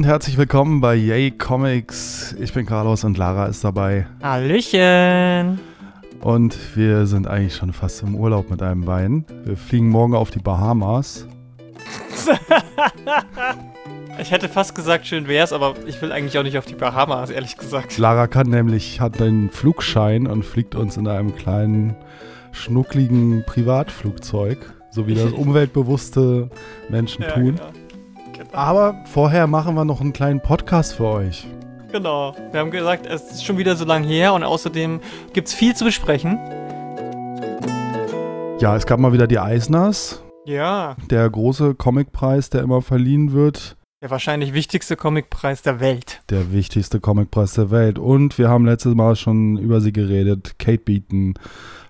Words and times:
Und 0.00 0.06
herzlich 0.06 0.38
willkommen 0.38 0.80
bei 0.80 0.94
Yay 0.94 1.30
Comics. 1.30 2.34
Ich 2.40 2.54
bin 2.54 2.64
Carlos 2.64 3.04
und 3.04 3.18
Lara 3.18 3.48
ist 3.48 3.62
dabei. 3.62 4.06
Hallöchen. 4.22 5.60
Und 6.22 6.56
wir 6.74 7.04
sind 7.04 7.26
eigentlich 7.26 7.54
schon 7.54 7.74
fast 7.74 8.02
im 8.02 8.14
Urlaub 8.14 8.48
mit 8.48 8.62
einem 8.62 8.86
Bein. 8.86 9.26
Wir 9.44 9.58
fliegen 9.58 9.90
morgen 9.90 10.14
auf 10.14 10.30
die 10.30 10.38
Bahamas. 10.38 11.28
ich 14.22 14.30
hätte 14.30 14.48
fast 14.48 14.74
gesagt, 14.74 15.06
schön 15.06 15.28
wär's, 15.28 15.52
aber 15.52 15.74
ich 15.86 16.00
will 16.00 16.12
eigentlich 16.12 16.38
auch 16.38 16.44
nicht 16.44 16.56
auf 16.56 16.64
die 16.64 16.76
Bahamas, 16.76 17.28
ehrlich 17.28 17.58
gesagt. 17.58 17.98
Lara 17.98 18.26
kann 18.26 18.46
nämlich, 18.46 19.02
hat 19.02 19.20
einen 19.20 19.50
Flugschein 19.50 20.26
und 20.26 20.46
fliegt 20.46 20.74
uns 20.74 20.96
in 20.96 21.08
einem 21.08 21.36
kleinen, 21.36 21.94
schnuckligen 22.52 23.44
Privatflugzeug, 23.44 24.56
so 24.90 25.06
wie 25.06 25.14
das 25.22 25.32
umweltbewusste 25.32 26.48
Menschen 26.88 27.20
Ja, 27.24 27.32
tun. 27.32 27.56
genau. 27.56 27.79
Aber 28.52 28.96
vorher 29.06 29.46
machen 29.46 29.74
wir 29.74 29.84
noch 29.84 30.00
einen 30.00 30.12
kleinen 30.12 30.40
Podcast 30.40 30.94
für 30.94 31.04
euch. 31.06 31.46
genau. 31.92 32.34
Wir 32.52 32.60
haben 32.60 32.70
gesagt, 32.70 33.06
es 33.06 33.30
ist 33.30 33.44
schon 33.44 33.58
wieder 33.58 33.76
so 33.76 33.84
lang 33.84 34.04
her 34.04 34.32
und 34.34 34.42
außerdem 34.44 35.00
gibt's 35.32 35.54
viel 35.54 35.74
zu 35.74 35.84
besprechen. 35.84 36.38
Ja, 38.60 38.76
es 38.76 38.86
gab 38.86 39.00
mal 39.00 39.12
wieder 39.12 39.26
die 39.26 39.38
Eisners, 39.38 40.22
Ja, 40.44 40.96
der 41.10 41.28
große 41.30 41.74
Comicpreis, 41.74 42.50
der 42.50 42.62
immer 42.62 42.82
verliehen 42.82 43.32
wird. 43.32 43.76
der 44.02 44.10
wahrscheinlich 44.10 44.52
wichtigste 44.52 44.96
Comicpreis 44.96 45.62
der 45.62 45.80
Welt. 45.80 46.20
Der 46.30 46.52
wichtigste 46.52 47.00
Comicpreis 47.00 47.54
der 47.54 47.70
Welt. 47.70 47.98
Und 47.98 48.36
wir 48.38 48.48
haben 48.48 48.66
letztes 48.66 48.94
Mal 48.94 49.16
schon 49.16 49.56
über 49.58 49.80
sie 49.80 49.92
geredet. 49.92 50.58
Kate 50.58 50.78
Beaton 50.84 51.34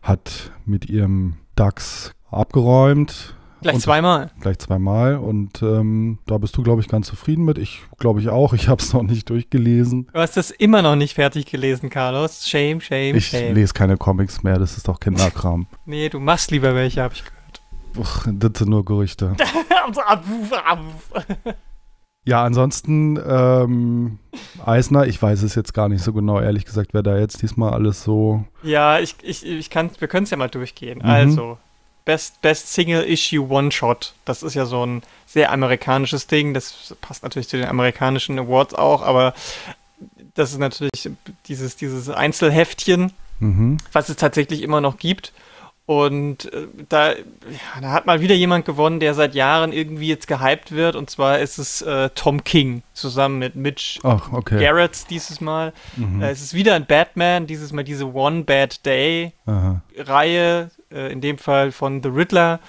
hat 0.03 0.51
mit 0.65 0.89
ihrem 0.89 1.35
DAX 1.57 2.13
abgeräumt. 2.31 3.35
Gleich 3.63 3.75
Und- 3.75 3.81
zweimal. 3.81 4.31
Gleich 4.41 4.59
zweimal. 4.59 5.17
Und 5.17 5.63
ähm, 5.63 6.19
da 6.27 6.39
bist 6.39 6.57
du, 6.57 6.63
glaube 6.63 6.81
ich, 6.81 6.89
ganz 6.89 7.07
zufrieden 7.09 7.45
mit. 7.45 7.59
Ich 7.59 7.83
glaube 7.99 8.21
ich 8.21 8.29
auch. 8.29 8.53
Ich 8.55 8.69
habe 8.69 8.81
es 8.83 8.93
noch 8.95 9.03
nicht 9.03 9.29
durchgelesen. 9.31 10.09
Du 10.13 10.19
hast 10.21 10.37
das 10.37 10.51
immer 10.51 10.83
noch 10.83 10.97
nicht 10.97 11.15
fertig 11.15 11.47
gelesen, 11.47 11.91
Carlos. 11.91 12.49
Shame, 12.49 12.81
shame, 12.81 13.17
Ich 13.17 13.27
shame. 13.29 13.55
lese 13.55 13.73
keine 13.75 13.97
Comics 13.97 14.43
mehr. 14.43 14.59
Das 14.59 14.77
ist 14.77 14.89
doch 14.89 14.99
Kinderkram. 15.01 15.67
Nee, 15.87 16.09
du 16.09 16.21
machst 16.21 16.51
lieber 16.51 16.75
welche, 16.75 17.03
habe 17.03 17.15
ich 17.15 17.25
gehört. 17.25 17.37
Uch, 17.97 18.27
das 18.33 18.53
sind 18.59 18.69
nur 18.71 18.85
Gerüchte. 18.85 19.35
Ja, 22.27 22.45
ansonsten, 22.45 23.19
ähm, 23.27 24.19
Eisner, 24.65 25.07
ich 25.07 25.21
weiß 25.21 25.43
es 25.43 25.55
jetzt 25.55 25.73
gar 25.73 25.89
nicht 25.89 26.05
so 26.05 26.13
genau, 26.13 26.39
ehrlich 26.39 26.67
gesagt, 26.67 26.93
wer 26.93 27.03
da 27.03 27.19
jetzt 27.19 27.41
diesmal 27.41 27.73
alles 27.73 28.05
so. 28.05 28.45
Ja, 28.63 28.99
ich, 29.01 29.17
ich, 29.23 29.45
ich 29.45 29.71
kann, 29.71 29.91
wir 29.99 30.07
können 30.07 30.25
es 30.25 30.31
ja 30.31 30.37
mal 30.37 30.51
durchgehen. 30.51 30.99
Mhm. 30.99 31.05
Also, 31.09 31.59
Best, 32.11 32.41
Best 32.43 32.73
Single 32.73 33.05
Issue 33.05 33.49
One 33.49 33.71
Shot. 33.71 34.15
Das 34.25 34.43
ist 34.43 34.55
ja 34.55 34.67
so 34.67 34.85
ein 34.85 35.03
sehr 35.27 35.53
amerikanisches 35.53 36.27
Ding. 36.27 36.55
Das 36.55 36.93
passt 37.01 37.23
natürlich 37.23 37.49
zu 37.49 37.57
den 37.57 37.69
amerikanischen 37.69 38.37
Awards 38.37 38.75
auch, 38.75 39.03
aber 39.03 39.33
das 40.35 40.51
ist 40.51 40.59
natürlich 40.59 41.09
dieses, 41.47 41.77
dieses 41.77 42.09
Einzelheftchen, 42.09 43.13
Mhm. 43.39 43.79
was 43.93 44.09
es 44.09 44.17
tatsächlich 44.17 44.61
immer 44.63 44.81
noch 44.81 44.97
gibt. 44.99 45.33
Und 45.87 46.53
äh, 46.53 46.67
da, 46.89 47.13
ja, 47.13 47.19
da 47.81 47.91
hat 47.93 48.07
mal 48.07 48.21
wieder 48.21 48.35
jemand 48.35 48.65
gewonnen, 48.65 48.99
der 49.01 49.15
seit 49.15 49.35
Jahren 49.37 49.73
irgendwie 49.73 50.09
jetzt 50.09 50.27
gehypt 50.27 50.73
wird. 50.73 50.95
Und 50.97 51.11
zwar 51.11 51.39
ist 51.39 51.59
es 51.59 51.81
äh, 51.83 52.11
Tom 52.17 52.43
King 52.45 52.83
zusammen 52.93 53.39
mit 53.39 53.55
Mitch 53.57 53.99
Ach, 54.03 54.33
okay. 54.33 54.59
Garrett 54.61 55.09
dieses 55.11 55.41
Mal. 55.41 55.73
Mhm. 55.97 56.23
Äh, 56.23 56.31
es 56.31 56.43
ist 56.43 56.55
wieder 56.55 56.75
ein 56.75 56.87
Batman, 56.87 57.47
dieses 57.47 57.73
Mal 57.73 57.85
diese 57.85 58.13
One 58.13 58.43
Bad 58.45 58.85
Day 58.85 59.33
Aha. 59.47 59.81
Reihe, 59.97 60.71
äh, 60.93 61.13
in 61.13 61.21
dem 61.21 61.39
Fall 61.39 61.73
von 61.73 62.03
The 62.03 62.09
Riddler. 62.09 62.61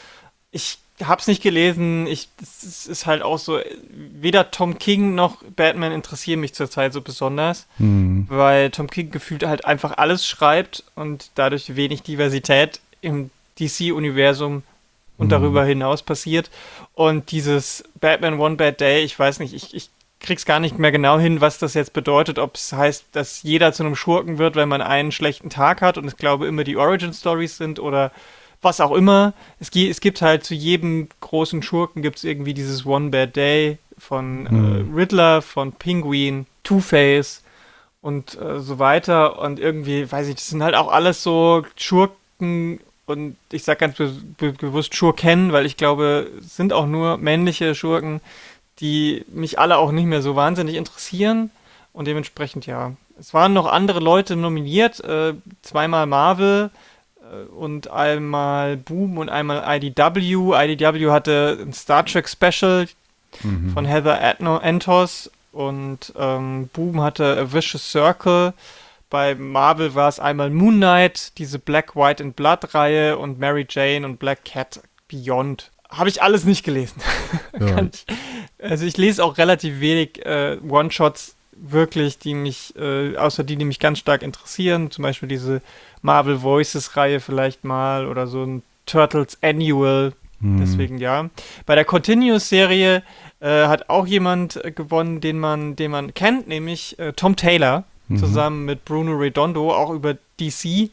Ich 0.51 0.77
hab's 1.03 1.27
nicht 1.27 1.41
gelesen. 1.41 2.05
Ich, 2.05 2.27
es 2.41 2.85
ist- 2.87 3.05
halt 3.07 3.21
auch 3.23 3.39
so, 3.39 3.59
weder 3.89 4.51
Tom 4.51 4.77
King 4.77 5.15
noch 5.15 5.41
Batman 5.55 5.91
interessieren 5.91 6.39
mich 6.41 6.53
zurzeit 6.53 6.93
so 6.93 7.01
besonders, 7.01 7.65
Mhm. 7.79 8.25
weil 8.29 8.69
Tom 8.69 8.87
King 8.89 9.09
gefühlt 9.11 9.43
halt 9.45 9.65
einfach 9.65 9.97
alles 9.97 10.25
schreibt 10.27 10.83
und 10.95 11.31
dadurch 11.35 11.75
wenig 11.75 12.03
Diversität 12.03 12.79
im 13.01 13.31
DC-Universum 13.59 14.63
und 15.17 15.25
Mhm. 15.27 15.29
darüber 15.29 15.65
hinaus 15.65 16.03
passiert. 16.03 16.49
Und 16.93 17.31
dieses 17.31 17.83
Batman 17.99 18.39
One 18.39 18.55
Bad 18.55 18.79
Day, 18.79 19.03
ich 19.03 19.17
weiß 19.17 19.39
nicht, 19.39 19.53
ich, 19.53 19.73
ich 19.73 19.89
krieg's 20.21 20.45
gar 20.45 20.59
nicht 20.59 20.79
mehr 20.79 20.91
genau 20.91 21.19
hin, 21.19 21.41
was 21.41 21.57
das 21.57 21.73
jetzt 21.73 21.93
bedeutet, 21.93 22.39
ob 22.39 22.55
es 22.55 22.71
heißt, 22.71 23.05
dass 23.11 23.43
jeder 23.43 23.73
zu 23.73 23.83
einem 23.83 23.95
Schurken 23.95 24.37
wird, 24.37 24.55
wenn 24.55 24.69
man 24.69 24.81
einen 24.81 25.11
schlechten 25.11 25.49
Tag 25.49 25.81
hat 25.81 25.97
und 25.97 26.07
ich 26.07 26.17
glaube 26.17 26.47
immer 26.47 26.63
die 26.63 26.77
Origin 26.77 27.13
Stories 27.13 27.57
sind 27.57 27.79
oder 27.79 28.11
was 28.61 28.79
auch 28.79 28.91
immer. 28.91 29.33
Es, 29.59 29.69
es 29.75 29.99
gibt 30.01 30.21
halt 30.21 30.43
zu 30.43 30.53
jedem 30.53 31.09
großen 31.19 31.63
Schurken 31.63 32.01
gibt 32.03 32.17
es 32.17 32.23
irgendwie 32.23 32.53
dieses 32.53 32.85
One 32.85 33.09
Bad 33.09 33.35
Day 33.35 33.77
von 33.97 34.43
Mhm. 34.43 34.93
äh, 34.93 34.95
Riddler, 35.01 35.41
von 35.41 35.73
Penguin, 35.73 36.45
Two-Face 36.63 37.43
und 38.01 38.39
äh, 38.39 38.59
so 38.59 38.79
weiter. 38.79 39.39
Und 39.39 39.59
irgendwie, 39.59 40.11
weiß 40.11 40.27
ich, 40.27 40.35
das 40.35 40.47
sind 40.47 40.63
halt 40.63 40.75
auch 40.75 40.91
alles 40.91 41.23
so 41.23 41.63
Schurken 41.75 42.79
und 43.07 43.35
ich 43.51 43.63
sag 43.63 43.79
ganz 43.79 43.97
be 43.97 44.11
be 44.37 44.53
bewusst 44.53 44.95
Schurken, 44.95 45.51
weil 45.51 45.65
ich 45.65 45.75
glaube, 45.77 46.29
es 46.39 46.55
sind 46.55 46.71
auch 46.71 46.85
nur 46.85 47.17
männliche 47.17 47.75
Schurken, 47.75 48.21
die 48.79 49.25
mich 49.27 49.59
alle 49.59 49.77
auch 49.77 49.91
nicht 49.91 50.05
mehr 50.05 50.21
so 50.21 50.35
wahnsinnig 50.35 50.75
interessieren. 50.75 51.51
Und 51.93 52.05
dementsprechend, 52.07 52.65
ja. 52.65 52.93
Es 53.19 53.33
waren 53.33 53.53
noch 53.53 53.67
andere 53.67 53.99
Leute 53.99 54.35
nominiert, 54.35 55.03
äh, 55.03 55.33
zweimal 55.61 56.05
Marvel 56.07 56.71
äh, 57.21 57.45
und 57.53 57.91
einmal 57.91 58.77
Boom 58.77 59.17
und 59.17 59.29
einmal 59.29 59.63
IDW. 59.77 60.53
IDW 60.55 61.11
hatte 61.11 61.57
ein 61.61 61.73
Star 61.73 62.05
Trek 62.05 62.27
Special 62.27 62.87
Mhm. 63.43 63.69
von 63.71 63.85
Heather 63.85 64.19
Antos 64.61 65.31
und 65.53 66.13
ähm, 66.17 66.69
Boom 66.73 67.01
hatte 67.01 67.37
A 67.37 67.53
Vicious 67.53 67.89
Circle. 67.91 68.53
Bei 69.09 69.35
Marvel 69.35 69.95
war 69.95 70.07
es 70.09 70.19
einmal 70.19 70.49
Moon 70.49 70.75
Knight, 70.77 71.37
diese 71.37 71.59
Black, 71.59 71.95
White 71.95 72.23
and 72.23 72.35
Blood 72.35 72.73
Reihe 72.73 73.17
und 73.17 73.39
Mary 73.39 73.65
Jane 73.69 74.05
und 74.05 74.17
Black 74.19 74.45
Cat 74.45 74.81
Beyond. 75.09 75.71
Habe 75.91 76.09
ich 76.09 76.21
alles 76.23 76.45
nicht 76.45 76.63
gelesen. 76.63 77.01
Ja. 77.59 77.83
Ich, 77.83 78.05
also 78.59 78.85
ich 78.85 78.97
lese 78.97 79.23
auch 79.23 79.37
relativ 79.37 79.81
wenig 79.81 80.25
äh, 80.25 80.57
One-Shots 80.67 81.35
wirklich, 81.55 82.17
die 82.17 82.33
mich, 82.33 82.73
äh, 82.75 83.15
außer 83.17 83.43
die, 83.43 83.55
die 83.55 83.65
mich 83.65 83.79
ganz 83.79 83.99
stark 83.99 84.23
interessieren. 84.23 84.89
Zum 84.89 85.03
Beispiel 85.03 85.29
diese 85.29 85.61
Marvel 86.01 86.41
Voices 86.41 86.95
Reihe 86.97 87.19
vielleicht 87.19 87.63
mal 87.63 88.07
oder 88.07 88.25
so 88.25 88.43
ein 88.43 88.63
Turtles 88.87 89.37
Annual. 89.43 90.13
Mhm. 90.39 90.59
Deswegen 90.59 90.97
ja. 90.97 91.29
Bei 91.67 91.75
der 91.75 91.85
Continuous-Serie 91.85 93.03
äh, 93.41 93.47
hat 93.67 93.89
auch 93.89 94.07
jemand 94.07 94.63
äh, 94.63 94.71
gewonnen, 94.71 95.21
den 95.21 95.39
man, 95.39 95.75
den 95.75 95.91
man 95.91 96.13
kennt, 96.15 96.47
nämlich 96.47 96.97
äh, 96.99 97.13
Tom 97.13 97.35
Taylor, 97.35 97.83
Mhm. 98.07 98.17
zusammen 98.17 98.65
mit 98.65 98.83
Bruno 98.83 99.13
Redondo, 99.13 99.71
auch 99.73 99.89
über 99.91 100.15
DC. 100.39 100.89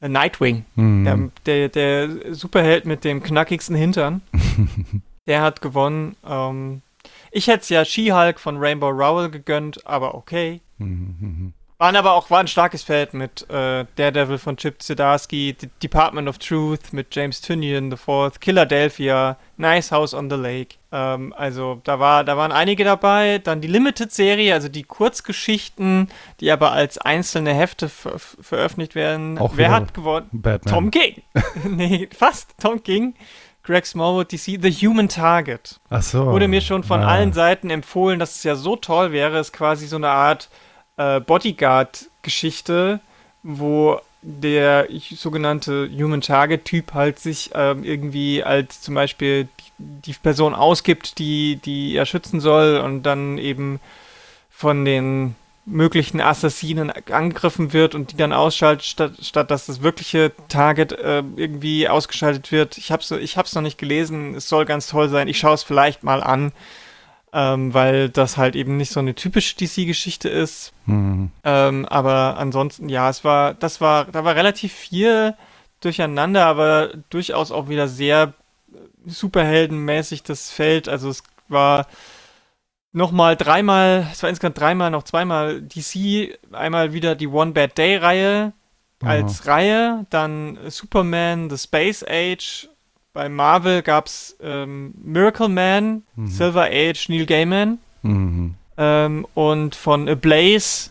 Äh, 0.00 0.08
Nightwing, 0.08 0.64
Mhm. 0.74 1.32
der, 1.46 1.68
der, 1.68 2.08
der 2.08 2.34
Superheld 2.34 2.84
mit 2.86 3.04
dem 3.04 3.22
knackigsten 3.22 3.74
Hintern. 3.76 4.20
der 5.26 5.40
hat 5.42 5.62
gewonnen. 5.62 6.16
Ähm, 6.26 6.82
ich 7.30 7.46
hätte 7.46 7.60
es 7.60 7.68
ja 7.70 7.84
She-Hulk 7.84 8.38
von 8.38 8.58
Rainbow 8.58 8.88
Rowell 8.90 9.30
gegönnt, 9.30 9.86
aber 9.86 10.14
okay. 10.14 10.60
Mhm. 10.78 11.52
Waren 11.78 11.96
aber 11.96 12.14
auch 12.14 12.30
war 12.30 12.40
ein 12.40 12.48
starkes 12.48 12.82
Feld 12.82 13.12
mit 13.12 13.42
äh, 13.50 13.84
Daredevil 13.96 14.38
von 14.38 14.56
Chip 14.56 14.82
Zdarsky, 14.82 15.52
D 15.52 15.68
Department 15.82 16.26
of 16.26 16.38
Truth 16.38 16.94
mit 16.94 17.14
James 17.14 17.42
Tynion 17.42 17.92
IV, 17.92 18.32
Philadelphia, 18.40 19.36
Nice 19.58 19.92
House 19.92 20.14
on 20.14 20.30
the 20.30 20.36
Lake. 20.36 20.76
Ähm, 20.90 21.34
also 21.36 21.82
da 21.84 22.00
war, 22.00 22.24
da 22.24 22.38
waren 22.38 22.50
einige 22.50 22.82
dabei. 22.84 23.40
Dann 23.44 23.60
die 23.60 23.68
Limited-Serie, 23.68 24.54
also 24.54 24.68
die 24.70 24.84
Kurzgeschichten, 24.84 26.08
die 26.40 26.50
aber 26.50 26.72
als 26.72 26.96
einzelne 26.96 27.52
Hefte 27.52 27.90
ver 27.90 28.18
veröffentlicht 28.18 28.94
werden. 28.94 29.36
Auch 29.38 29.52
Wer 29.56 29.70
hat 29.70 29.92
gewonnen? 29.92 30.28
Batman. 30.32 30.74
Tom 30.74 30.90
King. 30.90 31.22
nee, 31.64 32.08
fast 32.16 32.54
Tom 32.58 32.82
King. 32.82 33.14
Greg 33.64 33.84
Smallwood, 33.84 34.30
DC, 34.32 34.58
The 34.62 34.70
Human 34.70 35.08
Target. 35.08 35.78
Ach 35.90 36.00
so. 36.00 36.26
Wurde 36.26 36.48
mir 36.48 36.60
schon 36.60 36.84
von 36.84 37.02
Ja. 37.02 37.08
allen 37.08 37.32
Seiten 37.34 37.68
empfohlen, 37.68 38.18
dass 38.18 38.36
es 38.36 38.44
ja 38.44 38.54
so 38.54 38.76
toll 38.76 39.12
wäre. 39.12 39.36
Es 39.38 39.48
ist 39.48 39.52
quasi 39.52 39.86
so 39.88 39.96
eine 39.96 40.08
Art 40.08 40.48
äh, 40.96 41.20
Bodyguard-Geschichte, 41.20 43.00
wo 43.42 44.00
der 44.22 44.88
sogenannte 45.14 45.88
Human 45.88 46.20
Target-Typ 46.20 46.94
halt 46.94 47.18
sich 47.18 47.50
ähm, 47.54 47.84
irgendwie 47.84 48.42
als 48.42 48.80
zum 48.80 48.94
Beispiel 48.94 49.48
die, 49.78 50.12
Person 50.14 50.54
ausgibt, 50.54 51.18
die, 51.18 51.56
die 51.64 51.94
er 51.94 52.06
schützen 52.06 52.40
soll 52.40 52.78
und 52.78 53.04
dann 53.04 53.38
eben 53.38 53.78
von 54.50 54.84
den 54.84 55.36
möglichen 55.64 56.20
Assassinen 56.20 56.92
angegriffen 57.10 57.72
wird 57.72 57.94
und 57.94 58.12
die 58.12 58.16
dann 58.16 58.32
ausschaltet, 58.32 58.86
statt, 58.86 59.12
statt 59.20 59.50
dass 59.50 59.66
das 59.66 59.82
wirkliche 59.82 60.32
Target 60.48 60.92
äh, 60.92 61.22
irgendwie 61.36 61.88
ausgeschaltet 61.88 62.52
wird. 62.52 62.78
Ich 62.78 62.90
hab's, 62.90 63.10
ich 63.10 63.36
noch 63.36 63.62
nicht 63.62 63.78
gelesen, 63.78 64.34
es 64.34 64.48
soll 64.48 64.64
ganz 64.64 64.86
toll 64.86 65.08
sein. 65.08 65.28
Ich 65.28 65.38
schaue 65.38 65.54
es 65.54 65.64
vielleicht 65.64 66.04
mal 66.04 66.22
an, 66.22 66.52
ähm, 67.36 67.74
weil 67.74 68.08
das 68.08 68.38
halt 68.38 68.56
eben 68.56 68.78
nicht 68.78 68.90
so 68.90 69.00
eine 69.00 69.14
typische 69.14 69.56
DC-Geschichte 69.56 70.30
ist. 70.30 70.72
Mhm. 70.86 71.30
Ähm, 71.44 71.84
aber 71.84 72.38
ansonsten, 72.38 72.88
ja, 72.88 73.10
es 73.10 73.24
war, 73.24 73.52
das 73.52 73.82
war, 73.82 74.06
da 74.06 74.24
war 74.24 74.34
relativ 74.34 74.72
viel 74.72 75.34
durcheinander, 75.82 76.46
aber 76.46 76.94
durchaus 77.10 77.52
auch 77.52 77.68
wieder 77.68 77.88
sehr 77.88 78.32
superheldenmäßig 79.04 80.22
das 80.22 80.50
Feld. 80.50 80.88
Also 80.88 81.10
es 81.10 81.22
war 81.48 81.88
nochmal 82.92 83.36
dreimal, 83.36 84.06
es 84.10 84.22
war 84.22 84.30
insgesamt 84.30 84.58
dreimal, 84.58 84.90
noch 84.90 85.02
zweimal 85.02 85.60
DC, 85.60 86.38
einmal 86.52 86.94
wieder 86.94 87.14
die 87.16 87.28
One 87.28 87.52
Bad 87.52 87.76
Day 87.76 87.96
Reihe 87.96 88.54
als 89.04 89.42
Aha. 89.42 89.52
Reihe, 89.52 90.06
dann 90.08 90.58
Superman, 90.68 91.50
The 91.50 91.58
Space 91.58 92.02
Age, 92.02 92.70
bei 93.16 93.28
Marvel 93.30 93.80
gab 93.82 94.06
es 94.06 94.36
ähm, 94.42 94.92
Miracle 95.02 95.48
Man, 95.48 96.02
Mhm. 96.16 96.26
Silver 96.28 96.68
Age, 96.70 97.08
Neil 97.08 97.24
Gaiman 97.26 97.78
Mhm. 98.02 98.54
ähm, 98.76 99.26
und 99.34 99.74
von 99.74 100.06
Ablaze, 100.08 100.90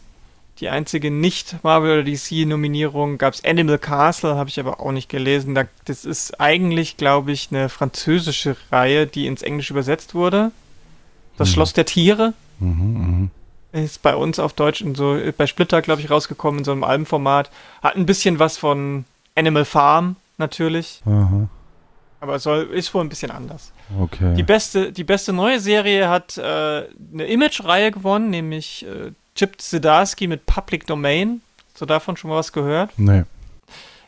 die 0.59 0.69
einzige 0.69 1.11
nicht 1.11 1.63
Marvel 1.63 1.91
oder 1.99 2.03
DC-Nominierung, 2.03 3.17
gab 3.19 3.35
es 3.35 3.45
Animal 3.45 3.77
Castle, 3.77 4.35
habe 4.35 4.49
ich 4.49 4.59
aber 4.59 4.79
auch 4.79 4.91
nicht 4.91 5.07
gelesen. 5.07 5.53
Da, 5.53 5.65
das 5.85 6.03
ist 6.03 6.39
eigentlich, 6.41 6.97
glaube 6.97 7.31
ich, 7.31 7.49
eine 7.51 7.69
französische 7.69 8.55
Reihe, 8.71 9.05
die 9.05 9.27
ins 9.27 9.43
Englische 9.43 9.73
übersetzt 9.73 10.15
wurde. 10.15 10.51
Das 11.37 11.49
Mhm. 11.49 11.53
Schloss 11.53 11.73
der 11.73 11.85
Tiere 11.85 12.33
Mhm. 12.59 13.29
Mhm. 13.73 13.83
ist 13.83 14.01
bei 14.01 14.15
uns 14.15 14.39
auf 14.39 14.53
Deutsch 14.53 14.81
in 14.81 14.95
so, 14.95 15.19
bei 15.37 15.45
Splitter, 15.45 15.81
glaube 15.83 16.01
ich, 16.01 16.09
rausgekommen 16.09 16.59
in 16.59 16.65
so 16.65 16.71
einem 16.71 16.83
Albenformat. 16.85 17.51
Hat 17.83 17.95
ein 17.97 18.05
bisschen 18.07 18.39
was 18.39 18.57
von 18.57 19.05
Animal 19.35 19.65
Farm, 19.65 20.15
natürlich. 20.37 21.01
Aha. 21.05 21.49
Aber 22.19 22.35
es 22.35 22.43
soll, 22.43 22.63
ist 22.73 22.93
wohl 22.93 23.03
ein 23.03 23.09
bisschen 23.09 23.31
anders. 23.31 23.71
Okay. 23.99 24.33
Die 24.35 24.43
beste, 24.43 24.91
die 24.91 25.03
beste 25.03 25.33
neue 25.33 25.59
Serie 25.59 26.09
hat 26.09 26.37
äh, 26.37 26.41
eine 26.41 27.25
Image-Reihe 27.27 27.91
gewonnen, 27.91 28.29
nämlich 28.29 28.85
äh, 28.85 29.11
Chip 29.35 29.61
Zdarsky 29.61 30.27
mit 30.27 30.45
Public 30.45 30.87
Domain. 30.87 31.41
Hast 31.73 31.81
du 31.81 31.85
davon 31.85 32.15
schon 32.17 32.29
mal 32.29 32.37
was 32.37 32.53
gehört? 32.53 32.91
nee. 32.97 33.23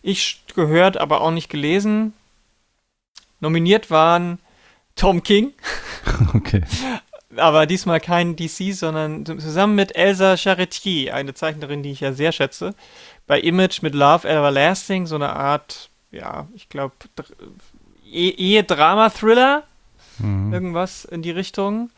Ich 0.04 0.42
gehört, 0.56 0.96
aber 0.96 1.20
auch 1.22 1.32
nicht 1.32 1.50
gelesen. 1.50 2.14
Nominiert 3.42 3.92
waren 3.92 4.40
Tom 4.96 5.22
King, 5.22 5.54
Okay. 6.34 6.62
aber 7.36 7.66
diesmal 7.66 8.00
kein 8.00 8.36
DC, 8.36 8.74
sondern 8.74 9.26
zusammen 9.26 9.76
mit 9.76 9.96
Elsa 9.96 10.38
Charretier, 10.38 11.14
eine 11.14 11.34
Zeichnerin, 11.34 11.84
die 11.84 11.92
ich 11.92 12.00
ja 12.00 12.14
sehr 12.14 12.32
schätze. 12.32 12.74
Bei 13.26 13.40
Image 13.40 13.82
mit 13.82 13.94
Love 13.94 14.28
Everlasting, 14.28 15.08
so 15.08 15.16
eine 15.16 15.34
Art, 15.36 15.90
ja, 16.12 16.48
ich 16.56 16.70
glaube, 16.70 16.94
Ehe-Drama-Thriller. 18.12 19.64
Mhm. 20.20 20.52
irgendwas 20.52 21.06
in 21.06 21.22
die 21.22 21.30
Richtung. 21.32 21.92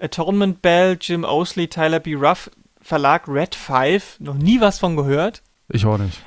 Atonement 0.00 0.60
Bell, 0.60 0.96
Jim 1.00 1.22
Osley, 1.24 1.68
Tyler 1.68 2.00
B. 2.00 2.14
Ruff, 2.14 2.50
Verlag 2.82 3.28
Red 3.28 3.54
5, 3.54 4.16
noch 4.18 4.34
nie 4.34 4.60
was 4.60 4.78
von 4.80 4.96
gehört. 4.96 5.42
Ich 5.68 5.86
auch 5.86 5.98
nicht. 5.98 6.18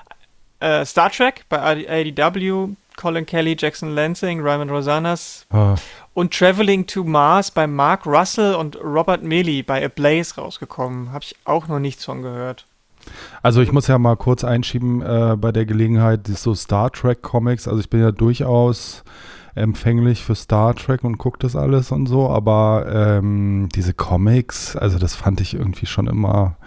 Äh, 0.62 0.86
Star 0.86 1.12
Trek 1.12 1.44
bei 1.50 1.60
ADW, 1.60 2.70
Colin 2.96 3.26
Kelly, 3.26 3.58
Jackson 3.60 3.94
Lansing, 3.94 4.40
Ryman 4.40 4.70
Rosanas 4.70 5.46
Ah, 5.50 5.76
und 6.14 6.34
Traveling 6.34 6.88
to 6.88 7.04
Mars 7.04 7.52
bei 7.52 7.68
Mark 7.68 8.06
Russell 8.06 8.56
und 8.56 8.78
Robert 8.78 9.24
Milley 9.24 9.64
bei 9.64 9.84
Ablaze 9.84 10.36
rausgekommen. 10.40 11.12
Habe 11.12 11.24
ich 11.26 11.36
auch 11.44 11.68
noch 11.68 11.80
nichts 11.80 12.06
von 12.06 12.22
gehört. 12.22 12.66
Also 13.42 13.62
ich 13.62 13.72
muss 13.72 13.88
ja 13.88 13.98
mal 13.98 14.16
kurz 14.16 14.44
einschieben 14.44 15.02
äh, 15.02 15.36
bei 15.38 15.52
der 15.52 15.66
Gelegenheit, 15.66 16.28
die 16.28 16.34
so 16.34 16.54
Star 16.56 16.92
Trek 16.92 17.22
Comics, 17.22 17.68
also 17.68 17.80
ich 17.80 17.90
bin 17.90 18.00
ja 18.00 18.12
durchaus 18.12 19.04
empfänglich 19.56 20.24
für 20.24 20.34
Star 20.36 20.74
Trek 20.76 21.04
und 21.04 21.18
gucke 21.20 21.38
das 21.40 21.56
alles 21.56 21.92
und 21.92 22.08
so, 22.08 22.28
aber 22.30 22.86
ähm, 22.92 23.70
diese 23.76 23.94
Comics, 23.94 24.76
also 24.76 24.98
das 24.98 25.14
fand 25.16 25.42
ich 25.42 25.54
irgendwie 25.54 25.86
schon 25.86 26.08
immer 26.08 26.58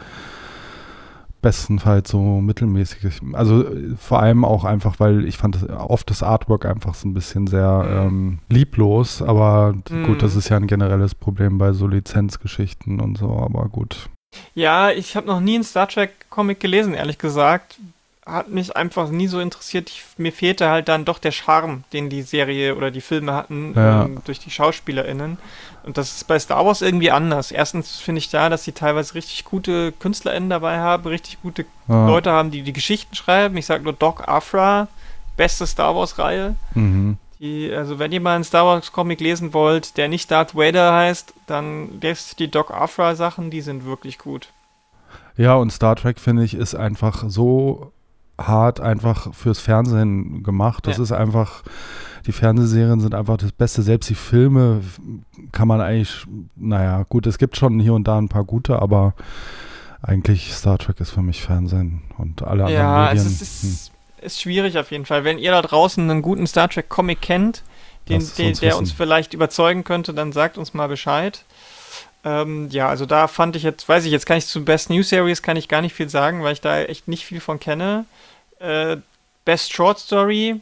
bestenfalls 1.42 2.10
so 2.10 2.40
mittelmäßig. 2.40 3.20
Also 3.32 3.64
äh, 3.64 3.94
vor 3.96 4.20
allem 4.20 4.44
auch 4.44 4.64
einfach, 4.64 4.98
weil 4.98 5.26
ich 5.26 5.36
fand 5.36 5.56
das, 5.56 5.68
oft 5.68 6.10
das 6.10 6.22
Artwork 6.22 6.64
einfach 6.64 6.94
so 6.94 7.08
ein 7.08 7.14
bisschen 7.14 7.46
sehr 7.46 8.06
ähm, 8.08 8.38
lieblos, 8.48 9.22
aber 9.22 9.74
Mhm. 9.90 10.02
gut, 10.02 10.22
das 10.22 10.34
ist 10.34 10.48
ja 10.48 10.56
ein 10.56 10.66
generelles 10.66 11.14
Problem 11.14 11.58
bei 11.58 11.72
so 11.72 11.86
Lizenzgeschichten 11.86 13.00
und 13.00 13.18
so, 13.18 13.30
aber 13.30 13.68
gut. 13.68 14.08
Ja, 14.55 14.90
ich 14.90 15.17
habe 15.17 15.26
noch 15.26 15.40
nie 15.40 15.55
einen 15.56 15.64
Star 15.64 15.88
Trek-Comic 15.88 16.61
gelesen, 16.61 16.94
ehrlich 16.94 17.19
gesagt. 17.19 17.76
Hat 18.25 18.49
mich 18.49 18.75
einfach 18.76 19.08
nie 19.11 19.28
so 19.28 19.38
interessiert. 19.38 19.88
Ich, 19.88 20.02
mir 20.17 20.32
fehlte 20.32 20.69
halt 20.69 20.88
dann 20.88 21.05
doch 21.05 21.19
der 21.20 21.31
Charme, 21.31 21.84
den 21.93 22.11
die 22.11 22.23
Serie 22.23 22.75
oder 22.75 22.90
die 22.90 23.00
Filme 23.00 23.32
hatten 23.34 23.73
Ja. 23.76 24.05
ähm, 24.05 24.19
durch 24.25 24.40
die 24.40 24.50
SchauspielerInnen. 24.50 25.38
Und 25.84 25.96
das 25.96 26.17
ist 26.17 26.26
bei 26.26 26.37
Star 26.38 26.67
Wars 26.67 26.82
irgendwie 26.82 27.12
anders. 27.12 27.52
Erstens 27.52 27.99
finde 28.00 28.19
ich 28.19 28.28
da, 28.31 28.49
dass 28.49 28.64
sie 28.64 28.73
teilweise 28.73 29.14
richtig 29.14 29.44
gute 29.44 29.93
KünstlerInnen 29.93 30.50
dabei 30.50 30.78
haben, 30.81 31.06
richtig 31.06 31.40
gute 31.43 31.67
Ah, 31.87 32.06
Leute 32.08 32.32
haben, 32.32 32.50
die 32.50 32.62
die 32.62 32.73
Geschichten 32.73 33.14
schreiben. 33.14 33.56
Ich 33.58 33.67
sage 33.67 33.84
nur 33.84 33.93
Doc 33.93 34.26
Afra, 34.26 34.88
beste 35.37 35.64
Star 35.64 35.94
Wars-Reihe. 35.94 36.56
Mhm. 36.75 37.19
Die, 37.38 37.70
also 37.72 37.98
wenn 37.98 38.12
ihr 38.12 38.20
mal 38.20 38.34
einen 38.34 38.44
Star 38.44 38.64
Wars 38.64 38.92
Comic 38.92 39.20
lesen 39.20 39.52
wollt, 39.52 39.96
der 39.98 40.08
nicht 40.08 40.30
Darth 40.30 40.54
Vader 40.54 40.94
heißt, 40.94 41.34
dann 41.46 42.00
lest 42.00 42.38
die 42.38 42.50
Doc 42.50 42.70
Afra 42.70 43.14
Sachen, 43.14 43.50
die 43.50 43.60
sind 43.60 43.84
wirklich 43.84 44.18
gut. 44.18 44.48
Ja, 45.36 45.54
und 45.56 45.70
Star 45.70 45.96
Trek, 45.96 46.18
finde 46.18 46.44
ich, 46.44 46.54
ist 46.54 46.74
einfach 46.74 47.24
so 47.28 47.92
hart 48.38 48.80
einfach 48.80 49.34
fürs 49.34 49.58
Fernsehen 49.60 50.42
gemacht. 50.42 50.86
Das 50.86 50.96
Ja. 50.96 51.02
ist 51.02 51.12
einfach, 51.12 51.62
die 52.26 52.32
Fernsehserien 52.32 53.00
sind 53.00 53.14
einfach 53.14 53.36
das 53.36 53.52
Beste. 53.52 53.82
Selbst 53.82 54.08
die 54.08 54.14
Filme 54.14 54.80
kann 55.52 55.68
man 55.68 55.80
eigentlich, 55.82 56.26
naja, 56.54 57.04
gut, 57.08 57.26
es 57.26 57.36
gibt 57.38 57.56
schon 57.58 57.78
hier 57.80 57.92
und 57.94 58.08
da 58.08 58.16
ein 58.18 58.28
paar 58.30 58.44
gute, 58.44 58.80
aber 58.80 59.14
eigentlich 60.02 60.52
Star 60.54 60.78
Trek 60.78 61.00
ist 61.00 61.10
für 61.10 61.22
mich 61.22 61.42
Fernsehen 61.42 62.02
und 62.16 62.42
alle 62.42 62.64
anderen 62.64 62.72
Ja, 62.84 63.04
Medien. 63.12 63.26
es 63.26 63.42
ist, 63.42 63.92
ist, 64.20 64.40
schwierig 64.40 64.78
auf 64.78 64.90
jeden 64.90 65.06
Fall. 65.06 65.24
Wenn 65.24 65.38
ihr 65.38 65.50
da 65.50 65.62
draußen 65.62 66.08
einen 66.08 66.22
guten 66.22 66.46
Star 66.46 66.68
Trek 66.68 66.88
Comic 66.88 67.20
kennt, 67.20 67.62
den, 68.08 68.20
es 68.20 68.34
den, 68.34 68.48
uns 68.48 68.60
der 68.60 68.70
wissen. 68.70 68.78
uns 68.78 68.92
vielleicht 68.92 69.34
überzeugen 69.34 69.84
könnte, 69.84 70.14
dann 70.14 70.32
sagt 70.32 70.58
uns 70.58 70.74
mal 70.74 70.88
Bescheid. 70.88 71.44
Ähm, 72.24 72.68
ja, 72.70 72.88
also 72.88 73.06
da 73.06 73.28
fand 73.28 73.56
ich 73.56 73.62
jetzt, 73.62 73.88
weiß 73.88 74.04
ich, 74.04 74.12
jetzt 74.12 74.26
kann 74.26 74.38
ich 74.38 74.46
zu 74.46 74.64
Best 74.64 74.90
New 74.90 75.02
Series 75.02 75.42
kann 75.42 75.56
ich 75.56 75.68
gar 75.68 75.80
nicht 75.80 75.94
viel 75.94 76.08
sagen, 76.08 76.42
weil 76.42 76.52
ich 76.52 76.60
da 76.60 76.80
echt 76.82 77.08
nicht 77.08 77.24
viel 77.24 77.40
von 77.40 77.60
kenne. 77.60 78.04
Äh, 78.58 78.96
Best 79.44 79.72
Short 79.72 79.98
Story 79.98 80.60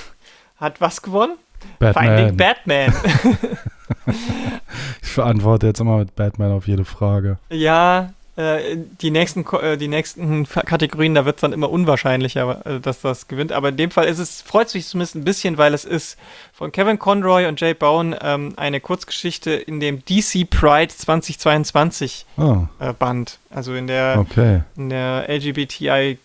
hat 0.58 0.80
was 0.80 1.02
gewonnen? 1.02 1.36
Hm. 1.80 1.92
Finding 1.92 2.36
Batman. 2.36 2.92
Batman. 2.92 3.38
Ich 5.02 5.08
verantworte 5.10 5.66
jetzt 5.66 5.80
immer 5.80 5.98
mit 5.98 6.14
Batman 6.14 6.52
auf 6.52 6.66
jede 6.66 6.84
Frage. 6.84 7.38
Ja, 7.48 8.10
äh, 8.36 8.76
die 9.00 9.10
nächsten, 9.10 9.46
äh, 9.56 9.78
die 9.78 9.88
nächsten 9.88 10.46
Kategorien, 10.46 11.14
da 11.14 11.24
wird 11.24 11.36
es 11.36 11.40
dann 11.40 11.54
immer 11.54 11.70
unwahrscheinlicher, 11.70 12.66
äh, 12.66 12.80
dass 12.80 13.00
das 13.00 13.28
gewinnt. 13.28 13.50
Aber 13.50 13.70
in 13.70 13.78
dem 13.78 13.90
Fall 13.90 14.06
ist 14.06 14.18
es, 14.18 14.42
freut 14.42 14.68
sich 14.68 14.86
zumindest 14.86 15.14
ein 15.14 15.24
bisschen, 15.24 15.56
weil 15.56 15.72
es 15.72 15.86
ist 15.86 16.18
von 16.52 16.70
Kevin 16.70 16.98
Conroy 16.98 17.46
und 17.46 17.60
Jay 17.60 17.72
Bowen 17.72 18.14
ähm, 18.20 18.52
eine 18.56 18.80
Kurzgeschichte 18.80 19.52
in 19.52 19.80
dem 19.80 20.04
DC 20.04 20.48
Pride 20.50 20.92
2022 20.94 22.26
Ah, 22.36 22.68
äh, 22.78 22.92
Band. 22.92 23.38
Also 23.50 23.74
in 23.74 23.86
der, 23.86 24.18
okay. 24.18 24.62
in 24.76 24.90
der 24.90 25.26
LGBTIQ 25.28 26.18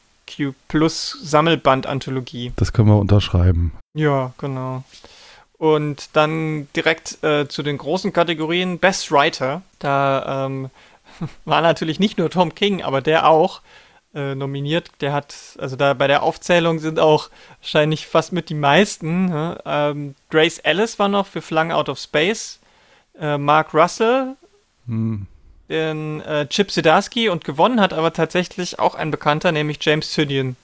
Plus 0.68 1.18
Sammelband-Anthologie. 1.24 2.52
Das 2.58 2.74
können 2.74 2.90
wir 2.90 2.98
unterschreiben. 3.00 3.72
Ja, 3.94 4.34
genau. 4.38 4.84
Und 5.58 6.10
dann 6.14 6.68
direkt 6.76 7.24
äh, 7.24 7.48
zu 7.48 7.64
den 7.64 7.78
großen 7.78 8.12
Kategorien 8.12 8.80
Best 8.80 9.12
Writer. 9.12 9.62
Da 9.80 10.46
ähm, 10.48 10.70
war 11.46 11.62
natürlich 11.62 12.00
nicht 12.00 12.18
nur 12.18 12.30
Tom 12.30 12.56
King, 12.56 12.82
aber 12.82 13.02
der 13.02 13.28
auch 13.28 13.62
äh, 14.14 14.36
nominiert. 14.36 14.90
Der 15.02 15.14
hat, 15.14 15.36
also 15.58 15.76
da 15.76 15.94
bei 15.94 16.08
der 16.08 16.24
Aufzählung 16.24 16.80
sind 16.80 17.00
auch 17.00 17.30
wahrscheinlich 17.62 18.08
fast 18.08 18.34
mit 18.34 18.50
die 18.50 18.56
meisten. 18.56 19.26
Ne? 19.26 19.58
Ähm, 19.66 20.16
Grace 20.30 20.60
Ellis 20.60 21.00
war 21.00 21.08
noch 21.08 21.28
für 21.28 21.42
Flung 21.42 21.72
Out 21.72 21.90
of 21.90 22.00
Space. 22.00 22.60
Äh, 23.20 23.38
Mark 23.38 23.74
Russell, 23.74 24.36
Hm. 24.88 25.28
den 25.70 26.22
äh, 26.22 26.48
Chip 26.48 26.72
Zdarsky 26.72 27.30
und 27.30 27.46
gewonnen 27.46 27.80
hat 27.80 27.94
aber 27.94 28.14
tatsächlich 28.14 28.80
auch 28.80 28.96
ein 28.96 29.12
Bekannter, 29.12 29.52
nämlich 29.52 29.78
James 29.82 30.12
Tynion 30.12 30.56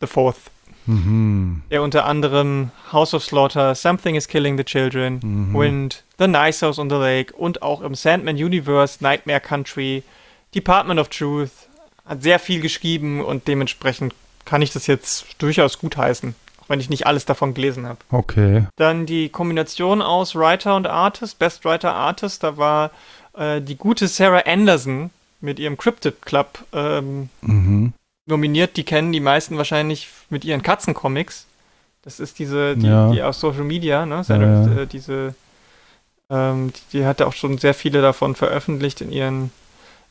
the 0.00 0.06
Fourth. 0.06 0.36
Mhm. 0.86 1.62
Der 1.70 1.82
unter 1.82 2.04
anderem 2.06 2.70
House 2.92 3.14
of 3.14 3.24
Slaughter, 3.24 3.74
Something 3.74 4.14
is 4.14 4.28
Killing 4.28 4.56
the 4.56 4.64
Children, 4.64 5.20
Mhm. 5.22 5.54
Wind, 5.54 6.04
The 6.18 6.26
Nice 6.28 6.62
House 6.62 6.78
on 6.78 6.88
the 6.90 6.96
Lake 6.96 7.32
und 7.34 7.62
auch 7.62 7.80
im 7.82 7.94
Sandman 7.94 8.36
Universe, 8.36 8.98
Nightmare 9.02 9.40
Country, 9.40 10.02
Department 10.54 11.00
of 11.00 11.08
Truth, 11.08 11.50
hat 12.06 12.22
sehr 12.22 12.38
viel 12.38 12.60
geschrieben 12.60 13.20
und 13.24 13.48
dementsprechend 13.48 14.14
kann 14.44 14.60
ich 14.62 14.72
das 14.72 14.86
jetzt 14.86 15.26
durchaus 15.38 15.78
gutheißen, 15.78 16.34
auch 16.60 16.68
wenn 16.68 16.80
ich 16.80 16.90
nicht 16.90 17.06
alles 17.06 17.24
davon 17.24 17.54
gelesen 17.54 17.86
habe. 17.86 17.98
Okay. 18.10 18.66
Dann 18.76 19.06
die 19.06 19.28
Kombination 19.28 20.02
aus 20.02 20.34
Writer 20.34 20.74
und 20.76 20.86
Artist, 20.86 21.38
Best 21.38 21.64
Writer 21.64 21.94
Artist, 21.94 22.42
da 22.42 22.56
war 22.56 22.90
äh, 23.34 23.60
die 23.62 23.76
gute 23.76 24.08
Sarah 24.08 24.42
Anderson 24.46 25.10
mit 25.40 25.58
ihrem 25.58 25.76
Cryptid 25.78 26.22
Club 26.22 26.64
ähm, 26.72 27.28
Mhm. 27.40 27.92
Nominiert, 28.32 28.76
die 28.76 28.84
kennen 28.84 29.12
die 29.12 29.20
meisten 29.20 29.56
wahrscheinlich 29.58 30.08
mit 30.30 30.44
ihren 30.44 30.62
Katzencomics. 30.62 31.46
Das 32.02 32.18
ist 32.18 32.38
diese, 32.38 32.76
die, 32.76 32.86
Ja. 32.86 33.10
die 33.12 33.22
aus 33.22 33.38
Social 33.38 33.62
Media, 33.64 34.04
ne? 34.06 34.24
Ja, 34.26 34.36
ja. 34.36 34.82
Äh, 34.82 34.86
diese, 34.86 35.34
ähm, 36.30 36.72
die, 36.72 36.98
die 36.98 37.04
hatte 37.04 37.26
auch 37.26 37.34
schon 37.34 37.58
sehr 37.58 37.74
viele 37.74 38.00
davon 38.02 38.34
veröffentlicht 38.34 39.00
in 39.02 39.12
ihren 39.12 39.52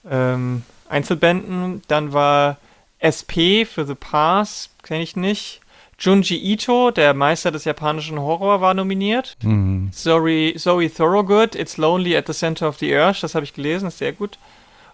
ähm, 0.10 0.64
Einzelbänden. 0.88 1.82
Dann 1.88 2.14
war 2.14 2.58
SP 3.02 3.66
für 3.66 3.86
The 3.86 3.96
Pass, 3.96 4.70
kenne 4.84 5.04
ich 5.04 5.16
nicht. 5.16 5.60
Junji 6.00 6.38
Ito, 6.38 6.92
der 6.92 7.14
Meister 7.14 7.52
des 7.52 7.66
japanischen 7.66 8.20
Horror, 8.20 8.62
war 8.62 8.74
nominiert. 8.74 9.36
Mhm. 9.44 9.90
Zoe, 9.92 10.54
Zoe 10.58 10.90
Thorogood, 10.90 11.56
It's 11.56 11.78
Lonely 11.78 12.16
at 12.16 12.26
the 12.28 12.34
Center 12.34 12.68
of 12.68 12.78
the 12.80 12.92
Earth, 12.96 13.22
das 13.22 13.36
habe 13.36 13.44
ich 13.46 13.54
gelesen, 13.54 13.88
ist 13.88 13.98
sehr 14.00 14.14
gut. 14.14 14.38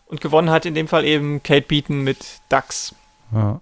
Und 0.08 0.20
gewonnen 0.22 0.50
hat 0.50 0.66
in 0.66 0.74
dem 0.74 0.88
Fall 0.88 1.06
eben 1.06 1.44
Kate 1.44 1.66
Beaton 1.68 2.02
mit 2.02 2.18
Ducks. 2.50 2.94
Ja. 3.34 3.60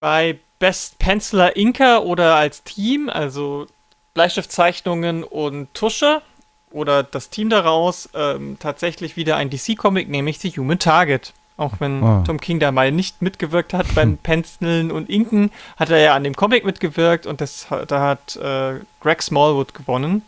Bei 0.00 0.38
Best 0.58 0.98
Penciler 0.98 1.56
Inker 1.56 2.04
oder 2.04 2.34
als 2.36 2.62
Team, 2.64 3.08
also 3.08 3.66
Bleistiftzeichnungen 4.14 5.24
und 5.24 5.72
Tusche 5.74 6.22
oder 6.70 7.02
das 7.02 7.30
Team 7.30 7.48
daraus, 7.50 8.08
ähm, 8.14 8.56
tatsächlich 8.60 9.16
wieder 9.16 9.36
ein 9.36 9.48
DC-Comic, 9.50 10.08
nämlich 10.08 10.38
The 10.40 10.50
Human 10.50 10.78
Target. 10.78 11.32
Auch 11.56 11.74
wenn 11.80 12.04
Ah. 12.04 12.22
Tom 12.26 12.38
King 12.40 12.60
da 12.60 12.70
mal 12.70 12.92
nicht 12.92 13.20
mitgewirkt 13.22 13.72
hat 13.74 13.86
beim 13.94 14.16
Penciln 14.18 14.92
und 14.92 15.08
Inken, 15.10 15.50
hat 15.76 15.90
er 15.90 15.98
ja 15.98 16.14
an 16.14 16.22
dem 16.24 16.36
Comic 16.36 16.64
mitgewirkt 16.64 17.26
und 17.26 17.40
das, 17.40 17.66
da 17.88 18.00
hat 18.00 18.36
äh, 18.36 18.80
Greg 19.00 19.22
Smallwood 19.22 19.74
gewonnen. 19.74 20.22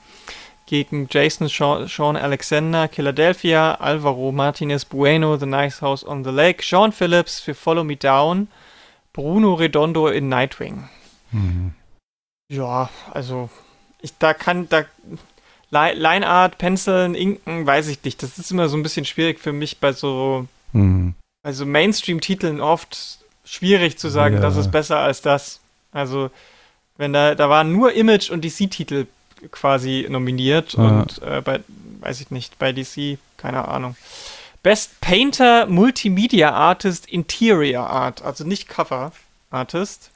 Gegen 0.67 1.09
Jason 1.11 1.49
Sean, 1.49 1.89
Sean 1.89 2.17
Alexander, 2.17 2.89
Philadelphia, 2.89 3.75
Alvaro 3.75 4.31
Martinez 4.33 4.85
Bueno, 4.85 5.37
The 5.37 5.47
Nice 5.47 5.83
House 5.83 6.05
on 6.07 6.23
the 6.25 6.31
Lake, 6.31 6.63
Sean 6.65 6.93
Phillips 6.93 7.41
für 7.41 7.55
Follow 7.55 7.83
Me 7.85 7.97
Down, 7.97 8.49
Bruno 9.13 9.55
Redondo 9.55 10.09
in 10.09 10.29
Nightwing. 10.29 10.89
Mhm. 11.33 11.75
Ja, 12.51 12.91
also 13.13 13.51
ich 14.01 14.17
da 14.19 14.35
kann 14.35 14.69
da 14.69 14.85
Li- 15.71 15.95
Lineart, 15.95 16.59
Penciln, 16.59 17.15
Inken, 17.15 17.67
weiß 17.67 17.87
ich 17.89 18.03
nicht. 18.03 18.23
Das 18.23 18.39
ist 18.39 18.51
immer 18.51 18.69
so 18.69 18.77
ein 18.77 18.83
bisschen 18.83 19.05
schwierig 19.05 19.39
für 19.39 19.53
mich 19.53 19.79
bei 19.79 19.93
so 19.93 20.47
Mhm. 20.73 21.15
bei 21.43 21.53
so 21.53 21.65
Mainstream-Titeln 21.67 22.61
oft 22.61 23.19
schwierig 23.45 23.99
zu 23.99 24.09
sagen, 24.09 24.37
Ja. 24.37 24.41
das 24.41 24.57
ist 24.57 24.71
besser 24.71 24.99
als 24.99 25.23
das. 25.23 25.61
Also 25.93 26.31
wenn 26.97 27.13
da 27.13 27.35
da 27.35 27.49
waren 27.49 27.73
nur 27.73 27.93
Image 27.93 28.31
und 28.31 28.45
DC-Titel 28.45 29.07
quasi 29.53 30.07
nominiert 30.11 30.73
Ja. 30.75 30.83
und 30.83 31.23
äh, 31.23 31.41
bei 31.41 31.61
weiß 32.01 32.21
ich 32.21 32.31
nicht 32.31 32.59
bei 32.59 32.73
DC 32.73 33.19
keine 33.37 33.69
Ahnung. 33.69 33.97
Best 34.63 35.01
Painter 35.01 35.67
Multimedia 35.67 36.53
Artist 36.53 37.07
Interior 37.07 37.89
Art, 37.89 38.23
also 38.23 38.45
nicht 38.45 38.69
Cover 38.69 39.13
Artist. 39.51 40.11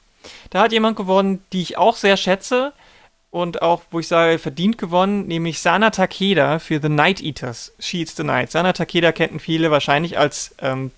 Da 0.49 0.61
hat 0.61 0.71
jemand 0.71 0.97
gewonnen, 0.97 1.43
die 1.51 1.61
ich 1.61 1.77
auch 1.77 1.95
sehr 1.95 2.17
schätze 2.17 2.73
und 3.31 3.61
auch, 3.61 3.81
wo 3.91 3.99
ich 3.99 4.07
sage, 4.07 4.39
verdient 4.39 4.77
gewonnen, 4.77 5.27
nämlich 5.27 5.59
Sana 5.59 5.89
Takeda 5.89 6.59
für 6.59 6.79
The 6.79 6.89
Night 6.89 7.21
Eaters, 7.21 7.73
She 7.79 7.99
Eats 7.99 8.15
the 8.15 8.23
Night. 8.23 8.51
Sana 8.51 8.73
Takeda 8.73 9.11
kennen 9.11 9.39
viele 9.39 9.71
wahrscheinlich 9.71 10.17
als 10.17 10.55
ähm, 10.59 10.91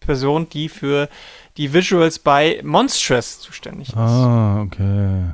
Person, 0.00 0.48
die 0.50 0.68
für 0.68 1.08
die 1.56 1.72
Visuals 1.72 2.18
bei 2.18 2.60
Monstrous 2.62 3.40
zuständig 3.40 3.88
ist. 3.88 3.96
Ah, 3.96 4.60
okay. 4.62 5.30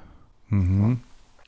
Mhm. 0.48 1.00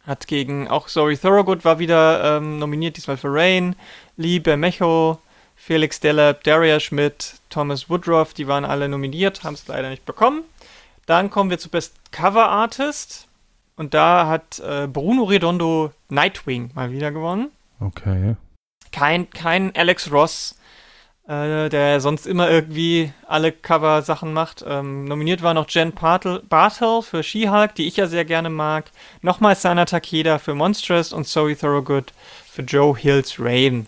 Hat 0.07 0.27
gegen, 0.27 0.69
auch 0.69 0.89
Zoe 0.89 1.17
Thorogood 1.17 1.65
war 1.65 1.79
wieder 1.79 2.39
ähm, 2.39 2.59
nominiert, 2.59 2.97
diesmal 2.97 3.17
für 3.17 3.33
Rain, 3.33 3.77
Lee 4.17 4.41
Bermejo, 4.41 5.19
Felix 5.65 6.01
Delep, 6.01 6.43
Daria 6.43 6.81
Schmidt, 6.81 7.35
Thomas 7.49 7.89
Woodruff, 7.89 8.35
die 8.35 8.49
waren 8.49 8.65
alle 8.65 8.89
nominiert, 8.89 9.45
haben 9.45 9.55
es 9.55 9.69
leider 9.69 9.91
nicht 9.91 10.05
bekommen. 10.05 10.43
Dann 11.07 11.31
kommen 11.31 11.51
wir 11.51 11.59
zu 11.61 11.69
Best 11.69 11.95
Cover 12.11 12.49
Artist 12.49 13.29
und 13.77 13.95
da 13.95 14.27
hat 14.27 14.59
äh, 14.59 14.89
Bruno 14.89 15.23
Redondo 15.23 15.93
Nightwing 16.09 16.73
mal 16.75 16.91
wieder 16.91 17.13
gewonnen. 17.13 17.53
Okay. 17.79 18.35
Kein, 18.91 19.31
kein 19.31 19.73
Alex 19.77 20.11
Ross, 20.11 20.57
äh, 21.29 21.69
der 21.69 22.01
sonst 22.01 22.27
immer 22.27 22.51
irgendwie 22.51 23.13
alle 23.29 23.53
Cover-Sachen 23.53 24.33
macht. 24.33 24.65
Ähm, 24.67 25.05
nominiert 25.05 25.45
war 25.45 25.55
noch 25.55 25.71
Jen 25.71 25.93
Bartel, 25.93 26.43
Bartel 26.49 27.03
für 27.03 27.23
She-Hulk, 27.23 27.77
die 27.77 27.87
ich 27.87 27.99
ja 27.99 28.09
sehr 28.09 28.25
gerne 28.25 28.51
mag. 28.51 28.91
Nochmal 29.21 29.55
Sana 29.55 29.85
Takeda 29.85 30.41
für 30.41 30.57
Monstrous 30.57 31.13
und 31.13 31.29
Zoe 31.29 31.57
Thorogood 31.57 32.13
für 32.51 32.63
Joe 32.63 32.99
Hills 32.99 33.37
Rain. 33.39 33.87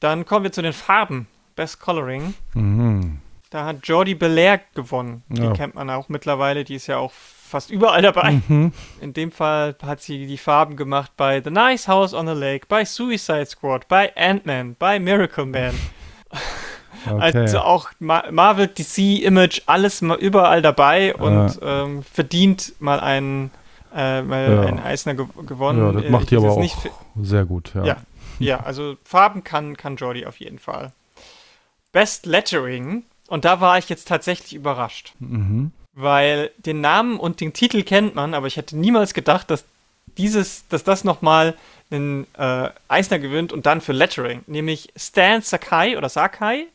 Dann 0.00 0.24
kommen 0.24 0.44
wir 0.44 0.52
zu 0.52 0.62
den 0.62 0.72
Farben. 0.72 1.26
Best 1.56 1.80
Coloring. 1.80 2.34
Mhm. 2.54 3.18
Da 3.50 3.64
hat 3.64 3.78
Jordi 3.86 4.14
Belair 4.14 4.60
gewonnen. 4.74 5.22
Die 5.28 5.42
Ja. 5.42 5.52
kennt 5.52 5.74
man 5.74 5.88
auch 5.90 6.08
mittlerweile. 6.08 6.64
Die 6.64 6.74
ist 6.74 6.86
ja 6.86 6.98
auch 6.98 7.12
fast 7.12 7.70
überall 7.70 8.02
dabei. 8.02 8.40
Mhm. 8.46 8.72
In 9.00 9.12
dem 9.14 9.32
Fall 9.32 9.74
hat 9.82 10.00
sie 10.02 10.26
die 10.26 10.36
Farben 10.38 10.76
gemacht 10.76 11.12
bei 11.16 11.42
The 11.42 11.50
Nice 11.50 11.88
House 11.88 12.12
on 12.14 12.26
the 12.26 12.34
Lake, 12.34 12.66
bei 12.68 12.84
Suicide 12.84 13.46
Squad, 13.46 13.88
bei 13.88 14.14
Ant-Man, 14.16 14.76
bei 14.78 15.00
Miracle 15.00 15.46
Man. 15.46 15.74
Okay. 17.06 17.38
Also 17.38 17.60
auch 17.60 17.88
Ma 18.00 18.24
Marvel, 18.30 18.66
DC, 18.68 19.22
Image, 19.22 19.62
alles 19.66 20.02
mal 20.02 20.18
überall 20.18 20.60
dabei 20.62 21.14
und 21.14 21.58
ähm, 21.62 22.02
verdient 22.02 22.74
mal 22.80 23.00
einen, 23.00 23.50
äh, 23.94 24.20
mal 24.22 24.50
Ja. 24.52 24.60
einen 24.62 24.78
Eisner 24.80 25.14
ge 25.14 25.24
gewonnen. 25.46 25.78
ja, 25.78 25.92
das 25.92 26.04
Äh, 26.04 26.10
macht 26.10 26.22
ich 26.24 26.28
die 26.30 26.36
aber 26.36 26.50
auch 26.50 26.74
sehr 27.22 27.44
gut, 27.44 27.72
ja. 27.74 27.84
Ja. 27.84 27.96
Ja, 28.38 28.60
also 28.60 28.96
Farben 29.04 29.44
kann, 29.44 29.76
kann 29.76 29.96
Jordi 29.96 30.26
auf 30.26 30.40
jeden 30.40 30.58
Fall. 30.58 30.92
Best 31.92 32.26
Lettering. 32.26 33.04
Und 33.28 33.44
da 33.44 33.60
war 33.60 33.78
ich 33.78 33.88
jetzt 33.88 34.08
tatsächlich 34.08 34.54
überrascht. 34.54 35.12
Mhm. 35.18 35.72
Weil 35.94 36.50
den 36.58 36.80
Namen 36.80 37.18
und 37.18 37.40
den 37.40 37.52
Titel 37.52 37.82
kennt 37.82 38.14
man, 38.14 38.34
aber 38.34 38.46
ich 38.46 38.56
hätte 38.56 38.78
niemals 38.78 39.14
gedacht, 39.14 39.50
dass 39.50 39.64
dieses, 40.16 40.66
dass 40.68 40.84
das 40.84 41.04
nochmal 41.04 41.54
einen 41.90 42.26
äh, 42.36 42.70
Eisner 42.88 43.18
gewinnt 43.18 43.52
und 43.52 43.66
dann 43.66 43.80
für 43.80 43.92
Lettering. 43.92 44.42
Nämlich 44.46 44.92
Stan 44.96 45.42
Sakai 45.42 45.96
oder 45.96 46.08
Sakai, 46.08 46.66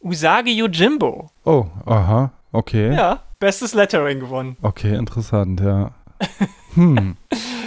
Usagi 0.00 0.52
Yojimbo. 0.52 1.30
Oh, 1.44 1.66
aha, 1.86 2.32
okay. 2.52 2.94
Ja, 2.94 3.22
bestes 3.38 3.74
Lettering 3.74 4.20
gewonnen. 4.20 4.56
Okay, 4.62 4.94
interessant, 4.94 5.60
ja. 5.60 5.92
Hm, 6.74 7.16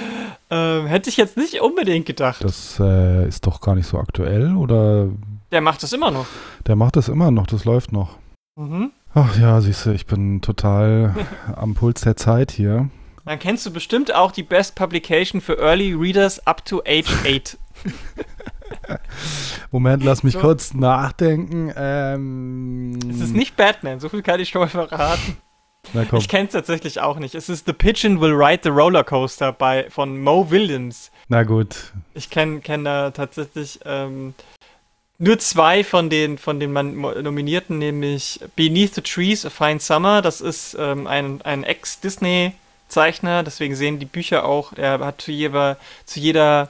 Ähm, 0.50 0.86
hätte 0.88 1.10
ich 1.10 1.18
jetzt 1.18 1.36
nicht 1.38 1.60
unbedingt 1.62 2.06
gedacht. 2.06 2.44
das 2.44 2.80
äh, 2.80 3.28
ist 3.28 3.46
doch 3.46 3.60
gar 3.62 3.76
nicht 3.76 3.88
so 3.88 3.98
aktuell 4.00 4.56
oder 4.56 5.08
Der 5.52 5.62
macht 5.62 5.84
das 5.84 5.92
immer 5.94 6.10
noch. 6.12 6.26
der 6.66 6.76
macht 6.76 6.96
das 6.96 7.10
immer 7.10 7.32
noch, 7.32 7.48
das 7.48 7.66
läuft 7.66 7.92
noch. 7.92 8.18
Mhm. 8.58 8.92
Ach 9.14 9.38
ja, 9.38 9.60
siehst 9.62 9.86
du, 9.86 9.92
ich 9.92 10.06
bin 10.06 10.42
total 10.42 11.16
am 11.56 11.74
Puls 11.76 12.02
der 12.02 12.16
Zeit 12.16 12.52
hier. 12.52 12.90
Dann 13.26 13.40
kennst 13.40 13.66
du 13.66 13.72
bestimmt 13.72 14.16
auch 14.16 14.32
die 14.32 14.44
Best 14.44 14.76
Publication 14.76 15.42
für 15.42 15.58
Early 15.60 15.94
Readers 15.94 16.46
up 16.48 16.64
to 16.64 16.82
age 16.88 17.12
8. 17.26 17.58
Moment, 19.72 20.04
lass 20.04 20.24
mich 20.24 20.34
So. 20.34 20.40
kurz 20.40 20.74
nachdenken. 20.74 21.72
Ähm, 21.76 23.00
Es 23.10 23.20
ist 23.20 23.36
nicht 23.36 23.58
Batman, 23.58 24.00
so 24.00 24.08
viel 24.10 24.22
kann 24.22 24.40
ich 24.40 24.50
schon 24.50 24.62
mal 24.62 24.68
verraten. 24.70 25.38
Na 25.94 26.06
komm. 26.06 26.20
Ich 26.20 26.28
kenne 26.28 26.48
es 26.48 26.54
tatsächlich 26.54 27.00
auch 27.00 27.18
nicht. 27.20 27.36
Es 27.36 27.50
ist 27.50 27.66
The 27.66 27.74
Pigeon 27.74 28.20
Will 28.22 28.34
Ride 28.34 28.62
the 28.64 28.70
Roller 28.70 29.04
Coaster 29.04 29.52
bei, 29.52 29.90
von 29.90 30.22
Mo 30.22 30.50
Williams. 30.50 31.12
Na 31.30 31.44
gut. 31.44 31.94
Ich 32.14 32.30
kenne 32.30 32.60
kenn 32.62 32.84
da 32.84 33.12
tatsächlich 33.12 33.80
ähm, 33.86 34.34
nur 35.20 35.40
zwei 35.40 35.84
von 35.84 36.10
den, 36.10 36.38
von 36.38 36.60
den 36.60 36.74
Nominierten, 36.74 37.80
nämlich 37.80 38.40
Beneath 38.56 38.96
the 38.96 39.02
Trees, 39.02 39.46
A 39.46 39.50
Fine 39.50 39.80
Summer. 39.80 40.22
Das 40.22 40.42
ist 40.42 40.76
ähm, 40.80 41.08
ein, 41.08 41.42
ein 41.42 41.64
Ex-Disney-Zeichner, 41.64 43.44
deswegen 43.44 43.76
sehen 43.76 44.00
die 44.00 44.06
Bücher 44.06 44.46
auch, 44.46 44.74
er 44.74 45.00
hat 45.00 45.22
zu 45.22 45.32
jeder, 45.32 45.78
zu 46.06 46.20
jeder 46.20 46.70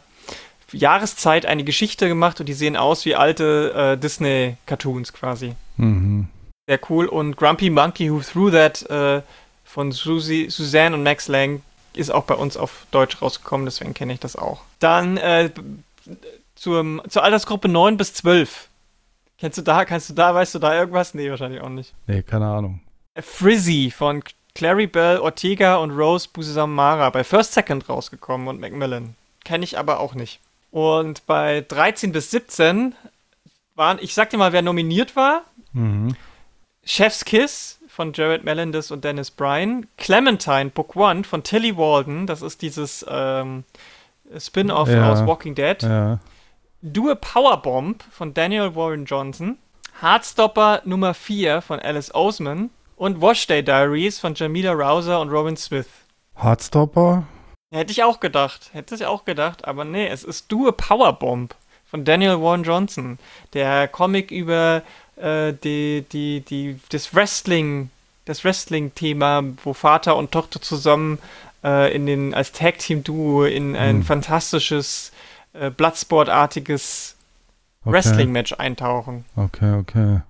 Jahreszeit 0.71 1.45
eine 1.45 1.63
Geschichte 1.63 2.07
gemacht 2.07 2.39
und 2.39 2.47
die 2.47 2.53
sehen 2.53 2.77
aus 2.77 3.05
wie 3.05 3.15
alte 3.15 3.73
äh, 3.75 3.97
Disney-Cartoons 3.97 5.13
quasi. 5.13 5.53
Mhm. 5.77 6.27
Sehr 6.67 6.79
cool. 6.89 7.07
Und 7.07 7.37
Grumpy 7.37 7.69
Monkey 7.69 8.11
Who 8.11 8.19
Threw 8.19 8.51
That 8.51 8.89
äh, 8.89 9.21
von 9.63 9.91
Susi, 9.91 10.47
Suzanne 10.49 10.95
und 10.95 11.03
Max 11.03 11.27
Lang 11.27 11.61
ist 11.93 12.11
auch 12.11 12.25
bei 12.25 12.35
uns 12.35 12.57
auf 12.57 12.85
Deutsch 12.91 13.21
rausgekommen, 13.21 13.65
deswegen 13.65 13.93
kenne 13.93 14.13
ich 14.13 14.19
das 14.19 14.35
auch. 14.35 14.61
Dann 14.79 15.17
äh, 15.17 15.49
zur, 16.55 17.03
zur 17.09 17.23
Altersgruppe 17.23 17.67
9 17.67 17.97
bis 17.97 18.13
12. 18.13 18.67
Kennst 19.39 19.57
du 19.57 19.61
da, 19.61 19.85
kannst 19.85 20.09
du 20.09 20.13
da, 20.13 20.33
weißt 20.33 20.55
du 20.55 20.59
da 20.59 20.75
irgendwas? 20.75 21.13
Nee, 21.13 21.29
wahrscheinlich 21.29 21.61
auch 21.61 21.69
nicht. 21.69 21.93
Nee, 22.07 22.23
keine 22.23 22.47
Ahnung. 22.47 22.81
Äh, 23.13 23.21
Frizzy 23.21 23.93
von 23.95 24.23
Claribel 24.55 25.19
Ortega 25.19 25.75
und 25.77 25.91
Rose 25.91 26.27
Busamara 26.31 27.09
bei 27.11 27.23
First 27.23 27.53
Second 27.53 27.87
rausgekommen 27.87 28.47
und 28.47 28.59
Macmillan. 28.59 29.15
Kenne 29.43 29.63
ich 29.63 29.77
aber 29.77 29.99
auch 29.99 30.15
nicht. 30.15 30.39
Und 30.71 31.25
bei 31.27 31.63
13 31.67 32.11
bis 32.11 32.31
17 32.31 32.95
waren, 33.75 33.99
ich 34.01 34.13
sag 34.13 34.31
dir 34.31 34.37
mal, 34.37 34.53
wer 34.53 34.63
nominiert 34.63 35.15
war. 35.15 35.43
Mhm. 35.73 36.15
Chef's 36.87 37.25
Kiss 37.25 37.79
von 37.89 38.13
Jared 38.13 38.43
Melendez 38.45 38.91
und 38.91 39.03
Dennis 39.03 39.29
Bryan. 39.29 39.87
Clementine 39.97 40.69
Book 40.69 40.95
One 40.95 41.23
von 41.25 41.43
Tilly 41.43 41.75
Walden. 41.75 42.27
Das 42.27 42.41
ist 42.41 42.61
dieses 42.61 43.05
ähm, 43.09 43.65
Spin-off 44.37 44.87
Ja. 44.87 45.11
aus 45.11 45.25
Walking 45.27 45.53
Dead. 45.53 45.81
Ja. 45.83 46.19
Do 46.81 47.09
a 47.09 47.15
Powerbomb 47.15 48.03
von 48.09 48.33
Daniel 48.33 48.73
Warren 48.75 49.03
Johnson. 49.05 49.57
Heartstopper 50.01 50.81
Nummer 50.85 51.13
4 51.13 51.61
von 51.61 51.79
Alice 51.79 52.13
Oseman. 52.15 52.69
Und 52.95 53.19
Washday 53.19 53.61
Diaries 53.63 54.17
von 54.19 54.33
Jamila 54.33 54.71
Rouser 54.71 55.19
und 55.19 55.29
Robin 55.29 55.57
Smith. 55.57 55.87
Heartstopper? 56.41 57.23
Hätte 57.71 57.91
ich 57.91 58.03
auch 58.03 58.19
gedacht. 58.21 58.69
Hätte 58.71 58.95
ich 58.95 59.05
auch 59.05 59.25
gedacht. 59.25 59.67
Aber 59.67 59.83
nee, 59.83 60.07
es 60.07 60.23
ist 60.23 60.49
Do 60.51 60.67
a 60.69 60.71
Powerbomb 60.71 61.53
von 61.83 62.05
Daniel 62.05 62.41
Warren 62.41 62.63
Johnson. 62.63 63.19
Der 63.53 63.87
Comic 63.89 64.31
über 64.31 64.83
äh, 65.17 65.53
die, 65.63 66.05
die, 66.11 66.41
die, 66.41 66.79
das 66.89 67.13
Wrestling 67.13 67.89
das 68.25 68.43
Wrestling-Thema, 68.43 69.41
wo 69.63 69.71
Vater 69.71 70.17
und 70.17 70.31
Tochter 70.31 70.61
zusammen 70.61 71.17
äh, 71.63 71.95
in 71.95 72.05
den, 72.05 72.33
als 72.33 72.51
Tag-Team-Duo 72.51 73.45
in 73.45 73.73
ein 73.75 73.97
Hm. 73.97 74.03
fantastisches, 74.03 75.13
äh, 75.53 75.69
Bloodsport-artiges 75.69 77.15
Okay. 77.85 77.93
Wrestling-Match 77.93 78.51
eintauchen. 78.57 79.23
Okay, 79.37 79.75
okay. 79.75 80.15
Hätte 80.15 80.23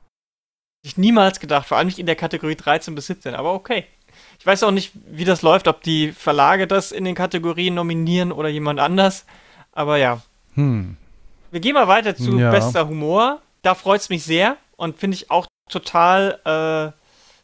ich 0.83 0.97
niemals 0.97 1.39
gedacht, 1.39 1.67
vor 1.67 1.77
allem 1.77 1.87
nicht 1.87 1.97
in 1.97 2.05
der 2.05 2.15
Kategorie 2.15 2.55
13 2.55 2.93
bis 2.93 3.07
17, 3.07 3.33
aber 3.33 3.53
okay. 3.53 3.85
Ich 4.37 4.45
weiß 4.45 4.61
auch 4.61 4.69
nicht, 4.71 4.91
wie 5.07 5.25
das 5.25 5.41
läuft, 5.41 5.67
ob 5.67 5.81
die 5.81 6.11
Verlage 6.11 6.67
das 6.67 6.91
in 6.91 7.03
den 7.03 7.15
Kategorien 7.15 7.73
nominieren 7.73 8.31
oder 8.31 8.49
jemand 8.49 8.79
anders. 8.79 9.25
Aber 9.71 9.97
ja. 9.97 10.21
Hm. 10.53 10.97
Wir 11.49 11.59
gehen 11.61 11.73
mal 11.73 11.87
weiter 11.87 12.15
zu 12.15 12.37
Ja. 12.37 12.51
bester 12.51 12.87
Humor. 12.87 13.41
Da 13.63 13.73
freut 13.73 14.01
es 14.01 14.09
mich 14.09 14.23
sehr 14.23 14.57
und 14.77 14.97
finde 14.97 15.15
ich 15.15 15.29
auch 15.29 15.45
total 15.69 16.39
äh, 16.95 16.97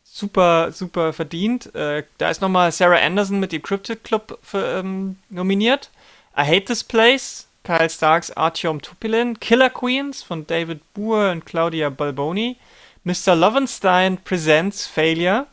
super, 0.03 0.71
super 0.71 1.11
verdient. 1.13 1.73
Äh, 1.75 2.03
da 2.17 2.29
ist 2.29 2.41
nochmal 2.41 2.71
Sarah 2.71 2.99
Anderson 3.05 3.39
mit 3.39 3.51
dem 3.51 3.61
Cryptid 3.61 4.03
Club 4.03 4.39
für, 4.41 4.65
ähm, 4.79 5.17
nominiert. 5.29 5.89
I 6.37 6.41
Hate 6.41 6.65
This 6.65 6.83
Place, 6.83 7.47
Kyle 7.63 7.89
Starks, 7.89 8.31
Artyom 8.31 8.81
Tupilin, 8.81 9.39
Killer 9.39 9.69
Queens 9.69 10.23
von 10.23 10.47
David 10.47 10.81
Boer 10.93 11.31
und 11.31 11.45
Claudia 11.45 11.89
Balboni, 11.89 12.57
Mr. 13.03 13.35
Lovenstein 13.35 14.17
Presents 14.23 14.87
Failure 14.87 15.47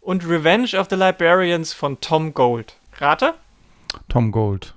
und 0.00 0.26
Revenge 0.28 0.74
of 0.78 0.88
the 0.90 0.96
Librarians 0.96 1.72
von 1.72 2.00
Tom 2.00 2.32
Gold. 2.34 2.76
Rate? 2.98 3.34
Tom 4.08 4.32
Gold. 4.32 4.74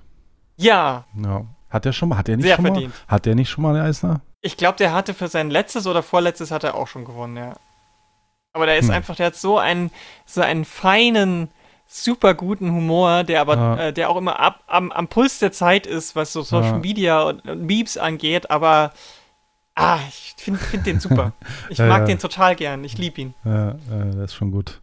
Ja, 0.56 1.04
Ja. 1.14 1.44
Hat 1.70 1.84
er 1.84 1.92
schon 1.92 2.08
mal? 2.08 2.16
Hat 2.16 2.28
er 2.30 2.36
nicht 2.38 2.46
Sehr 2.46 2.56
schon 2.56 2.64
verdient. 2.64 2.94
mal? 2.94 3.14
Hat 3.14 3.26
er 3.26 3.34
nicht 3.34 3.50
schon 3.50 3.62
mal 3.62 3.76
einen 3.76 3.84
Eisner? 3.86 4.22
Ich 4.40 4.56
glaube, 4.56 4.76
der 4.78 4.92
hatte 4.92 5.14
für 5.14 5.28
sein 5.28 5.50
letztes 5.50 5.86
oder 5.86 6.02
vorletztes 6.02 6.50
hat 6.50 6.64
er 6.64 6.74
auch 6.74 6.86
schon 6.86 7.04
gewonnen, 7.04 7.36
ja. 7.36 7.54
Aber 8.52 8.66
der 8.66 8.78
ist 8.78 8.86
Hm. 8.88 8.94
einfach, 8.94 9.16
der 9.16 9.26
hat 9.26 9.36
so 9.36 9.58
einen, 9.58 9.90
so 10.26 10.40
einen 10.40 10.64
feinen, 10.64 11.50
super 11.86 12.34
guten 12.34 12.70
Humor, 12.72 13.24
der 13.24 13.40
aber, 13.40 13.56
Ja. 13.56 13.76
äh, 13.78 13.92
der 13.92 14.10
auch 14.10 14.16
immer 14.16 14.38
ab, 14.40 14.60
am, 14.66 14.92
am 14.92 15.08
Puls 15.08 15.38
der 15.38 15.52
Zeit 15.52 15.86
ist, 15.86 16.14
was 16.16 16.32
so 16.32 16.42
Social 16.42 16.72
Ja. 16.72 16.78
Media 16.78 17.22
und, 17.22 17.46
und 17.48 17.62
Memes 17.66 17.96
angeht, 17.98 18.50
aber 18.50 18.92
ah, 19.74 19.98
ich 20.08 20.34
finde 20.38 20.60
find 20.60 20.86
den 20.86 21.00
super. 21.00 21.32
Ich 21.70 21.78
mag 21.78 22.00
ja. 22.00 22.04
den 22.06 22.18
total 22.18 22.56
gern, 22.56 22.84
ich 22.84 22.96
liebe 22.98 23.20
ihn. 23.20 23.34
Ja, 23.44 23.70
äh, 23.70 23.76
das 24.14 24.32
ist 24.32 24.34
schon 24.34 24.50
gut. 24.50 24.80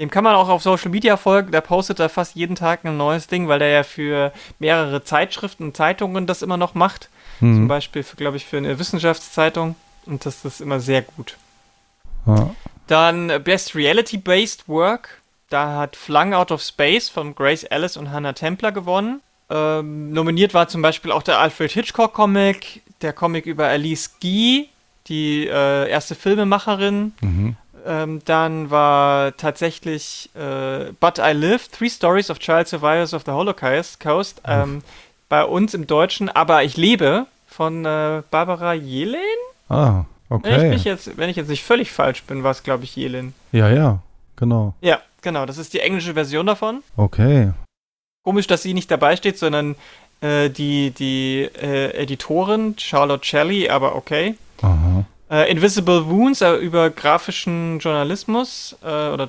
Dem 0.00 0.10
kann 0.10 0.24
man 0.24 0.34
auch 0.34 0.48
auf 0.48 0.62
Social 0.62 0.90
Media 0.90 1.16
folgen, 1.16 1.52
der 1.52 1.60
postet 1.60 2.00
da 2.00 2.08
fast 2.08 2.34
jeden 2.34 2.56
Tag 2.56 2.84
ein 2.84 2.96
neues 2.96 3.28
Ding, 3.28 3.46
weil 3.46 3.60
der 3.60 3.68
ja 3.68 3.82
für 3.84 4.32
mehrere 4.58 5.04
Zeitschriften 5.04 5.64
und 5.66 5.76
Zeitungen 5.76 6.26
das 6.26 6.42
immer 6.42 6.56
noch 6.56 6.74
macht. 6.74 7.10
Zum 7.38 7.56
Hm. 7.56 7.68
Beispiel, 7.68 8.02
für, 8.02 8.16
glaube 8.16 8.36
ich, 8.36 8.46
für 8.46 8.56
eine 8.58 8.78
Wissenschaftszeitung. 8.78 9.76
Und 10.06 10.26
das 10.26 10.44
ist 10.44 10.60
immer 10.60 10.80
sehr 10.80 11.02
gut. 11.02 11.36
Ja. 12.26 12.50
Dann 12.86 13.30
äh, 13.30 13.38
Best 13.38 13.74
Reality-Based 13.74 14.68
Work. 14.68 15.20
Da 15.50 15.76
hat 15.78 15.96
Flung 15.96 16.34
Out 16.34 16.50
of 16.52 16.62
Space 16.62 17.08
von 17.08 17.34
Grace 17.34 17.64
Ellis 17.64 17.96
und 17.96 18.10
Hannah 18.10 18.32
Templer 18.32 18.72
gewonnen. 18.72 19.20
Ähm, 19.50 20.12
nominiert 20.12 20.54
war 20.54 20.68
zum 20.68 20.82
Beispiel 20.82 21.12
auch 21.12 21.22
der 21.22 21.38
Alfred 21.38 21.70
Hitchcock-Comic, 21.70 22.82
der 23.02 23.12
Comic 23.12 23.46
über 23.46 23.68
Alice 23.68 24.16
Guy, 24.20 24.68
die 25.06 25.46
äh, 25.46 25.88
erste 25.88 26.14
Filmemacherin. 26.14 27.12
Mhm. 27.20 27.56
Ähm, 27.86 28.22
dann 28.24 28.70
war 28.70 29.36
tatsächlich 29.36 30.30
äh, 30.34 30.92
But 30.98 31.18
I 31.18 31.32
Live, 31.32 31.68
Three 31.68 31.90
Stories 31.90 32.30
of 32.30 32.38
Child 32.38 32.68
Survivors 32.68 33.12
of 33.12 33.24
the 33.26 33.32
Holocaust, 33.32 34.00
Coast, 34.00 34.40
ähm, 34.46 34.82
bei 35.28 35.44
uns 35.44 35.74
im 35.74 35.86
Deutschen, 35.86 36.28
aber 36.28 36.64
ich 36.64 36.76
lebe 36.76 37.26
von 37.46 37.84
äh, 37.84 38.22
Barbara 38.30 38.74
Jelin. 38.74 39.20
Ah, 39.68 40.04
Wenn, 40.28 40.72
ich 40.72 40.80
okay. 40.80 40.88
jetzt, 40.90 41.16
wenn 41.16 41.30
ich 41.30 41.36
jetzt 41.36 41.48
nicht 41.48 41.62
völlig 41.62 41.90
falsch 41.90 42.22
bin, 42.24 42.42
war 42.42 42.50
es, 42.50 42.62
glaube 42.62 42.84
ich, 42.84 42.96
Jelin. 42.96 43.34
Ja, 43.52 43.68
ja, 43.70 44.00
genau. 44.36 44.74
Ja, 44.80 45.00
genau, 45.22 45.46
das 45.46 45.58
ist 45.58 45.74
die 45.74 45.80
englische 45.80 46.14
Version 46.14 46.46
davon. 46.46 46.82
Okay. 46.96 47.52
Komisch, 48.22 48.46
dass 48.46 48.62
sie 48.62 48.74
nicht 48.74 48.90
dabei 48.90 49.16
steht, 49.16 49.38
sondern 49.38 49.76
äh, 50.20 50.50
die, 50.50 50.90
die 50.90 51.48
äh, 51.60 51.90
Editorin 52.02 52.76
Charlotte 52.78 53.24
Shelley, 53.24 53.68
aber 53.68 53.94
okay. 53.94 54.36
Aha. 54.62 55.04
Äh, 55.30 55.50
Invisible 55.50 56.06
Wounds 56.06 56.40
äh, 56.40 56.54
über 56.54 56.90
grafischen 56.90 57.78
Journalismus 57.78 58.76
äh, 58.82 58.86
oder 58.86 59.28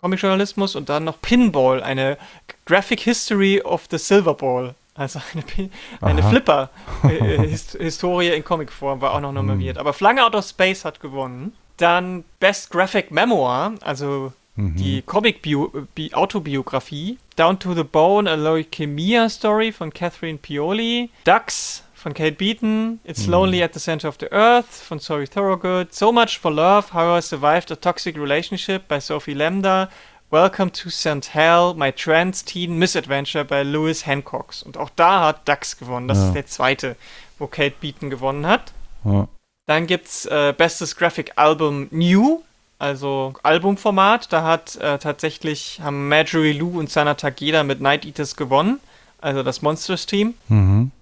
Comic-Journalismus 0.00 0.74
und 0.74 0.88
dann 0.88 1.04
noch 1.04 1.20
Pinball, 1.22 1.82
eine 1.82 2.18
Graphic 2.66 3.00
History 3.00 3.60
of 3.60 3.86
the 3.90 3.98
Silver 3.98 4.34
Ball. 4.34 4.74
Also 4.94 5.20
eine, 5.32 5.70
eine. 6.02 6.22
Flipper-Historie 6.22 8.28
in 8.36 8.44
Comicform 8.44 9.00
war 9.00 9.14
auch 9.14 9.20
noch 9.20 9.32
nominiert. 9.32 9.78
Aber 9.78 9.92
Flung 9.92 10.18
Out 10.18 10.34
of 10.34 10.44
Space 10.46 10.84
hat 10.84 11.00
gewonnen. 11.00 11.52
Dann 11.78 12.24
Best 12.40 12.70
Graphic 12.70 13.10
Memoir, 13.10 13.72
also 13.80 14.32
Mhm. 14.54 14.76
die 14.76 15.00
Comic-Autobiografie. 15.00 17.18
Down 17.36 17.58
to 17.58 17.72
the 17.74 17.84
Bone, 17.84 18.30
a 18.30 18.34
Leukämia 18.34 19.28
Story 19.30 19.72
von 19.72 19.90
Catherine 19.92 20.38
Pioli. 20.38 21.08
Ducks 21.24 21.82
von 21.94 22.12
Kate 22.12 22.32
Beaton. 22.36 23.00
It's 23.04 23.26
Mhm. 23.26 23.32
Lonely 23.32 23.62
at 23.62 23.72
the 23.74 23.80
Center 23.80 24.08
of 24.08 24.16
the 24.20 24.30
Earth 24.30 24.82
von 24.86 24.98
Zoe 24.98 25.26
Thorogood. 25.26 25.94
So 25.94 26.12
Much 26.12 26.38
for 26.38 26.50
Love, 26.52 26.92
How 26.92 27.16
I 27.18 27.22
Survived 27.22 27.70
a 27.72 27.76
Toxic 27.76 28.16
Relationship 28.18 28.86
bei 28.88 29.00
Sophie 29.00 29.32
Lambda. 29.34 29.88
Welcome 30.32 30.72
to 30.72 30.88
St. 30.88 31.34
Hell, 31.34 31.74
My 31.74 31.92
Trans 31.92 32.42
Teen 32.46 32.78
Misadventure 32.78 33.44
bei 33.44 33.62
Lewis 33.64 34.06
Hancocks. 34.06 34.62
Und 34.62 34.78
auch 34.78 34.88
da 34.96 35.26
hat 35.26 35.46
Ducks 35.46 35.76
gewonnen. 35.76 36.08
Das 36.08 36.16
Ja. 36.16 36.28
ist 36.28 36.32
der 36.32 36.46
zweite, 36.46 36.96
wo 37.38 37.46
Kate 37.46 37.74
Beaton 37.78 38.08
gewonnen 38.08 38.46
hat. 38.46 38.72
Ja. 39.04 39.28
Dann 39.66 39.86
gibt's 39.86 40.24
äh, 40.24 40.54
Bestes 40.56 40.96
Graphic 40.96 41.32
Album 41.36 41.88
New, 41.90 42.40
also 42.78 43.34
Albumformat. 43.42 44.32
Da 44.32 44.42
hat 44.42 44.76
äh, 44.76 44.98
tatsächlich 44.98 45.80
haben 45.82 46.08
Marjorie 46.08 46.54
Lou 46.54 46.78
und 46.78 46.88
Sana 46.90 47.12
Takeda 47.12 47.62
mit 47.62 47.82
Night 47.82 48.06
Eaters 48.06 48.34
gewonnen, 48.34 48.80
also 49.20 49.42
das 49.42 49.60
Monsters 49.60 50.06
Team. 50.06 50.32
Mhm. 50.48 50.92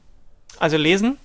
Also 0.59 0.77
lesen. 0.77 1.19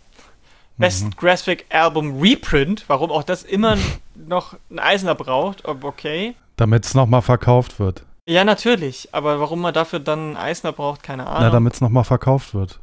Best 0.78 1.18
Graphic 1.18 1.66
Album 1.70 2.20
Reprint, 2.22 2.84
warum 2.88 3.10
auch 3.10 3.24
das 3.24 3.42
immer 3.42 3.78
noch 4.16 4.56
ein 4.70 4.78
Eisner 4.78 5.16
braucht, 5.16 5.66
okay. 5.66 6.36
Damit 6.58 6.86
es 6.86 6.94
nochmal 6.94 7.22
verkauft 7.22 7.80
wird. 7.80 8.04
Ja, 8.28 8.44
natürlich, 8.44 9.10
aber 9.12 9.40
warum 9.40 9.62
man 9.62 9.74
dafür 9.74 10.00
dann 10.00 10.20
einen 10.20 10.38
Eisner 10.38 10.72
braucht, 10.72 11.04
keine 11.04 11.28
Ahnung. 11.28 11.42
Na, 11.42 11.50
damit 11.52 11.74
es 11.74 11.82
nochmal 11.82 12.04
verkauft 12.04 12.54
wird. 12.54 12.80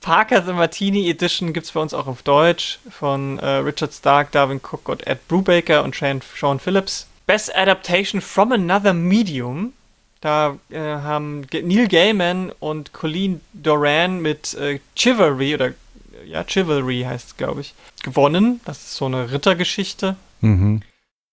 Parker 0.00 0.42
The 0.42 0.52
Martini 0.52 1.08
Edition 1.10 1.52
gibt 1.52 1.66
es 1.66 1.72
bei 1.72 1.80
uns 1.80 1.92
auch 1.92 2.06
auf 2.06 2.22
Deutsch 2.22 2.78
von 2.90 3.38
äh, 3.38 3.46
Richard 3.46 3.92
Stark, 3.92 4.32
Darwin 4.32 4.58
Cook 4.58 4.88
und 4.88 5.06
Ed 5.06 5.28
Brubaker 5.28 5.84
und 5.84 5.94
Sean, 5.94 6.20
Sean 6.38 6.58
Phillips. 6.58 7.06
Best 7.26 7.54
Adaptation 7.54 8.20
from 8.20 8.52
Another 8.52 8.94
Medium. 8.94 9.72
Da 10.20 10.56
äh, 10.70 10.78
haben 10.78 11.46
Neil 11.52 11.88
Gaiman 11.88 12.52
und 12.58 12.92
Colleen 12.92 13.40
Doran 13.52 14.20
mit 14.20 14.54
äh, 14.54 14.80
Chivalry 14.96 15.54
oder 15.54 15.72
ja, 16.26 16.44
Chivalry 16.44 17.02
heißt 17.06 17.28
es, 17.28 17.36
glaube 17.36 17.62
ich, 17.62 17.74
gewonnen. 18.02 18.60
Das 18.64 18.78
ist 18.78 18.96
so 18.96 19.06
eine 19.06 19.30
Rittergeschichte. 19.32 20.16
Mhm. 20.40 20.82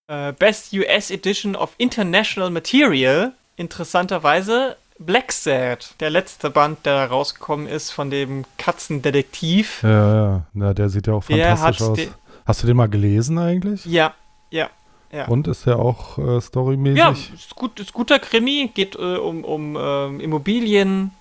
Äh, 0.08 0.32
Best 0.34 0.74
US 0.74 1.12
Edition 1.12 1.56
of 1.56 1.74
International 1.78 2.50
Material. 2.50 3.34
Interessanterweise 3.58 4.78
Black 5.00 5.32
Sad, 5.32 5.96
der 6.00 6.10
letzte 6.10 6.50
Band, 6.50 6.86
der 6.86 7.08
rausgekommen 7.08 7.68
ist 7.68 7.92
von 7.92 8.10
dem 8.10 8.46
Katzendetektiv. 8.58 9.84
Ja, 9.84 10.16
ja. 10.16 10.42
Na, 10.54 10.74
der 10.74 10.90
sieht 10.90 11.08
ja 11.08 11.14
auch 11.14 11.24
fantastisch 11.24 11.82
aus. 11.82 12.00
Hast 12.46 12.64
du 12.64 12.68
den 12.68 12.78
mal 12.78 12.88
gelesen 12.88 13.38
eigentlich? 13.38 13.86
Ja, 13.86 14.14
ja, 14.50 14.70
ja. 15.12 15.28
Und 15.28 15.48
ist 15.48 15.66
der 15.66 15.78
auch 15.78 16.18
äh, 16.18 16.40
storymäßig? 16.40 16.98
Ja, 16.98 17.12
ist, 17.12 17.56
gut, 17.56 17.80
ist 17.80 17.92
guter 17.92 18.20
Krimi, 18.20 18.72
geht 18.74 18.96
äh, 18.96 19.18
um, 19.18 19.44
um 19.44 19.78
ähm, 19.78 20.20
Immobilien, 20.22 21.12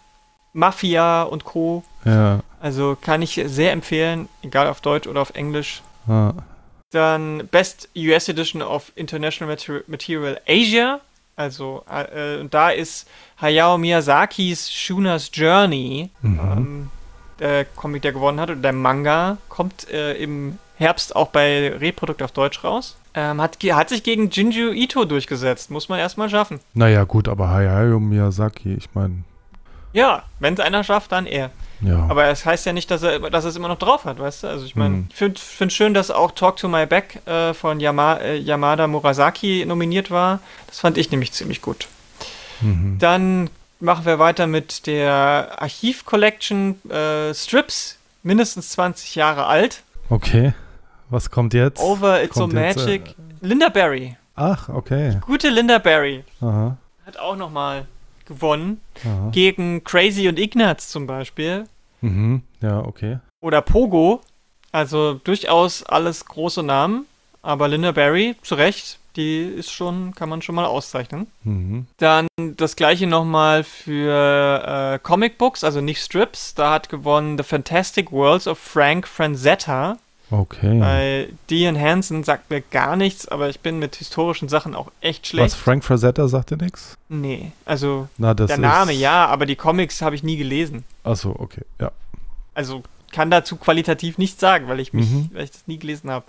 Mafia 0.52 1.24
und 1.24 1.44
Co. 1.44 1.82
Ja. 2.04 2.40
Also 2.60 2.96
kann 3.00 3.20
ich 3.20 3.42
sehr 3.46 3.72
empfehlen, 3.72 4.28
egal 4.42 4.68
auf 4.68 4.80
Deutsch 4.80 5.08
oder 5.08 5.20
auf 5.20 5.30
Englisch. 5.34 5.82
ja. 6.06 6.34
Dann 6.92 7.48
Best 7.48 7.88
US 7.96 8.28
Edition 8.28 8.62
of 8.62 8.92
International 8.94 9.52
Mater 9.52 9.82
Material 9.88 10.40
Asia. 10.46 11.00
Also, 11.34 11.84
äh, 11.90 12.38
und 12.40 12.54
da 12.54 12.70
ist 12.70 13.06
Hayao 13.40 13.76
Miyazakis 13.76 14.72
Shuna's 14.72 15.30
Journey, 15.34 16.10
Mhm. 16.22 16.40
ähm, 16.40 16.90
der 17.38 17.66
Comic, 17.66 18.00
der 18.02 18.12
gewonnen 18.12 18.40
hat, 18.40 18.48
und 18.48 18.62
der 18.62 18.72
Manga 18.72 19.36
kommt 19.50 19.90
äh, 19.90 20.14
im 20.14 20.58
Herbst 20.78 21.14
auch 21.14 21.28
bei 21.28 21.74
Reprodukt 21.76 22.22
auf 22.22 22.32
Deutsch 22.32 22.64
raus. 22.64 22.96
Ähm, 23.14 23.40
hat, 23.42 23.58
hat 23.62 23.88
sich 23.90 24.02
gegen 24.02 24.30
Jinju 24.30 24.72
Ito 24.72 25.04
durchgesetzt, 25.04 25.70
muss 25.70 25.88
man 25.90 25.98
erstmal 25.98 26.30
schaffen. 26.30 26.60
Naja, 26.72 27.04
gut, 27.04 27.28
aber 27.28 27.50
Hayao 27.50 27.98
Miyazaki, 28.00 28.74
ich 28.74 28.88
meine, 28.94 29.24
Ja, 29.92 30.22
wenn 30.40 30.54
es 30.54 30.60
einer 30.60 30.84
schafft, 30.84 31.12
dann 31.12 31.26
er. 31.26 31.50
Ja. 31.80 32.06
Aber 32.08 32.26
es 32.26 32.44
heißt 32.46 32.66
ja 32.66 32.72
nicht, 32.72 32.90
dass 32.90 33.02
er, 33.02 33.18
dass 33.30 33.44
er 33.44 33.50
es 33.50 33.56
immer 33.56 33.68
noch 33.68 33.78
drauf 33.78 34.04
hat, 34.04 34.18
weißt 34.18 34.42
du? 34.44 34.46
Also 34.48 34.64
ich 34.64 34.76
meine, 34.76 34.94
Mhm. 34.96 35.06
ich 35.10 35.16
finde 35.16 35.40
find 35.40 35.72
schön, 35.72 35.94
dass 35.94 36.10
auch 36.10 36.32
Talk 36.32 36.56
to 36.56 36.68
My 36.68 36.86
Back 36.86 37.20
äh, 37.26 37.52
von 37.54 37.80
Yama, 37.80 38.16
äh, 38.16 38.36
Yamada 38.36 38.86
Murasaki 38.86 39.64
nominiert 39.66 40.10
war. 40.10 40.40
Das 40.66 40.80
fand 40.80 40.96
ich 40.98 41.10
nämlich 41.10 41.32
ziemlich 41.32 41.60
gut. 41.62 41.88
mhm. 42.60 42.96
Dann 42.98 43.50
machen 43.80 44.06
wir 44.06 44.18
weiter 44.18 44.46
mit 44.46 44.86
der 44.86 45.60
Archiv-Collection 45.60 46.80
äh, 46.90 47.34
Strips, 47.34 47.98
mindestens 48.22 48.70
20 48.70 49.14
Jahre 49.14 49.46
alt. 49.46 49.82
Okay. 50.08 50.54
Was 51.10 51.30
kommt 51.30 51.54
jetzt? 51.54 51.80
Over 51.80 52.22
It's 52.22 52.34
So 52.34 52.42
Kommt 52.42 52.54
jetzt, 52.54 52.78
Magic. 52.78 53.14
Linda 53.40 53.68
Barry. 53.68 54.16
Ach, 54.34 54.68
okay. 54.68 55.18
Gute 55.20 55.48
Linda 55.50 55.78
Barry 55.78 56.24
Aha. 56.40 56.76
hat 57.06 57.18
auch 57.18 57.36
nochmal 57.36 57.86
gewonnen. 58.26 58.80
Aha. 59.04 59.30
Gegen 59.30 59.84
Crazy 59.84 60.28
und 60.28 60.38
Ignaz 60.38 60.88
zum 60.88 61.06
Beispiel. 61.06 61.64
Mhm. 62.00 62.42
Ja, 62.60 62.80
okay. 62.80 63.18
Oder 63.40 63.62
Pogo. 63.62 64.20
Also 64.72 65.14
durchaus 65.14 65.82
alles 65.84 66.24
große 66.24 66.62
Namen. 66.62 67.06
Aber 67.42 67.68
Linda 67.68 67.92
Barry, 67.92 68.34
zu 68.42 68.56
Recht, 68.56 68.98
die 69.14 69.42
ist 69.42 69.70
schon, 69.70 70.14
kann 70.14 70.28
man 70.28 70.42
schon 70.42 70.54
mal 70.54 70.66
auszeichnen. 70.66 71.28
Mhm. 71.44 71.86
Dann 71.96 72.26
das 72.36 72.76
gleiche 72.76 73.06
nochmal 73.06 73.64
für 73.64 74.94
äh, 74.94 74.98
Comic 74.98 75.38
Books, 75.38 75.64
also 75.64 75.80
nicht 75.80 76.00
Strips. 76.02 76.54
Da 76.54 76.72
hat 76.72 76.88
gewonnen 76.88 77.38
The 77.38 77.44
Fantastic 77.44 78.12
Worlds 78.12 78.46
of 78.46 78.58
Frank 78.58 79.06
Franzetta. 79.06 79.98
Okay. 80.30 80.78
Bei 80.80 81.28
Dean 81.50 81.78
Hansen 81.80 82.24
sagt 82.24 82.50
mir 82.50 82.60
gar 82.60 82.96
nichts, 82.96 83.28
aber 83.28 83.48
ich 83.48 83.60
bin 83.60 83.78
mit 83.78 83.94
historischen 83.96 84.48
Sachen 84.48 84.74
auch 84.74 84.90
echt 85.00 85.26
schlecht. 85.28 85.52
Was, 85.52 85.54
Frank 85.54 85.84
Frazetta 85.84 86.26
sagt 86.26 86.50
dir 86.50 86.56
nichts? 86.56 86.96
Nee, 87.08 87.52
also 87.64 88.08
Na, 88.18 88.34
der 88.34 88.58
Name 88.58 88.92
ja, 88.92 89.26
aber 89.26 89.46
die 89.46 89.54
Comics 89.56 90.02
habe 90.02 90.16
ich 90.16 90.22
nie 90.24 90.36
gelesen. 90.36 90.84
Achso, 91.04 91.34
okay. 91.38 91.62
Ja. 91.80 91.92
Also 92.54 92.82
kann 93.12 93.30
dazu 93.30 93.56
qualitativ 93.56 94.18
nichts 94.18 94.40
sagen, 94.40 94.66
weil 94.66 94.80
ich 94.80 94.92
mich, 94.92 95.08
Mhm. 95.08 95.30
weil 95.32 95.44
ich 95.44 95.52
das 95.52 95.66
nie 95.68 95.78
gelesen 95.78 96.10
habe. 96.10 96.24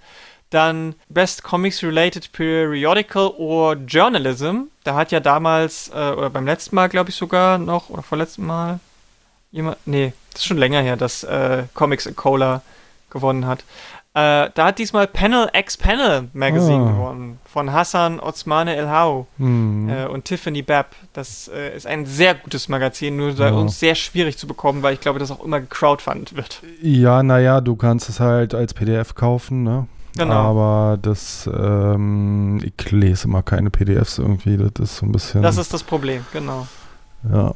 Dann 0.52 0.94
Best 1.10 1.44
Comics 1.44 1.84
Related 1.84 2.32
Periodical 2.32 3.28
or 3.38 3.74
Journalism. 3.76 4.66
Da 4.84 4.96
hat 4.96 5.12
ja 5.12 5.20
damals, 5.20 5.90
äh, 5.90 6.12
oder 6.12 6.30
beim 6.30 6.46
letzten 6.46 6.76
Mal, 6.76 6.88
glaube 6.88 7.10
ich 7.10 7.16
sogar 7.16 7.58
noch, 7.58 7.90
oder 7.90 8.04
vorletzten 8.04 8.46
Mal, 8.46 8.80
jemand, 9.52 9.78
nee, 9.86 10.14
das 10.32 10.42
ist 10.42 10.46
schon 10.48 10.58
länger 10.58 10.82
her, 10.82 10.96
dass 10.96 11.24
äh, 11.24 11.64
Comics 11.74 12.08
Cola 12.16 12.62
gewonnen 13.10 13.46
hat. 13.46 13.64
Äh, 14.14 14.50
da 14.56 14.66
hat 14.68 14.80
diesmal 14.80 15.06
Panel 15.06 15.48
X 15.54 15.78
Panel 15.78 16.30
Magazine 16.34 16.86
Ah. 16.86 16.92
gewonnen. 16.92 17.40
Von 17.46 17.72
Hassan 17.72 18.20
Osmane 18.20 18.76
El 18.76 18.90
Hau 18.90 19.28
Mhm. 19.38 19.90
äh, 19.90 20.06
und 20.08 20.26
Tiffany 20.26 20.64
Babb. 20.64 20.96
Das 21.14 21.48
äh, 21.54 21.76
ist 21.76 21.86
ein 21.86 22.06
sehr 22.08 22.34
gutes 22.34 22.68
Magazin, 22.68 23.16
nur 23.16 23.34
bei 23.36 23.50
Ja. 23.50 23.54
uns 23.54 23.80
sehr 23.80 23.94
schwierig 23.94 24.38
zu 24.40 24.48
bekommen, 24.48 24.82
weil 24.82 24.96
ich 24.96 25.02
glaube, 25.02 25.20
das 25.20 25.30
auch 25.30 25.44
immer 25.44 25.60
gecrowdfundet 25.60 26.36
wird. 26.36 26.62
Ja, 26.82 27.22
naja, 27.22 27.62
du 27.62 27.76
kannst 27.76 28.10
es 28.10 28.20
halt 28.20 28.56
als 28.56 28.74
PDF 28.74 29.14
kaufen, 29.14 29.62
ne? 29.64 29.88
Genau. 30.18 30.34
Aber 30.34 30.98
das, 31.00 31.48
ähm, 31.54 32.60
ich 32.64 32.90
lese 32.90 33.28
immer 33.28 33.44
keine 33.44 33.70
PDFs 33.70 34.18
irgendwie. 34.18 34.58
Das 34.58 34.72
ist 34.92 34.98
so 34.98 35.06
ein 35.06 35.12
bisschen. 35.12 35.44
Das 35.44 35.58
ist 35.58 35.72
das 35.76 35.84
Problem, 35.84 36.26
genau. 36.34 36.66
ja. 37.32 37.54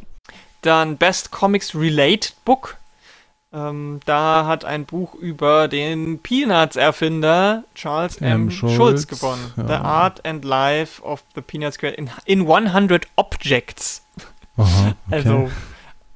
Dann 0.62 0.98
Best 0.98 1.32
Comics 1.32 1.74
Related 1.74 2.36
Book. 2.46 2.78
Ähm, 3.54 4.00
da 4.06 4.46
hat 4.46 4.64
ein 4.64 4.86
Buch 4.86 5.14
über 5.14 5.68
den 5.68 6.20
Peanuts-Erfinder 6.20 7.66
Charles 7.76 8.18
M. 8.18 8.44
M. 8.44 8.52
Schulz, 8.52 8.76
Schulz, 8.76 9.08
gewonnen. 9.08 9.54
ja. 9.58 9.68
The 9.68 9.74
Art 9.74 10.26
and 10.26 10.46
Life 10.46 11.02
of 11.04 11.24
the 11.36 11.42
Peanuts 11.42 11.78
in, 11.78 12.10
in 12.26 12.50
100 12.50 13.08
Objects. 13.18 14.06
Aha, 14.58 14.66
okay. 14.66 14.96
Also, 15.12 15.52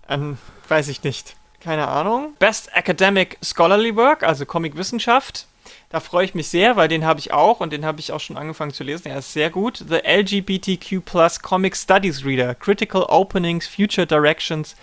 ähm, 0.07 0.37
weiß 0.69 0.87
ich 0.87 1.03
nicht. 1.03 1.35
Keine 1.59 1.87
Ahnung. 1.87 2.35
Best 2.39 2.69
Academic 2.73 3.37
Scholarly 3.41 3.95
Work, 3.95 4.23
also 4.23 4.45
Comic-Wissenschaft. 4.45 5.47
Da 5.89 5.99
freue 5.99 6.25
ich 6.25 6.35
mich 6.35 6.47
sehr, 6.47 6.75
weil 6.75 6.87
den 6.87 7.05
habe 7.05 7.19
ich 7.19 7.33
auch 7.33 7.59
und 7.59 7.73
den 7.73 7.85
habe 7.85 7.99
ich 7.99 8.11
auch 8.11 8.19
schon 8.19 8.37
angefangen 8.37 8.71
zu 8.71 8.83
lesen. 8.83 9.07
Er 9.07 9.19
ist 9.19 9.33
sehr 9.33 9.49
gut. 9.49 9.83
The 9.87 9.97
LGBTQ 10.05 11.01
Comic 11.41 11.75
Studies 11.75 12.23
Reader, 12.23 12.55
Critical 12.55 13.03
Openings, 13.03 13.67
Future 13.67 14.05
Directions, 14.05 14.75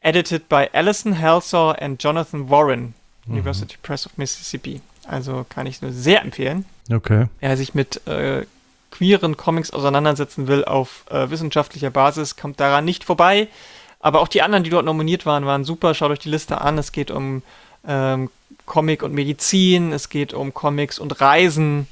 edited 0.00 0.48
by 0.48 0.68
Alison 0.72 1.20
Halsor 1.20 1.74
and 1.80 2.02
Jonathan 2.02 2.48
Warren, 2.48 2.94
University 3.26 3.76
Press 3.82 4.06
of 4.06 4.16
Mississippi. 4.16 4.80
Also 5.06 5.44
kann 5.48 5.66
ich 5.66 5.80
nur 5.82 5.92
sehr 5.92 6.22
empfehlen 6.22 6.64
okay. 6.92 7.26
wer 7.40 7.56
sich 7.56 7.74
mit 7.74 8.06
äh, 8.06 8.46
queeren 8.90 9.36
Comics 9.36 9.70
auseinandersetzen 9.70 10.48
will 10.48 10.64
auf 10.64 11.04
äh, 11.10 11.30
wissenschaftlicher 11.30 11.90
Basis, 11.90 12.36
kommt 12.36 12.58
daran 12.60 12.84
nicht 12.84 13.04
vorbei. 13.04 13.48
Aber 14.00 14.20
auch 14.20 14.28
die 14.28 14.42
anderen, 14.42 14.64
die 14.64 14.70
dort 14.70 14.84
nominiert 14.84 15.26
waren, 15.26 15.44
waren 15.44 15.64
super. 15.64 15.92
Schaut 15.94 16.10
euch 16.10 16.20
die 16.20 16.30
Liste 16.30 16.60
an. 16.60 16.78
Es 16.78 16.92
geht 16.92 17.10
um 17.10 17.42
ähm, 17.86 18.30
Comic 18.64 19.02
und 19.02 19.12
Medizin, 19.12 19.92
es 19.92 20.08
geht 20.08 20.32
um 20.34 20.54
Comics 20.54 20.98
und 20.98 21.20
Reisen 21.20 21.88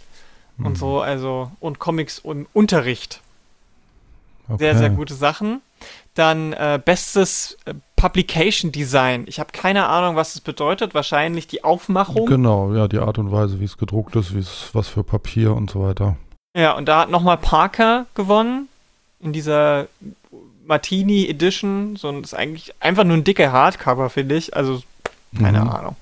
und 0.58 0.70
Mhm. 0.70 0.76
so, 0.76 1.00
also 1.00 1.50
und 1.60 1.78
Comics 1.78 2.18
und 2.18 2.46
Unterricht. 2.52 3.20
okay. 4.48 4.58
Sehr, 4.58 4.78
sehr 4.78 4.90
gute 4.90 5.14
Sachen. 5.14 5.60
Dann 6.14 6.52
äh, 6.52 6.80
bestes 6.82 7.58
äh, 7.66 7.74
Publication 7.96 8.72
Design. 8.72 9.24
Ich 9.26 9.40
habe 9.40 9.50
keine 9.52 9.86
Ahnung, 9.86 10.16
was 10.16 10.34
es 10.34 10.40
bedeutet. 10.40 10.94
Wahrscheinlich 10.94 11.46
die 11.46 11.64
Aufmachung. 11.64 12.26
Genau, 12.26 12.74
ja, 12.74 12.88
die 12.88 12.98
Art 12.98 13.18
und 13.18 13.32
Weise, 13.32 13.58
wie 13.58 13.64
es 13.64 13.78
gedruckt 13.78 14.14
ist, 14.16 14.34
wie 14.34 14.38
es 14.40 14.70
was 14.74 14.86
für 14.88 15.02
Papier 15.02 15.54
und 15.54 15.70
so 15.70 15.82
weiter. 15.82 16.16
Ja, 16.56 16.72
und 16.72 16.86
da 16.86 17.00
hat 17.00 17.10
nochmal 17.10 17.38
Parker 17.38 18.06
gewonnen. 18.14 18.68
In 19.20 19.32
dieser 19.32 19.86
Martini 20.66 21.26
Edition. 21.26 21.96
So 21.96 22.10
ist 22.20 22.34
eigentlich 22.34 22.74
einfach 22.80 23.04
nur 23.04 23.16
ein 23.16 23.24
dicker 23.24 23.50
Hardcover, 23.50 24.10
finde 24.10 24.36
ich. 24.36 24.54
Also, 24.56 24.82
keine 25.38 25.62
Mhm. 25.62 25.68
Ahnung. 25.70 25.96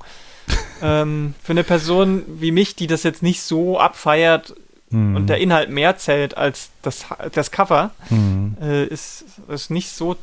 ähm, 0.83 1.35
für 1.42 1.52
eine 1.52 1.64
Person 1.64 2.24
wie 2.26 2.50
mich, 2.50 2.74
die 2.76 2.87
das 2.87 3.02
jetzt 3.04 3.22
nicht 3.22 3.40
so 3.40 3.78
abfeiert 3.78 4.54
Mhm. 4.90 5.16
und 5.16 5.26
der 5.28 5.38
Inhalt 5.38 5.70
mehr 5.70 5.96
zählt 5.96 6.37
als 6.37 6.70
das, 6.83 7.07
das 7.33 7.50
Cover, 7.50 7.90
Mhm. 8.11 8.57
äh, 8.61 8.85
ist, 8.85 9.24
ist 9.48 9.70
nicht 9.70 9.90
so 9.90 10.16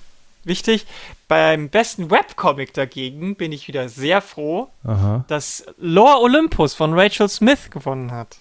wichtig. 0.43 0.86
Beim 1.27 1.69
besten 1.69 2.10
Webcomic 2.10 2.73
dagegen 2.73 3.36
bin 3.36 3.51
ich 3.51 3.67
wieder 3.67 3.89
sehr 3.89 4.21
froh, 4.21 4.69
Aha. 4.84 5.25
dass 5.27 5.65
Lore 5.77 6.21
Olympus 6.21 6.73
von 6.73 6.97
Rachel 6.97 7.30
Smith 7.30 7.69
gewonnen 7.69 8.12
hat. 8.12 8.38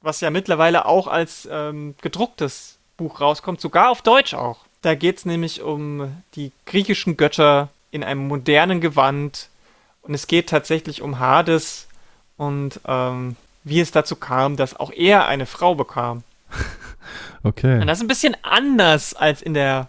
Was 0.00 0.20
ja 0.20 0.30
mittlerweile 0.30 0.86
auch 0.86 1.06
als 1.06 1.48
ähm, 1.50 1.94
gedrucktes 2.00 2.78
Buch 2.96 3.20
rauskommt, 3.20 3.60
sogar 3.60 3.90
auf 3.90 4.02
Deutsch 4.02 4.34
auch. 4.34 4.58
Da 4.82 4.94
geht 4.94 5.18
es 5.18 5.24
nämlich 5.24 5.62
um 5.62 6.22
die 6.34 6.52
griechischen 6.66 7.16
Götter 7.16 7.68
in 7.90 8.04
einem 8.04 8.28
modernen 8.28 8.80
Gewand. 8.80 9.48
Und 10.02 10.14
es 10.14 10.26
geht 10.26 10.48
tatsächlich 10.48 11.02
um 11.02 11.18
Hades 11.18 11.88
und 12.36 12.80
ähm, 12.86 13.36
wie 13.64 13.80
es 13.80 13.90
dazu 13.90 14.16
kam, 14.16 14.56
dass 14.56 14.78
auch 14.78 14.90
er 14.90 15.26
eine 15.26 15.46
Frau 15.46 15.74
bekam. 15.74 16.22
Okay. 17.44 17.80
Und 17.80 17.86
das 17.86 17.98
ist 17.98 18.04
ein 18.04 18.08
bisschen 18.08 18.36
anders 18.42 19.14
als 19.14 19.42
in 19.42 19.54
der 19.54 19.88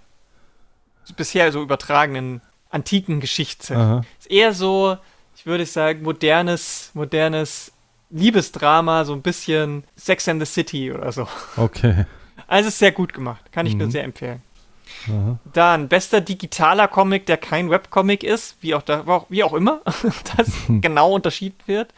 bisher 1.14 1.52
so 1.52 1.62
übertragenen 1.62 2.42
antiken 2.70 3.20
Geschichte. 3.20 3.76
Aha. 3.76 4.02
Ist 4.20 4.30
eher 4.32 4.54
so, 4.54 4.98
ich 5.36 5.46
würde 5.46 5.66
sagen, 5.66 6.04
modernes, 6.04 6.92
modernes 6.94 7.72
Liebesdrama, 8.12 9.06
so 9.06 9.14
ein 9.14 9.22
bisschen 9.22 9.84
Sex 9.96 10.28
and 10.28 10.42
the 10.46 10.52
City 10.52 10.92
oder 10.92 11.12
so. 11.12 11.28
Okay. 11.58 12.06
Also 12.48 12.70
ist 12.70 12.80
sehr 12.80 12.92
gut 12.92 13.14
gemacht, 13.14 13.52
kann 13.52 13.66
ich 13.66 13.76
nur 13.76 13.88
Mhm. 13.88 13.92
sehr 13.92 14.04
empfehlen. 14.04 14.42
Aha. 15.08 15.40
Dann 15.54 15.88
bester 15.88 16.20
digitaler 16.22 16.88
Comic, 16.88 17.26
der 17.28 17.38
kein 17.38 17.70
Webcomic 17.70 18.24
ist, 18.24 18.58
wie 18.62 18.74
auch, 18.76 18.82
da, 18.82 19.04
wie 19.30 19.44
auch 19.44 19.54
immer, 19.54 19.82
das 20.38 20.52
genau 20.82 21.14
unterschieden 21.14 21.60
wird. 21.68 21.94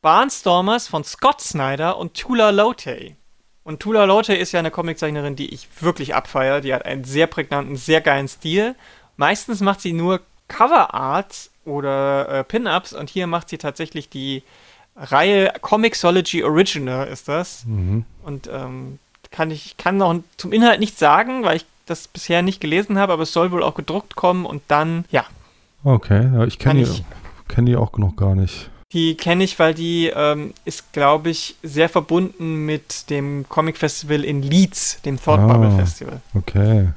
Barnstormers 0.00 0.88
von 0.88 1.04
Scott 1.04 1.40
Snyder 1.40 1.96
und 1.98 2.14
Tula 2.14 2.50
Lotay. 2.50 3.16
Und 3.64 3.80
Tula 3.80 4.04
Lotay 4.04 4.36
ist 4.36 4.52
ja 4.52 4.58
eine 4.58 4.70
Comiczeichnerin, 4.70 5.36
die 5.36 5.52
ich 5.54 5.68
wirklich 5.80 6.14
abfeiere. 6.14 6.60
Die 6.60 6.74
hat 6.74 6.84
einen 6.84 7.04
sehr 7.04 7.26
prägnanten, 7.26 7.76
sehr 7.76 8.00
geilen 8.00 8.28
Stil. 8.28 8.74
Meistens 9.16 9.60
macht 9.60 9.80
sie 9.80 9.92
nur 9.92 10.20
Cover 10.48 10.94
Art 10.94 11.50
oder 11.64 12.28
äh, 12.28 12.44
Pin-Ups 12.44 12.92
und 12.92 13.08
hier 13.08 13.26
macht 13.26 13.48
sie 13.48 13.58
tatsächlich 13.58 14.08
die 14.08 14.42
Reihe 14.96 15.52
Comixology 15.60 16.42
Original 16.42 17.06
ist 17.06 17.28
das. 17.28 17.64
Mhm. 17.64 18.04
Und 18.24 18.50
ähm, 18.52 18.98
kann 19.30 19.50
ich 19.50 19.76
kann 19.76 19.96
noch 19.96 20.14
zum 20.36 20.52
Inhalt 20.52 20.80
nichts 20.80 20.98
sagen, 20.98 21.44
weil 21.44 21.56
ich 21.56 21.66
das 21.86 22.08
bisher 22.08 22.42
nicht 22.42 22.60
gelesen 22.60 22.98
habe, 22.98 23.12
aber 23.12 23.22
es 23.22 23.32
soll 23.32 23.52
wohl 23.52 23.62
auch 23.62 23.74
gedruckt 23.74 24.16
kommen 24.16 24.44
und 24.44 24.62
dann, 24.68 25.04
ja, 25.10 25.24
Okay, 25.84 26.30
ja, 26.32 26.44
ich 26.44 26.58
kenne 26.58 26.84
die, 26.84 27.04
kenn 27.48 27.66
die 27.66 27.76
auch 27.76 27.96
noch 27.98 28.14
gar 28.14 28.34
nicht. 28.34 28.70
Die 28.92 29.16
kenne 29.16 29.44
ich, 29.44 29.58
weil 29.58 29.74
die 29.74 30.12
ähm, 30.14 30.52
ist, 30.64 30.92
glaube 30.92 31.30
ich, 31.30 31.56
sehr 31.62 31.88
verbunden 31.88 32.66
mit 32.66 33.08
dem 33.10 33.46
Comic 33.48 33.78
Festival 33.78 34.24
in 34.24 34.42
Leeds, 34.42 35.00
dem 35.02 35.20
Thought 35.22 35.40
Ah. 35.40 35.46
Bubble 35.46 35.70
Festival. 35.76 36.20
Okay. 36.34 36.88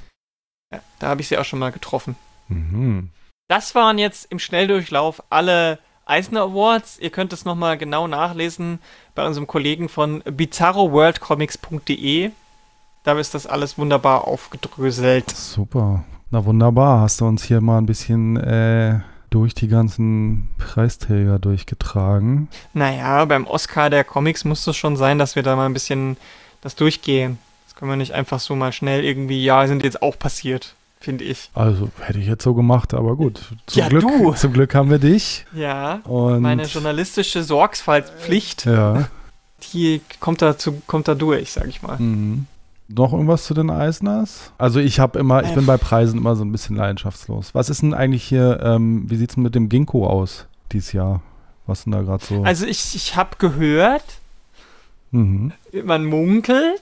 Ja, 0.74 0.80
da 1.00 1.08
habe 1.08 1.22
ich 1.22 1.28
sie 1.30 1.38
auch 1.38 1.46
schon 1.46 1.60
mal 1.60 1.72
getroffen. 1.72 2.16
Mhm. 2.50 3.10
Das 3.48 3.76
waren 3.76 3.98
jetzt 3.98 4.30
im 4.32 4.40
Schnelldurchlauf 4.40 5.24
alle 5.30 5.80
Eisner 6.06 6.42
Awards. 6.42 7.00
Ihr 7.00 7.12
könnt 7.12 7.32
es 7.32 7.46
nochmal 7.46 7.78
genau 7.78 8.08
nachlesen 8.08 8.80
bei 9.16 9.26
unserem 9.26 9.48
Kollegen 9.48 9.88
von 9.88 10.22
bizarroworldcomics.de. 10.30 12.32
Da 13.04 13.20
ist 13.20 13.34
das 13.34 13.48
alles 13.48 13.78
wunderbar 13.78 14.28
aufgedröselt. 14.28 15.30
Super. 15.30 16.04
Na 16.32 16.44
wunderbar. 16.44 17.02
Hast 17.02 17.22
du 17.22 17.26
uns 17.28 17.44
hier 17.44 17.62
mal 17.62 17.78
ein 17.78 17.86
bisschen 17.86 18.36
äh, 18.38 19.00
durch 19.30 19.54
die 19.54 19.68
ganzen 19.68 20.50
Preisträger 20.58 21.40
durchgetragen? 21.40 22.48
Naja, 22.74 23.26
beim 23.26 23.48
Oscar 23.48 23.90
der 23.90 24.04
Comics 24.04 24.46
muss 24.46 24.66
es 24.68 24.76
schon 24.76 24.96
sein, 24.98 25.18
dass 25.20 25.36
wir 25.36 25.44
da 25.44 25.56
mal 25.56 25.66
ein 25.66 25.74
bisschen 25.74 26.18
das 26.62 26.76
durchgehen. 26.76 27.38
Das 27.68 27.76
können 27.76 27.92
wir 27.92 27.98
nicht 27.98 28.14
einfach 28.14 28.40
so 28.40 28.56
mal 28.56 28.72
schnell 28.72 29.04
irgendwie, 29.04 29.44
ja, 29.44 29.68
sind 29.68 29.84
jetzt 29.84 30.02
auch 30.02 30.18
passiert, 30.18 30.76
finde 31.00 31.24
ich. 31.26 31.50
Also 31.54 31.90
hätte 32.00 32.20
ich 32.20 32.28
jetzt 32.28 32.44
so 32.44 32.54
gemacht, 32.54 32.94
aber 32.94 33.16
gut. 33.16 33.42
Zum 33.68 33.80
Ja, 33.82 33.90
Glück, 33.90 34.02
du. 34.04 34.34
Zum 34.34 34.54
Glück 34.54 34.74
haben 34.76 34.90
wir 34.90 35.00
dich. 35.00 35.46
Ja, 35.54 35.96
Und 36.06 36.42
meine 36.42 36.64
journalistische 36.64 37.44
Sorgfaltspflicht. 37.44 38.66
ja. 38.66 39.08
die 39.74 40.02
kommt 40.20 40.42
da, 40.42 40.58
zu, 40.58 40.82
kommt 40.88 41.08
da 41.08 41.16
durch, 41.16 41.52
sag 41.52 41.68
ich 41.68 41.82
mal. 41.82 41.98
Mhm. 42.00 42.46
Noch 42.88 43.14
irgendwas 43.14 43.46
zu 43.46 43.54
den 43.54 43.72
Eisners? 43.72 44.52
Also 44.58 44.80
ich 44.80 45.00
habe 45.00 45.18
immer, 45.18 45.44
ich 45.44 45.54
bin 45.54 45.66
bei 45.66 45.78
Preisen 45.78 46.20
immer 46.20 46.36
so 46.36 46.44
ein 46.44 46.52
bisschen 46.52 46.76
leidenschaftslos. 46.76 47.56
Was 47.56 47.70
ist 47.70 47.82
denn 47.82 47.96
eigentlich 47.96 48.24
hier, 48.24 48.60
ähm, 48.62 49.10
wie 49.10 49.16
sieht 49.16 49.32
es 49.32 49.38
mit 49.38 49.56
dem 49.56 49.70
Ginkgo 49.70 50.08
aus 50.08 50.46
dieses 50.72 50.94
Jahr? 50.94 51.22
Was 51.66 51.84
denn 51.84 51.94
da 51.94 52.02
gerade 52.04 52.24
so? 52.24 52.44
Also 52.44 52.68
ich, 52.68 52.96
ich 52.96 53.16
habe 53.16 53.38
gehört, 53.40 54.04
mhm. 55.10 55.52
man 55.84 56.06
munkelt, 56.06 56.82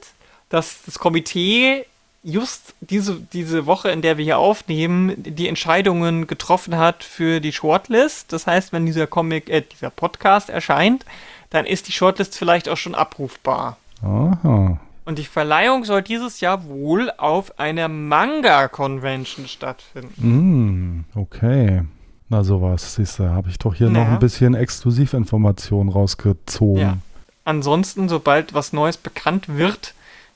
dass 0.49 0.83
das 0.85 0.99
Komitee 0.99 1.85
just 2.21 2.73
diese, 2.81 3.15
diese 3.31 3.65
Woche, 3.65 3.89
in 3.89 4.01
der 4.01 4.17
wir 4.17 4.25
hier 4.25 4.37
aufnehmen, 4.39 5.13
die 5.17 5.47
Entscheidungen 5.47 6.27
getroffen 6.27 6.77
hat 6.77 7.03
für 7.03 7.39
die 7.39 7.53
Shortlist. 7.53 8.33
Das 8.33 8.47
heißt, 8.47 8.73
wenn 8.73 8.85
dieser 8.85 9.07
Comic, 9.07 9.49
äh, 9.49 9.61
dieser 9.61 9.89
Podcast 9.89 10.49
erscheint, 10.49 11.05
dann 11.49 11.65
ist 11.65 11.87
die 11.87 11.91
Shortlist 11.91 12.37
vielleicht 12.37 12.67
auch 12.67 12.77
schon 12.77 12.95
abrufbar. 12.95 13.77
Aha. 14.01 14.79
Und 15.05 15.19
die 15.19 15.25
Verleihung 15.25 15.83
soll 15.83 16.01
dieses 16.01 16.39
Jahr 16.39 16.65
wohl 16.65 17.11
auf 17.17 17.59
einer 17.59 17.89
Manga-Convention 17.89 19.47
stattfinden. 19.47 21.05
Mm, 21.15 21.19
okay. 21.19 21.81
Na 22.29 22.43
sowas, 22.43 22.95
siehst 22.95 23.19
du, 23.19 23.29
habe 23.29 23.49
ich 23.49 23.59
doch 23.59 23.75
hier 23.75 23.89
naja. 23.89 24.05
noch 24.05 24.13
ein 24.13 24.19
bisschen 24.19 24.55
Exklusivinformationen 24.55 25.91
rausgezogen. 25.91 26.81
Ja. 26.81 26.97
Ansonsten, 27.43 28.07
sobald 28.07 28.53
was 28.53 28.71
Neues 28.71 28.97
bekannt 28.97 29.49
wird, 29.49 29.93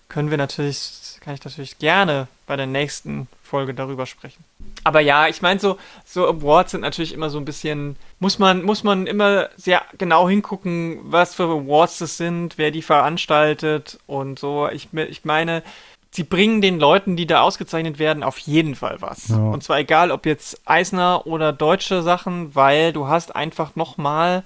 können 0.10 0.30
wir 0.30 0.38
natürlich, 0.38 0.91
kann 1.28 1.36
ich 1.36 1.44
natürlich 1.44 1.78
gerne 1.78 2.30
bei 2.46 2.56
der 2.56 2.68
nächsten 2.68 3.28
Folge 3.44 3.74
darüber 3.74 4.06
sprechen. 4.06 4.46
Aber 4.86 5.02
ja, 5.02 5.28
ich 5.28 5.42
meine, 5.42 5.60
so, 5.60 5.78
so 6.06 6.26
Awards 6.26 6.72
sind 6.72 6.80
natürlich 6.80 7.13
immer 7.13 7.30
so 7.30 7.38
ein 7.38 7.44
bisschen, 7.44 7.98
muss 8.20 8.40
man, 8.40 8.63
muss 8.63 8.86
man 8.86 9.08
immer 9.08 9.50
sehr 9.58 9.82
genau 9.98 10.30
hingucken, 10.30 11.00
was 11.04 11.36
für 11.36 11.44
Awards 11.44 11.98
das 11.98 12.16
sind, 12.16 12.58
wer 12.58 12.72
die 12.72 12.82
veranstaltet 12.82 14.00
und 14.08 14.40
so. 14.40 14.70
Ich, 14.70 14.88
ich 14.94 15.26
meine, 15.26 15.63
sie 16.12 16.24
bringen 16.24 16.62
den 16.62 16.80
Leuten, 16.80 17.18
die 17.18 17.28
da 17.28 17.42
ausgezeichnet 17.42 18.00
werden, 18.00 18.24
auf 18.24 18.38
jeden 18.38 18.76
Fall 18.76 19.02
was. 19.02 19.28
Ja. 19.28 19.36
Und 19.36 19.66
zwar 19.66 19.80
egal, 19.80 20.12
ob 20.12 20.26
jetzt 20.26 20.62
Eisner 20.63 21.28
oder 21.28 21.52
deutsche 21.52 22.04
Sachen, 22.04 22.56
weil 22.56 22.94
du 22.94 23.10
hast 23.10 23.36
einfach 23.36 23.76
nochmal 23.76 24.46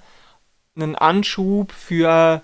einen 0.74 0.96
Anschub 0.96 1.70
für 1.70 2.42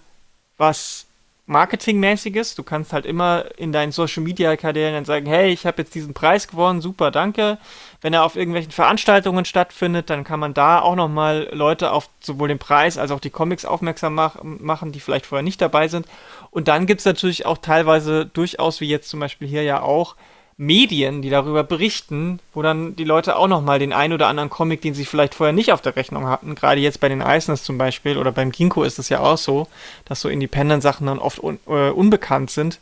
was 0.59 1.08
Marketingmäßiges. 1.49 2.55
Du 2.55 2.63
kannst 2.63 2.93
halt 2.93 3.07
immer 3.07 3.47
in 3.57 3.73
deinen 3.73 3.91
Social 3.91 4.23
Media 4.23 4.57
Kanälen 4.57 5.05
sagen, 5.05 5.27
hey, 5.27 5.51
ich 5.51 5.67
habe 5.67 5.83
jetzt 5.83 5.95
diesen 5.95 6.15
Preis 6.15 6.47
gewonnen, 6.47 6.81
super, 6.81 7.11
danke. 7.11 7.59
Wenn 8.01 8.13
er 8.13 8.25
auf 8.25 8.37
irgendwelchen 8.37 8.71
Veranstaltungen 8.71 9.45
stattfindet, 9.45 10.11
dann 10.11 10.25
kann 10.25 10.41
man 10.41 10.55
da 10.55 10.81
auch 10.81 10.95
nochmal 10.95 11.49
Leute 11.53 11.93
auf 11.93 12.11
sowohl 12.21 12.49
den 12.49 12.59
Preis 12.59 12.99
als 12.99 13.11
auch 13.11 13.21
die 13.21 13.31
Comics 13.31 13.65
aufmerksam 13.65 14.15
mach 14.15 14.43
machen, 14.43 14.93
die 14.93 15.01
vielleicht 15.01 15.27
vorher 15.27 15.43
nicht 15.43 15.61
dabei 15.61 15.89
sind. 15.89 16.07
Und 16.51 16.69
dann 16.69 16.87
gibt 16.87 17.01
es 17.01 17.07
natürlich 17.07 17.47
auch 17.47 17.59
teilweise 17.59 18.27
durchaus, 18.27 18.81
wie 18.81 18.89
jetzt 18.89 19.09
zum 19.09 19.21
Beispiel 19.21 19.49
hier 19.49 19.63
ja 19.63 19.81
auch, 19.81 20.17
Medien, 20.61 21.23
die 21.23 21.31
darüber 21.31 21.63
berichten, 21.63 22.41
wo 22.53 22.63
dann 22.63 22.97
die 22.97 23.05
Leute 23.05 23.37
auch 23.37 23.47
nochmal 23.47 23.79
den 23.79 23.93
einen 23.93 24.13
oder 24.13 24.27
anderen 24.27 24.51
Comic, 24.51 24.83
den 24.83 24.93
sie 24.93 25.05
vielleicht 25.05 25.37
vorher 25.37 25.53
nicht 25.53 25.73
auf 25.73 25.81
der 25.81 25.95
Rechnung 25.95 26.27
hatten, 26.27 26.57
gerade 26.57 26.81
jetzt 26.81 26.99
bei 26.99 27.09
den 27.09 27.23
Eisners 27.23 27.63
zum 27.63 27.79
Beispiel 27.79 28.19
oder 28.19 28.33
beim 28.33 28.51
Ginkgo 28.51 28.83
ist 28.83 28.99
es 28.99 29.09
ja 29.09 29.21
auch 29.21 29.39
so, 29.39 29.69
dass 30.05 30.21
so 30.21 30.29
Independent-Sachen 30.29 31.07
dann 31.07 31.21
oft 31.21 31.39
un 31.39 31.61
äh, 31.69 31.91
unbekannt 31.91 32.51
sind, 32.51 32.81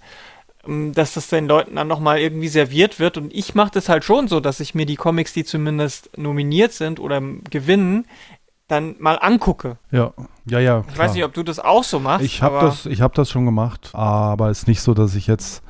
ähm, 0.67 0.95
dass 0.95 1.12
das 1.12 1.29
den 1.29 1.49
Leuten 1.49 1.77
dann 1.77 1.87
nochmal 1.87 2.19
irgendwie 2.19 2.49
serviert 2.49 2.99
wird 2.99 3.19
und 3.19 3.35
ich 3.35 3.55
mache 3.55 3.73
das 3.73 3.91
halt 3.91 4.05
schon 4.05 4.27
so, 4.27 4.41
dass 4.41 4.59
ich 4.61 4.75
mir 4.75 4.87
die 4.87 4.97
Comics, 4.97 5.35
die 5.35 5.45
zumindest 5.45 6.17
nominiert 6.17 6.73
sind 6.73 6.99
oder 6.99 7.21
gewinnen, 7.51 8.07
dann 8.69 8.97
mal 8.99 9.19
angucke. 9.21 9.77
Ja, 9.91 10.15
ja, 10.47 10.61
ja. 10.61 10.83
Ich 10.89 10.97
weiß 10.97 11.12
nicht, 11.12 11.25
ob 11.25 11.35
du 11.35 11.43
das 11.43 11.59
auch 11.61 11.85
so 11.85 12.01
machst. 12.01 12.25
Ich 12.25 12.41
habe 12.41 12.59
das, 12.61 12.87
hab 12.87 13.15
das 13.15 13.31
schon 13.31 13.45
gemacht, 13.45 13.91
aber 13.93 14.49
es 14.49 14.61
ist 14.61 14.67
nicht 14.67 14.81
so, 14.81 14.95
dass 14.95 15.15
ich 15.15 15.27
jetzt 15.27 15.62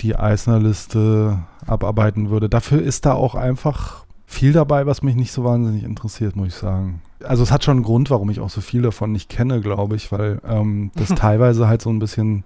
die 0.00 0.16
Eisner-Liste 0.16 1.38
abarbeiten 1.66 2.30
würde. 2.30 2.48
Dafür 2.48 2.82
ist 2.82 3.06
da 3.06 3.14
auch 3.14 3.34
einfach 3.34 4.04
viel 4.26 4.52
dabei, 4.52 4.86
was 4.86 5.02
mich 5.02 5.16
nicht 5.16 5.32
so 5.32 5.44
wahnsinnig 5.44 5.82
interessiert, 5.82 6.36
muss 6.36 6.48
ich 6.48 6.54
sagen. 6.54 7.02
Also 7.24 7.42
es 7.42 7.50
hat 7.50 7.64
schon 7.64 7.78
einen 7.78 7.84
Grund, 7.84 8.10
warum 8.10 8.30
ich 8.30 8.40
auch 8.40 8.50
so 8.50 8.60
viel 8.60 8.82
davon 8.82 9.12
nicht 9.12 9.28
kenne, 9.28 9.60
glaube 9.60 9.96
ich, 9.96 10.12
weil 10.12 10.40
ähm, 10.48 10.90
das 10.94 11.08
teilweise 11.16 11.68
halt 11.68 11.82
so 11.82 11.90
ein 11.90 11.98
bisschen 11.98 12.44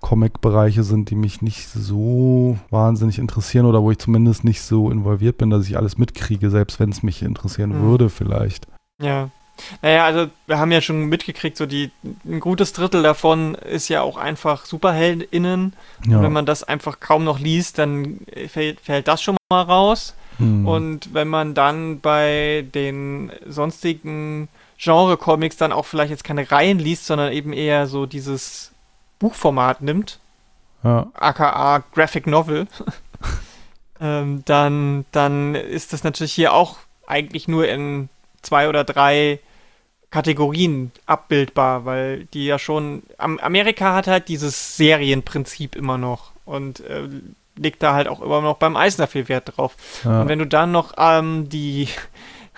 Comic-Bereiche 0.00 0.82
sind, 0.82 1.10
die 1.10 1.14
mich 1.14 1.42
nicht 1.42 1.68
so 1.68 2.58
wahnsinnig 2.70 3.18
interessieren 3.18 3.66
oder 3.66 3.82
wo 3.82 3.90
ich 3.90 3.98
zumindest 3.98 4.44
nicht 4.44 4.62
so 4.62 4.90
involviert 4.90 5.38
bin, 5.38 5.50
dass 5.50 5.66
ich 5.66 5.76
alles 5.76 5.98
mitkriege, 5.98 6.50
selbst 6.50 6.78
wenn 6.78 6.90
es 6.90 7.02
mich 7.02 7.22
interessieren 7.22 7.70
mhm. 7.70 7.82
würde 7.82 8.10
vielleicht. 8.10 8.68
Ja, 9.02 9.30
naja, 9.82 10.04
also 10.04 10.28
wir 10.46 10.58
haben 10.58 10.72
ja 10.72 10.80
schon 10.80 11.04
mitgekriegt, 11.06 11.56
so 11.56 11.66
die 11.66 11.90
ein 12.24 12.40
gutes 12.40 12.72
Drittel 12.72 13.02
davon 13.02 13.54
ist 13.54 13.88
ja 13.88 14.02
auch 14.02 14.16
einfach 14.16 14.66
SuperheldInnen. 14.66 15.74
Ja. 16.06 16.16
Und 16.16 16.22
wenn 16.22 16.32
man 16.32 16.46
das 16.46 16.64
einfach 16.64 17.00
kaum 17.00 17.24
noch 17.24 17.38
liest, 17.38 17.78
dann 17.78 18.20
fällt, 18.48 18.80
fällt 18.80 19.08
das 19.08 19.22
schon 19.22 19.36
mal 19.50 19.62
raus. 19.62 20.14
Hm. 20.38 20.66
Und 20.66 21.14
wenn 21.14 21.28
man 21.28 21.54
dann 21.54 22.00
bei 22.00 22.66
den 22.74 23.30
sonstigen 23.46 24.48
Genre-Comics 24.78 25.56
dann 25.56 25.72
auch 25.72 25.86
vielleicht 25.86 26.10
jetzt 26.10 26.24
keine 26.24 26.50
Reihen 26.50 26.78
liest, 26.78 27.06
sondern 27.06 27.32
eben 27.32 27.52
eher 27.52 27.86
so 27.86 28.06
dieses 28.06 28.72
Buchformat 29.18 29.82
nimmt, 29.82 30.18
ja. 30.82 31.06
aka 31.14 31.84
Graphic 31.94 32.26
Novel, 32.26 32.66
ähm, 34.00 34.42
dann, 34.44 35.04
dann 35.12 35.54
ist 35.54 35.92
das 35.92 36.02
natürlich 36.02 36.32
hier 36.32 36.52
auch 36.52 36.78
eigentlich 37.06 37.48
nur 37.48 37.68
in 37.68 38.08
zwei 38.44 38.68
oder 38.68 38.84
drei 38.84 39.40
Kategorien 40.10 40.92
abbildbar, 41.06 41.84
weil 41.84 42.26
die 42.26 42.46
ja 42.46 42.58
schon. 42.58 43.02
Amerika 43.18 43.94
hat 43.94 44.06
halt 44.06 44.28
dieses 44.28 44.76
Serienprinzip 44.76 45.74
immer 45.74 45.98
noch 45.98 46.32
und 46.44 46.80
äh, 46.80 47.08
legt 47.56 47.82
da 47.82 47.94
halt 47.94 48.08
auch 48.08 48.20
immer 48.20 48.40
noch 48.40 48.58
beim 48.58 48.76
Eisner 48.76 49.06
viel 49.06 49.28
Wert 49.28 49.56
drauf. 49.56 49.76
Ja. 50.04 50.22
Und 50.22 50.28
wenn 50.28 50.38
du 50.38 50.46
dann 50.46 50.72
noch 50.72 50.94
ähm, 50.98 51.48
die, 51.48 51.88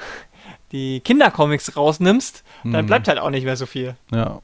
die 0.72 1.01
Kindercomics 1.01 1.77
rausnimmst, 1.77 2.44
dann 2.64 2.75
hm. 2.75 2.87
bleibt 2.87 3.09
halt 3.09 3.18
auch 3.18 3.31
nicht 3.31 3.44
mehr 3.44 3.57
so 3.57 3.66
viel. 3.66 3.96
Ja. 4.12 4.40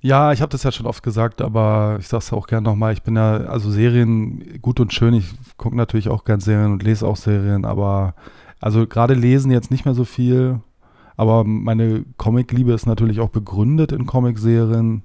Ja, 0.00 0.32
ich 0.32 0.40
habe 0.40 0.50
das 0.50 0.62
ja 0.62 0.70
schon 0.70 0.86
oft 0.86 1.02
gesagt, 1.02 1.42
aber 1.42 1.96
ich 1.98 2.06
sage 2.06 2.22
es 2.22 2.32
auch 2.32 2.46
gerne 2.46 2.64
nochmal. 2.64 2.92
Ich 2.92 3.02
bin 3.02 3.16
ja, 3.16 3.38
also 3.38 3.70
Serien 3.70 4.60
gut 4.62 4.78
und 4.78 4.92
schön. 4.92 5.14
Ich 5.14 5.26
gucke 5.56 5.76
natürlich 5.76 6.08
auch 6.08 6.24
gern 6.24 6.38
Serien 6.38 6.72
und 6.72 6.84
lese 6.84 7.04
auch 7.04 7.16
Serien, 7.16 7.64
aber 7.64 8.14
also 8.60 8.86
gerade 8.86 9.14
lesen 9.14 9.50
jetzt 9.50 9.72
nicht 9.72 9.84
mehr 9.84 9.94
so 9.94 10.04
viel. 10.04 10.60
Aber 11.18 11.42
meine 11.42 12.04
Comic-Liebe 12.16 12.72
ist 12.72 12.86
natürlich 12.86 13.18
auch 13.18 13.28
begründet 13.28 13.90
in 13.90 14.06
Comicserien. 14.06 15.02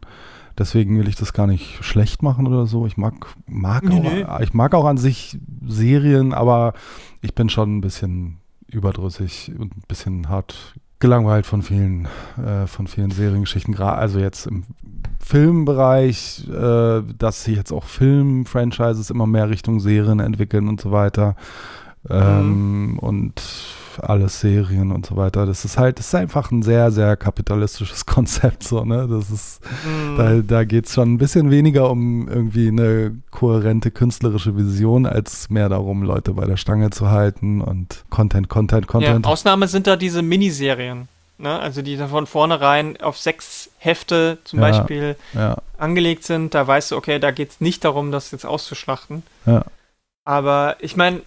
Deswegen 0.56 0.99
will 0.99 1.08
ich 1.08 1.15
das 1.15 1.34
gar 1.34 1.47
nicht 1.47 1.84
schlecht 1.84 2.21
machen 2.21 2.45
oder 2.45 2.67
so. 2.67 2.86
Ich 2.86 2.97
mag, 2.97 3.15
mag, 3.47 3.84
nee, 3.84 3.97
auch, 4.28 4.38
nee. 4.39 4.43
ich 4.43 4.54
mag 4.54 4.76
auch 4.76 4.86
an 4.86 4.97
sich 4.97 5.39
Serien, 5.65 6.32
aber 6.32 6.73
ich 7.21 7.34
bin 7.34 7.49
schon 7.49 7.78
ein 7.78 7.82
bisschen 7.82 8.38
überdrüssig 8.67 9.52
und 9.58 9.76
ein 9.76 9.84
bisschen 9.88 10.30
hart 10.30 10.76
gelangweilt 10.99 11.47
von 11.47 11.63
vielen, 11.63 12.08
äh, 12.38 12.67
von 12.67 12.86
vielen 12.86 13.10
Seriengeschichten. 13.10 13.76
Also 13.80 14.19
jetzt 14.19 14.45
im 14.45 14.65
Filmbereich, 15.19 16.47
äh, 16.47 17.02
dass 17.17 17.43
sich 17.43 17.58
jetzt 17.58 17.71
auch 17.71 17.86
Film-Franchises 17.86 19.10
immer 19.10 19.26
mehr 19.26 19.49
Richtung 19.49 19.80
Serien 19.80 20.19
entwickeln 20.19 20.67
und 20.67 20.80
so 20.80 20.91
weiter. 20.91 21.36
Ähm, 22.08 22.91
mhm. 22.91 22.99
Und 22.99 23.41
alles 23.99 24.39
Serien 24.39 24.91
und 24.91 25.06
so 25.06 25.15
weiter. 25.15 25.45
Das 25.45 25.65
ist 25.65 25.77
halt, 25.77 25.99
das 25.99 26.08
ist 26.08 26.15
einfach 26.15 26.51
ein 26.51 26.63
sehr, 26.63 26.91
sehr 26.91 27.15
kapitalistisches 27.17 28.06
Konzept, 28.08 28.63
so, 28.63 28.84
ne? 28.86 29.08
Das 29.10 29.29
ist, 29.29 29.62
mm. 29.86 30.17
da, 30.17 30.36
da 30.41 30.63
geht 30.63 30.86
es 30.86 30.93
schon 30.93 31.13
ein 31.13 31.17
bisschen 31.17 31.51
weniger 31.51 31.89
um 31.89 32.27
irgendwie 32.27 32.67
eine 32.67 33.15
kohärente 33.32 33.91
künstlerische 33.91 34.58
Vision, 34.58 35.06
als 35.06 35.49
mehr 35.49 35.69
darum, 35.69 36.03
Leute 36.03 36.34
bei 36.34 36.45
der 36.45 36.58
Stange 36.58 36.89
zu 36.89 37.10
halten 37.10 37.62
und 37.62 38.06
Content, 38.10 38.49
Content, 38.49 38.88
Content. 38.88 39.25
Ja, 39.25 39.32
Ausnahme 39.32 39.67
sind 39.67 39.88
da 39.88 39.95
diese 39.95 40.21
Miniserien. 40.21 41.08
Ne? 41.38 41.60
Also 41.60 41.82
die 41.82 41.97
da 41.97 42.08
von 42.08 42.27
vornherein 42.27 42.99
auf 43.01 43.17
sechs 43.17 43.69
Hefte 43.77 44.38
zum 44.43 44.60
ja, 44.60 44.69
Beispiel 44.69 45.15
ja. 45.34 45.58
angelegt 45.77 46.23
sind, 46.23 46.53
da 46.53 46.65
weißt 46.65 46.91
du, 46.91 46.95
okay, 46.95 47.19
da 47.19 47.32
geht 47.32 47.49
es 47.49 47.62
nicht 47.62 47.84
darum, 47.84 48.12
das 48.12 48.32
jetzt 48.32 48.45
auszuschlachten. 48.45 49.23
Ja. 49.45 49.65
Aber 50.25 50.77
ich 50.79 50.95
meine, 50.95 51.21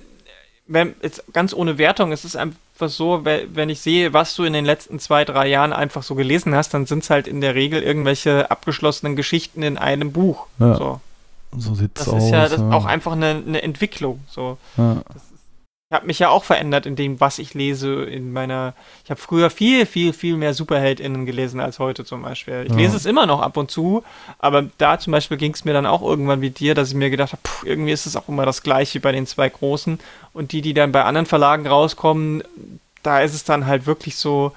wenn, 0.66 0.94
jetzt 1.02 1.24
ganz 1.32 1.54
ohne 1.54 1.78
Wertung, 1.78 2.12
es 2.12 2.24
ist 2.24 2.36
einfach 2.36 2.88
so, 2.88 3.24
wenn 3.24 3.68
ich 3.68 3.80
sehe, 3.80 4.12
was 4.12 4.34
du 4.34 4.44
in 4.44 4.52
den 4.52 4.64
letzten 4.64 4.98
zwei, 4.98 5.24
drei 5.24 5.48
Jahren 5.48 5.72
einfach 5.72 6.02
so 6.02 6.14
gelesen 6.14 6.54
hast, 6.54 6.74
dann 6.74 6.86
sind 6.86 7.02
es 7.02 7.10
halt 7.10 7.26
in 7.26 7.40
der 7.40 7.54
Regel 7.54 7.82
irgendwelche 7.82 8.50
abgeschlossenen 8.50 9.16
Geschichten 9.16 9.62
in 9.62 9.78
einem 9.78 10.12
Buch. 10.12 10.46
Ja. 10.58 10.74
So. 10.76 11.00
so 11.56 11.74
sieht's 11.74 12.04
das 12.04 12.08
aus. 12.08 12.14
Das 12.14 12.24
ist 12.24 12.30
ja, 12.30 12.48
das 12.48 12.60
ja. 12.60 12.70
auch 12.70 12.84
einfach 12.84 13.12
eine, 13.12 13.42
eine 13.46 13.62
Entwicklung. 13.62 14.20
So. 14.28 14.58
Ja. 14.76 15.02
Das 15.12 15.22
habe 15.96 16.06
mich 16.06 16.18
ja 16.18 16.28
auch 16.28 16.44
verändert 16.44 16.86
in 16.86 16.94
dem, 16.94 17.20
was 17.20 17.38
ich 17.38 17.54
lese 17.54 18.04
in 18.04 18.32
meiner. 18.32 18.74
Ich 19.04 19.10
habe 19.10 19.20
früher 19.20 19.50
viel, 19.50 19.86
viel, 19.86 20.12
viel 20.12 20.36
mehr 20.36 20.54
SuperheldInnen 20.54 21.26
gelesen 21.26 21.58
als 21.58 21.78
heute 21.78 22.04
zum 22.04 22.22
Beispiel. 22.22 22.64
Ich 22.66 22.72
ja. 22.72 22.76
lese 22.76 22.96
es 22.96 23.06
immer 23.06 23.26
noch 23.26 23.40
ab 23.40 23.56
und 23.56 23.70
zu, 23.70 24.04
aber 24.38 24.66
da 24.78 24.98
zum 24.98 25.12
Beispiel 25.12 25.36
ging 25.36 25.52
es 25.54 25.64
mir 25.64 25.72
dann 25.72 25.86
auch 25.86 26.02
irgendwann 26.02 26.40
wie 26.40 26.50
dir, 26.50 26.74
dass 26.74 26.90
ich 26.90 26.94
mir 26.94 27.10
gedacht 27.10 27.32
habe, 27.32 27.42
irgendwie 27.64 27.92
ist 27.92 28.06
es 28.06 28.14
auch 28.14 28.28
immer 28.28 28.46
das 28.46 28.62
gleiche 28.62 29.00
bei 29.00 29.10
den 29.10 29.26
zwei 29.26 29.48
Großen. 29.48 29.98
Und 30.32 30.52
die, 30.52 30.60
die 30.60 30.74
dann 30.74 30.92
bei 30.92 31.02
anderen 31.02 31.26
Verlagen 31.26 31.66
rauskommen, 31.66 32.44
da 33.02 33.20
ist 33.20 33.34
es 33.34 33.44
dann 33.44 33.66
halt 33.66 33.86
wirklich 33.86 34.16
so, 34.16 34.52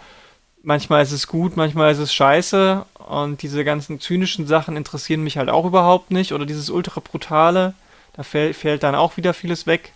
manchmal 0.62 1.02
ist 1.02 1.12
es 1.13 1.28
gut, 1.28 1.56
manchmal 1.56 1.91
ist 1.91 1.99
es 1.99 2.13
scheiße. 2.13 2.86
und 3.08 3.41
diese 3.41 3.63
ganzen 3.63 3.99
zynischen 3.99 4.45
Sachen 4.45 4.75
interessieren 4.75 5.23
mich 5.23 5.38
halt 5.38 5.49
auch 5.49 5.65
überhaupt 5.65 6.12
nicht 6.12 6.34
oder 6.34 6.45
dieses 6.45 6.69
ultra 6.69 7.02
brutale, 7.02 7.73
da 8.13 8.23
fäll, 8.23 8.54
fällt 8.54 8.84
dann 8.84 8.95
auch 8.95 9.17
wieder 9.17 9.34
vieles 9.34 9.65
weg. 9.65 9.93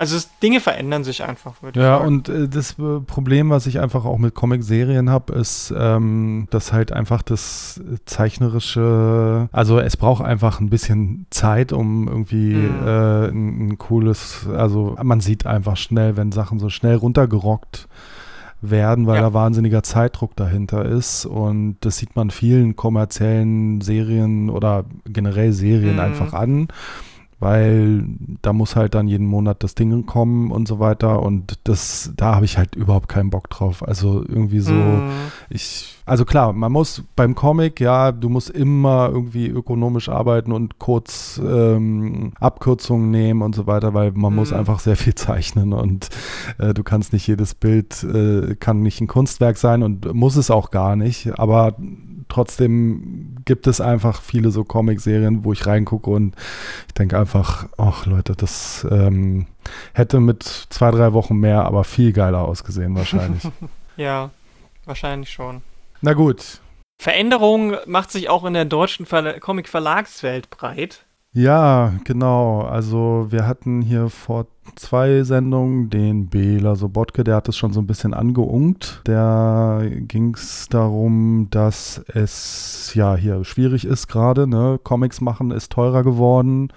Also 0.00 0.16
es, 0.16 0.30
Dinge 0.38 0.60
verändern 0.60 1.04
sich 1.04 1.24
einfach. 1.24 1.56
Ja, 1.74 1.98
und 1.98 2.30
äh, 2.30 2.48
das 2.48 2.78
äh, 2.78 3.00
Problem, 3.00 3.50
was 3.50 3.66
ich 3.66 3.80
einfach 3.80 4.06
auch 4.06 4.16
mit 4.16 4.34
Comic-Serien 4.34 5.10
habe, 5.10 5.34
ist, 5.34 5.74
ähm, 5.76 6.48
dass 6.48 6.72
halt 6.72 6.90
einfach 6.90 7.20
das 7.20 7.82
zeichnerische, 8.06 9.50
also 9.52 9.78
es 9.78 9.98
braucht 9.98 10.24
einfach 10.24 10.58
ein 10.58 10.70
bisschen 10.70 11.26
Zeit, 11.28 11.74
um 11.74 12.08
irgendwie 12.08 12.54
mhm. 12.54 12.82
äh, 12.82 13.26
ein, 13.26 13.68
ein, 13.68 13.78
cooles, 13.78 14.46
also 14.48 14.96
man 15.02 15.20
sieht 15.20 15.44
einfach 15.44 15.76
schnell, 15.76 16.16
wenn 16.16 16.32
Sachen 16.32 16.60
so 16.60 16.70
schnell 16.70 16.96
runtergerockt 16.96 17.86
werden, 18.62 19.06
weil 19.06 19.16
ja. 19.16 19.20
da 19.20 19.34
wahnsinniger 19.34 19.82
Zeitdruck 19.82 20.34
dahinter 20.34 20.86
ist. 20.86 21.26
Und 21.26 21.76
das 21.80 21.98
sieht 21.98 22.16
man 22.16 22.30
vielen 22.30 22.74
kommerziellen 22.74 23.82
Serien 23.82 24.48
oder 24.48 24.86
generell 25.04 25.52
Serien 25.52 25.96
mhm. 25.96 26.00
einfach 26.00 26.32
an 26.32 26.68
weil 27.40 28.04
da 28.42 28.52
muss 28.52 28.76
halt 28.76 28.94
dann 28.94 29.08
jeden 29.08 29.26
Monat 29.26 29.64
das 29.64 29.74
Ding 29.74 30.04
kommen 30.04 30.50
und 30.50 30.68
so 30.68 30.78
weiter 30.78 31.22
und 31.22 31.58
das, 31.64 32.12
da 32.16 32.34
habe 32.34 32.44
ich 32.44 32.58
halt 32.58 32.76
überhaupt 32.76 33.08
keinen 33.08 33.30
Bock 33.30 33.48
drauf. 33.48 33.86
Also 33.86 34.22
irgendwie 34.28 34.60
so, 34.60 34.74
mm. 34.74 35.10
ich, 35.48 35.96
also 36.04 36.26
klar, 36.26 36.52
man 36.52 36.70
muss 36.70 37.02
beim 37.16 37.34
Comic, 37.34 37.80
ja, 37.80 38.12
du 38.12 38.28
musst 38.28 38.50
immer 38.50 39.08
irgendwie 39.10 39.46
ökonomisch 39.46 40.10
arbeiten 40.10 40.52
und 40.52 40.78
kurz 40.78 41.40
ähm, 41.42 42.32
Abkürzungen 42.38 43.10
nehmen 43.10 43.40
und 43.40 43.54
so 43.54 43.66
weiter, 43.66 43.94
weil 43.94 44.12
man 44.12 44.34
mm. 44.34 44.36
muss 44.36 44.50
mhm. 44.50 44.58
einfach 44.58 44.78
sehr 44.80 44.96
viel 44.96 45.14
zeichnen 45.16 45.72
und 45.72 46.10
äh, 46.58 46.74
du 46.74 46.82
kannst 46.82 47.14
nicht 47.14 47.26
jedes 47.26 47.54
Bild, 47.54 48.04
äh, 48.04 48.54
kann 48.56 48.80
nicht 48.80 49.00
ein 49.00 49.06
Kunstwerk 49.06 49.56
sein 49.56 49.82
und 49.82 50.12
muss 50.12 50.36
es 50.36 50.50
auch 50.50 50.70
gar 50.70 50.94
nicht, 50.94 51.38
aber 51.38 51.74
trotzdem 52.30 53.36
gibt 53.44 53.66
es 53.66 53.80
einfach 53.80 54.22
viele 54.22 54.50
so 54.50 54.64
Comic-Serien, 54.64 55.44
wo 55.44 55.52
ich 55.52 55.66
reingucke 55.66 56.08
und 56.08 56.34
ich 56.86 56.94
denke 56.94 57.18
einfach, 57.18 57.68
ach 57.76 58.06
Leute, 58.06 58.34
das 58.34 58.86
ähm, 58.90 59.46
hätte 59.92 60.20
mit 60.20 60.42
zwei, 60.42 60.90
drei 60.90 61.12
Wochen 61.12 61.36
mehr, 61.36 61.64
aber 61.64 61.84
viel 61.84 62.12
geiler 62.12 62.42
ausgesehen 62.42 62.94
wahrscheinlich. 62.94 63.42
ja, 63.96 64.30
wahrscheinlich 64.86 65.30
schon. 65.30 65.62
Na 66.00 66.14
gut. 66.14 66.60
Veränderung 67.00 67.76
macht 67.86 68.10
sich 68.10 68.28
auch 68.28 68.44
in 68.44 68.54
der 68.54 68.64
deutschen 68.64 69.06
Ver 69.06 69.40
Comic-Verlagswelt 69.40 70.50
breit. 70.50 71.06
Ja, 71.32 71.94
genau. 72.04 72.62
Also 72.62 73.26
wir 73.30 73.46
hatten 73.46 73.82
hier 73.82 74.08
vor 74.10 74.46
zwei 74.76 75.22
Sendungen 75.22 75.90
den 75.90 76.28
Bela 76.28 76.74
Sobotke, 76.74 77.24
der 77.24 77.36
hat 77.36 77.48
es 77.48 77.56
schon 77.56 77.72
so 77.72 77.80
ein 77.80 77.86
bisschen 77.86 78.14
angeungt. 78.14 79.00
Da 79.04 79.82
ging 79.84 80.34
es 80.34 80.68
darum, 80.68 81.48
dass 81.50 82.04
es 82.14 82.92
ja 82.94 83.16
hier 83.16 83.44
schwierig 83.44 83.84
ist 83.84 84.08
gerade. 84.08 84.46
Ne? 84.46 84.78
Comics 84.82 85.20
machen 85.20 85.50
ist 85.50 85.72
teurer 85.72 86.02
geworden, 86.02 86.72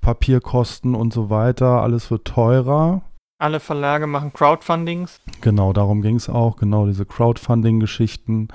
Papierkosten 0.00 0.94
und 0.94 1.12
so 1.12 1.30
weiter, 1.30 1.82
alles 1.82 2.10
wird 2.10 2.26
teurer. 2.26 3.02
Alle 3.38 3.60
Verlage 3.60 4.06
machen 4.06 4.32
Crowdfundings. 4.32 5.20
Genau, 5.40 5.72
darum 5.72 6.02
ging 6.02 6.16
es 6.16 6.28
auch, 6.28 6.56
genau 6.56 6.86
diese 6.86 7.04
Crowdfunding-Geschichten. 7.04 8.48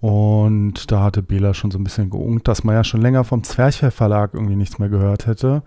Und 0.00 0.90
da 0.92 1.02
hatte 1.02 1.22
Bela 1.22 1.54
schon 1.54 1.70
so 1.70 1.78
ein 1.78 1.84
bisschen 1.84 2.10
geungt, 2.10 2.46
dass 2.46 2.62
man 2.62 2.74
ja 2.74 2.84
schon 2.84 3.00
länger 3.00 3.24
vom 3.24 3.42
Zwerchfell 3.42 3.90
Verlag 3.90 4.34
irgendwie 4.34 4.56
nichts 4.56 4.78
mehr 4.78 4.90
gehört 4.90 5.26
hätte. 5.26 5.62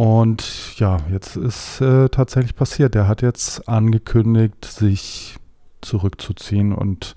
Und 0.00 0.78
ja, 0.78 0.96
jetzt 1.12 1.36
ist 1.36 1.82
äh, 1.82 2.08
tatsächlich 2.08 2.56
passiert. 2.56 2.94
Der 2.94 3.06
hat 3.06 3.20
jetzt 3.20 3.68
angekündigt, 3.68 4.64
sich 4.64 5.36
zurückzuziehen 5.82 6.72
und 6.72 7.14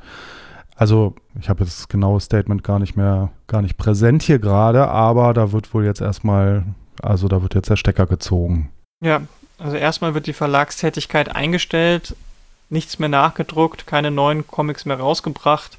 also 0.75 1.15
ich 1.39 1.47
habe 1.47 1.63
jetzt 1.63 1.79
das 1.79 1.87
genaue 1.87 2.19
Statement 2.19 2.61
gar 2.61 2.79
nicht 2.79 2.97
mehr, 2.97 3.29
gar 3.47 3.61
nicht 3.61 3.77
präsent 3.77 4.21
hier 4.21 4.37
gerade, 4.37 4.89
aber 4.89 5.33
da 5.33 5.53
wird 5.53 5.73
wohl 5.73 5.85
jetzt 5.85 6.01
erstmal, 6.01 6.65
also 7.01 7.29
da 7.29 7.41
wird 7.41 7.55
jetzt 7.55 7.69
der 7.69 7.77
Stecker 7.77 8.05
gezogen. 8.05 8.69
Ja, 8.99 9.21
also 9.59 9.77
erstmal 9.77 10.13
wird 10.13 10.27
die 10.27 10.33
Verlagstätigkeit 10.33 11.33
eingestellt, 11.33 12.17
nichts 12.69 12.99
mehr 12.99 13.07
nachgedruckt, 13.07 13.87
keine 13.87 14.11
neuen 14.11 14.45
Comics 14.45 14.83
mehr 14.83 14.99
rausgebracht. 14.99 15.77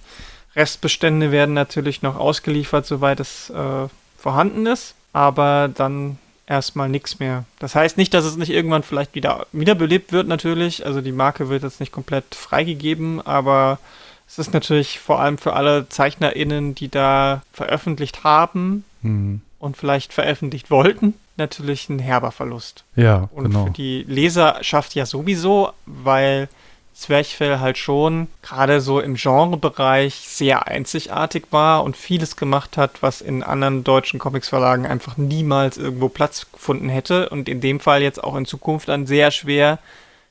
Restbestände 0.56 1.32
werden 1.32 1.54
natürlich 1.54 2.00
noch 2.00 2.16
ausgeliefert, 2.16 2.86
soweit 2.86 3.20
es 3.20 3.50
äh, 3.50 3.88
vorhanden 4.16 4.64
ist, 4.64 4.94
aber 5.12 5.68
dann 5.68 6.16
erstmal 6.46 6.88
nichts 6.88 7.18
mehr. 7.20 7.44
Das 7.58 7.74
heißt 7.74 7.96
nicht, 7.96 8.14
dass 8.14 8.24
es 8.24 8.36
nicht 8.36 8.50
irgendwann 8.50 8.82
vielleicht 8.82 9.14
wieder 9.14 9.46
wiederbelebt 9.52 10.12
wird, 10.12 10.28
natürlich. 10.28 10.84
Also 10.84 11.00
die 11.00 11.12
Marke 11.12 11.48
wird 11.48 11.62
jetzt 11.62 11.80
nicht 11.80 11.92
komplett 11.92 12.34
freigegeben, 12.34 13.24
aber 13.24 13.78
es 14.26 14.38
ist 14.38 14.52
natürlich 14.52 14.98
vor 14.98 15.20
allem 15.20 15.38
für 15.38 15.54
alle 15.54 15.88
ZeichnerInnen, 15.88 16.74
die 16.74 16.88
da 16.88 17.42
veröffentlicht 17.52 18.24
haben 18.24 18.84
mhm. 19.02 19.40
und 19.58 19.76
vielleicht 19.76 20.12
veröffentlicht 20.12 20.70
wollten, 20.70 21.14
natürlich 21.36 21.88
ein 21.88 21.98
herber 21.98 22.30
Verlust. 22.30 22.84
Ja, 22.96 23.28
und 23.32 23.44
genau. 23.44 23.66
für 23.66 23.72
die 23.72 24.04
Leserschaft 24.08 24.94
ja 24.94 25.06
sowieso, 25.06 25.72
weil 25.86 26.48
Zwerchfell 26.94 27.58
halt 27.58 27.76
schon 27.76 28.28
gerade 28.42 28.80
so 28.80 29.00
im 29.00 29.16
Genrebereich 29.16 30.14
sehr 30.14 30.68
einzigartig 30.68 31.46
war 31.50 31.82
und 31.82 31.96
vieles 31.96 32.36
gemacht 32.36 32.76
hat, 32.76 33.02
was 33.02 33.20
in 33.20 33.42
anderen 33.42 33.82
deutschen 33.82 34.20
Comicsverlagen 34.20 34.86
einfach 34.86 35.16
niemals 35.16 35.76
irgendwo 35.76 36.08
Platz 36.08 36.46
gefunden 36.52 36.88
hätte 36.88 37.28
und 37.30 37.48
in 37.48 37.60
dem 37.60 37.80
Fall 37.80 38.00
jetzt 38.00 38.22
auch 38.22 38.36
in 38.36 38.46
Zukunft 38.46 38.88
dann 38.88 39.06
sehr 39.06 39.32
schwer 39.32 39.80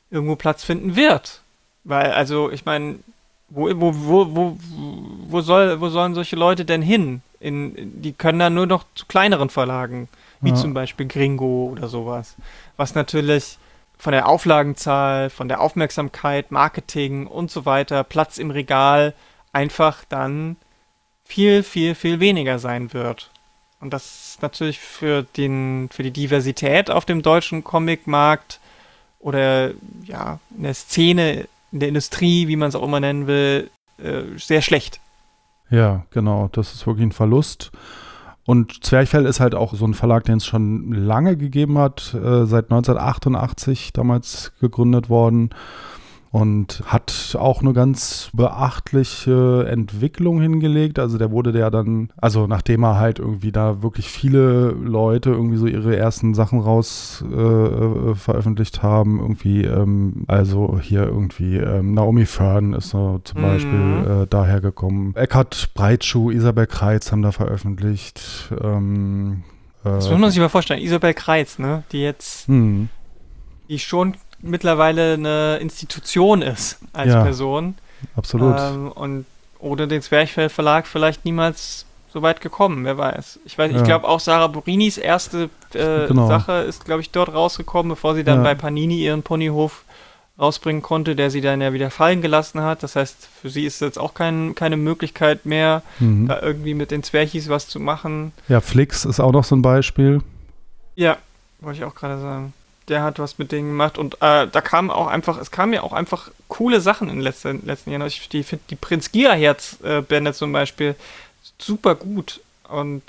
irgendwo 0.09 0.37
Platz 0.37 0.63
finden 0.63 0.95
wird. 0.95 1.41
Weil, 1.83 2.11
also, 2.11 2.49
ich 2.49 2.63
meine, 2.63 2.99
wo, 3.49 3.69
wo, 3.75 3.93
wo, 3.93 4.35
wo, 4.35 4.57
wo, 5.27 5.41
soll, 5.41 5.81
wo 5.81 5.89
sollen 5.89 6.15
solche 6.15 6.37
Leute 6.37 6.63
denn 6.63 6.81
hin? 6.81 7.21
In, 7.41 8.01
die 8.01 8.13
können 8.13 8.39
dann 8.39 8.53
nur 8.53 8.67
noch 8.67 8.85
zu 8.95 9.05
kleineren 9.05 9.49
Verlagen, 9.49 10.07
wie 10.39 10.49
ja. 10.51 10.55
zum 10.55 10.73
Beispiel 10.73 11.07
Gringo 11.07 11.69
oder 11.71 11.89
sowas. 11.89 12.35
Was 12.77 12.95
natürlich 12.95 13.57
von 14.03 14.11
der 14.11 14.27
Auflagenzahl, 14.27 15.29
von 15.29 15.47
der 15.47 15.61
Aufmerksamkeit, 15.61 16.51
Marketing 16.51 17.25
und 17.25 17.49
so 17.49 17.65
weiter, 17.65 18.03
Platz 18.03 18.37
im 18.37 18.51
Regal 18.51 19.13
einfach 19.53 20.03
dann 20.09 20.57
viel, 21.23 21.63
viel, 21.63 21.95
viel 21.95 22.19
weniger 22.19 22.59
sein 22.59 22.91
wird. 22.91 23.31
Und 23.79 23.93
das 23.93 24.31
ist 24.31 24.41
natürlich 24.41 24.79
für, 24.81 25.23
den, 25.37 25.87
für 25.89 26.03
die 26.03 26.11
Diversität 26.11 26.91
auf 26.91 27.05
dem 27.05 27.21
deutschen 27.21 27.63
Comicmarkt 27.63 28.59
oder 29.19 29.71
ja, 30.03 30.39
in 30.57 30.63
der 30.63 30.73
Szene, 30.73 31.47
in 31.71 31.79
der 31.79 31.87
Industrie, 31.87 32.49
wie 32.49 32.57
man 32.57 32.67
es 32.67 32.75
auch 32.75 32.83
immer 32.83 32.99
nennen 32.99 33.25
will, 33.25 33.71
äh, 33.99 34.37
sehr 34.37 34.61
schlecht. 34.61 34.99
Ja, 35.69 36.05
genau. 36.11 36.49
Das 36.51 36.73
ist 36.73 36.85
wirklich 36.85 37.05
ein 37.05 37.13
Verlust. 37.13 37.71
Und 38.45 38.83
Zwerchfell 38.83 39.25
ist 39.25 39.39
halt 39.39 39.55
auch 39.55 39.73
so 39.73 39.85
ein 39.85 39.93
Verlag, 39.93 40.25
den 40.25 40.37
es 40.37 40.45
schon 40.45 40.91
lange 40.91 41.37
gegeben 41.37 41.77
hat, 41.77 42.13
äh, 42.13 42.45
seit 42.45 42.71
1988 42.71 43.93
damals 43.93 44.51
gegründet 44.59 45.09
worden 45.09 45.51
und 46.33 46.81
hat 46.87 47.37
auch 47.39 47.61
eine 47.61 47.73
ganz 47.73 48.31
beachtliche 48.33 49.67
Entwicklung 49.69 50.41
hingelegt. 50.41 50.97
Also 50.97 51.19
der 51.19 51.29
wurde 51.29 51.51
der 51.51 51.69
dann, 51.69 52.09
also 52.17 52.47
nachdem 52.47 52.81
er 52.83 52.97
halt 52.97 53.19
irgendwie 53.19 53.51
da 53.51 53.83
wirklich 53.83 54.09
viele 54.09 54.71
Leute 54.71 55.29
irgendwie 55.29 55.57
so 55.57 55.67
ihre 55.67 55.95
ersten 55.95 56.33
Sachen 56.33 56.59
raus 56.59 57.23
äh, 57.31 57.35
äh, 57.35 58.15
veröffentlicht 58.15 58.81
haben, 58.81 59.19
irgendwie, 59.19 59.63
ähm, 59.63 60.23
also 60.25 60.79
hier 60.81 61.03
irgendwie 61.03 61.57
ähm, 61.57 61.93
Naomi 61.93 62.25
Fern 62.25 62.73
ist 62.73 62.89
so 62.89 63.21
zum 63.23 63.39
mhm. 63.39 63.45
Beispiel 63.45 64.23
äh, 64.23 64.27
daher 64.27 64.59
gekommen. 64.59 65.13
Eckhard 65.15 65.75
Breitschuh, 65.75 66.31
Isabel 66.31 66.65
Kreitz 66.65 67.11
haben 67.11 67.21
da 67.21 67.31
veröffentlicht. 67.31 68.51
Ähm, 68.59 69.43
das 69.83 70.09
muss 70.09 70.19
man 70.19 70.31
sich 70.31 70.39
mal 70.39 70.49
vorstellen. 70.49 70.81
Isabel 70.81 71.13
Kreitz, 71.13 71.59
ne? 71.59 71.83
Die 71.91 72.01
jetzt, 72.01 72.49
mhm. 72.49 72.89
die 73.69 73.77
schon 73.77 74.15
mittlerweile 74.43 75.13
eine 75.13 75.57
Institution 75.57 76.41
ist 76.41 76.77
als 76.91 77.13
ja, 77.13 77.23
Person. 77.23 77.75
Absolut. 78.15 78.59
Ähm, 78.59 78.91
und 78.91 79.25
ohne 79.59 79.87
den 79.87 80.01
Zwerchfell 80.01 80.49
Verlag 80.49 80.85
vielleicht 80.85 81.25
niemals 81.25 81.85
so 82.11 82.21
weit 82.21 82.41
gekommen, 82.41 82.85
wer 82.85 82.97
weiß. 82.97 83.39
Ich 83.45 83.57
weiß, 83.57 83.71
ja. 83.71 83.77
ich 83.77 83.83
glaube 83.83 84.07
auch 84.07 84.19
Sarah 84.19 84.47
Burinis 84.47 84.99
erste 84.99 85.49
äh, 85.73 86.07
genau. 86.07 86.27
Sache 86.27 86.51
ist, 86.51 86.85
glaube 86.85 87.01
ich, 87.01 87.09
dort 87.09 87.33
rausgekommen, 87.33 87.89
bevor 87.89 88.13
sie 88.13 88.23
dann 88.23 88.39
ja. 88.39 88.43
bei 88.43 88.55
Panini 88.55 89.03
ihren 89.03 89.23
Ponyhof 89.23 89.83
rausbringen 90.37 90.81
konnte, 90.81 91.15
der 91.15 91.31
sie 91.31 91.41
dann 91.41 91.61
ja 91.61 91.73
wieder 91.73 91.89
fallen 91.89 92.21
gelassen 92.21 92.61
hat. 92.61 92.83
Das 92.83 92.95
heißt, 92.95 93.27
für 93.41 93.49
sie 93.49 93.65
ist 93.65 93.81
jetzt 93.81 93.99
auch 93.99 94.13
kein, 94.13 94.53
keine 94.53 94.77
Möglichkeit 94.77 95.45
mehr, 95.45 95.81
mhm. 95.99 96.27
da 96.27 96.41
irgendwie 96.41 96.73
mit 96.73 96.91
den 96.91 97.01
Zwerchis 97.01 97.49
was 97.49 97.67
zu 97.67 97.79
machen. 97.79 98.31
Ja, 98.47 98.61
Flix 98.61 99.05
ist 99.05 99.19
auch 99.19 99.31
noch 99.31 99.43
so 99.43 99.55
ein 99.55 99.61
Beispiel. 99.61 100.21
Ja, 100.95 101.17
wollte 101.61 101.79
ich 101.79 101.85
auch 101.85 101.95
gerade 101.95 102.19
sagen 102.19 102.53
der 102.87 103.03
hat 103.03 103.19
was 103.19 103.37
mit 103.37 103.51
denen 103.51 103.69
gemacht 103.69 103.97
und 103.97 104.15
äh, 104.15 104.47
da 104.47 104.61
kam 104.61 104.89
auch 104.89 105.07
einfach, 105.07 105.39
es 105.39 105.51
kamen 105.51 105.73
ja 105.73 105.83
auch 105.83 105.93
einfach 105.93 106.31
coole 106.47 106.81
Sachen 106.81 107.09
in 107.09 107.15
den 107.15 107.21
letzten, 107.21 107.65
letzten 107.65 107.91
Jahren. 107.91 108.05
Ich 108.07 108.29
die, 108.29 108.43
finde 108.43 108.63
die 108.69 108.75
Prinz 108.75 109.11
Gierherz-Bände 109.11 110.31
äh, 110.31 110.33
zum 110.33 110.51
Beispiel 110.51 110.95
super 111.57 111.95
gut 111.95 112.41
und 112.69 113.01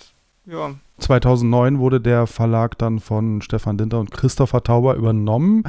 ja, 0.46 0.74
2009 0.98 1.78
wurde 1.78 2.00
der 2.00 2.26
Verlag 2.26 2.78
dann 2.78 3.00
von 3.00 3.42
Stefan 3.42 3.78
Dinter 3.78 3.98
und 3.98 4.10
Christopher 4.12 4.62
Tauber 4.62 4.94
übernommen 4.94 5.64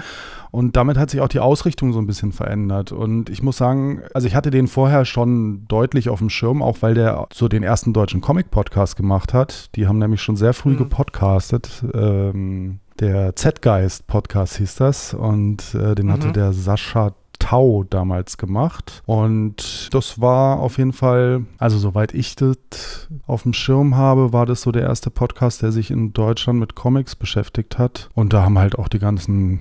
und 0.52 0.76
damit 0.78 0.98
hat 0.98 1.10
sich 1.10 1.20
auch 1.20 1.28
die 1.28 1.40
Ausrichtung 1.40 1.94
so 1.94 2.00
ein 2.00 2.08
bisschen 2.08 2.32
verändert. 2.32 2.92
Und 2.92 3.30
ich 3.30 3.42
muss 3.42 3.58
sagen, 3.58 4.04
also 4.14 4.28
ich 4.28 4.36
hatte 4.36 4.52
den 4.52 4.68
vorher 4.68 5.04
schon 5.04 5.66
deutlich 5.68 6.10
auf 6.10 6.20
dem 6.20 6.30
Schirm, 6.30 6.62
auch 6.62 6.78
weil 6.82 6.94
der 6.94 7.28
so 7.34 7.48
den 7.48 7.64
ersten 7.64 7.92
deutschen 7.92 8.22
Comic-Podcast 8.22 8.96
gemacht 8.96 9.34
hat. 9.34 9.76
Die 9.76 9.88
haben 9.88 10.00
nämlich 10.00 10.22
schon 10.22 10.38
sehr 10.38 10.54
früh 10.54 10.72
mhm. 10.72 10.78
gepodcastet. 10.78 11.84
Ähm, 11.94 12.80
der 13.00 13.36
Z-Geist-Podcast 13.36 14.58
hieß 14.58 14.76
das 14.76 15.14
und 15.14 15.76
äh, 15.76 15.96
den 15.96 16.08
mhm. 16.08 16.12
hatte 16.12 16.32
der 16.32 16.54
Sascha 16.54 17.14
Tau 17.40 17.84
damals 17.84 18.38
gemacht. 18.38 19.04
Und 19.06 19.94
das 19.94 20.22
war 20.22 20.60
auf 20.60 20.78
jeden 20.78 20.94
Fall, 20.94 21.46
also 21.58 21.78
soweit 21.78 22.14
ich 22.14 22.36
das 22.36 23.10
auf 23.28 23.44
dem 23.44 23.54
Schirm 23.54 23.96
habe, 23.96 24.34
war 24.34 24.46
das 24.46 24.62
so 24.62 24.72
der 24.72 24.84
erste 24.84 25.10
Podcast, 25.10 25.62
der 25.62 25.72
sich 25.72 25.92
in 25.92 26.14
Deutschland 26.14 26.60
mit 26.60 26.76
Comics 26.76 27.16
beschäftigt 27.16 27.78
hat. 27.78 28.10
Und 28.14 28.34
da 28.34 28.44
haben 28.44 28.58
halt 28.58 28.80
auch 28.80 28.88
die 28.88 29.00
ganzen 29.00 29.60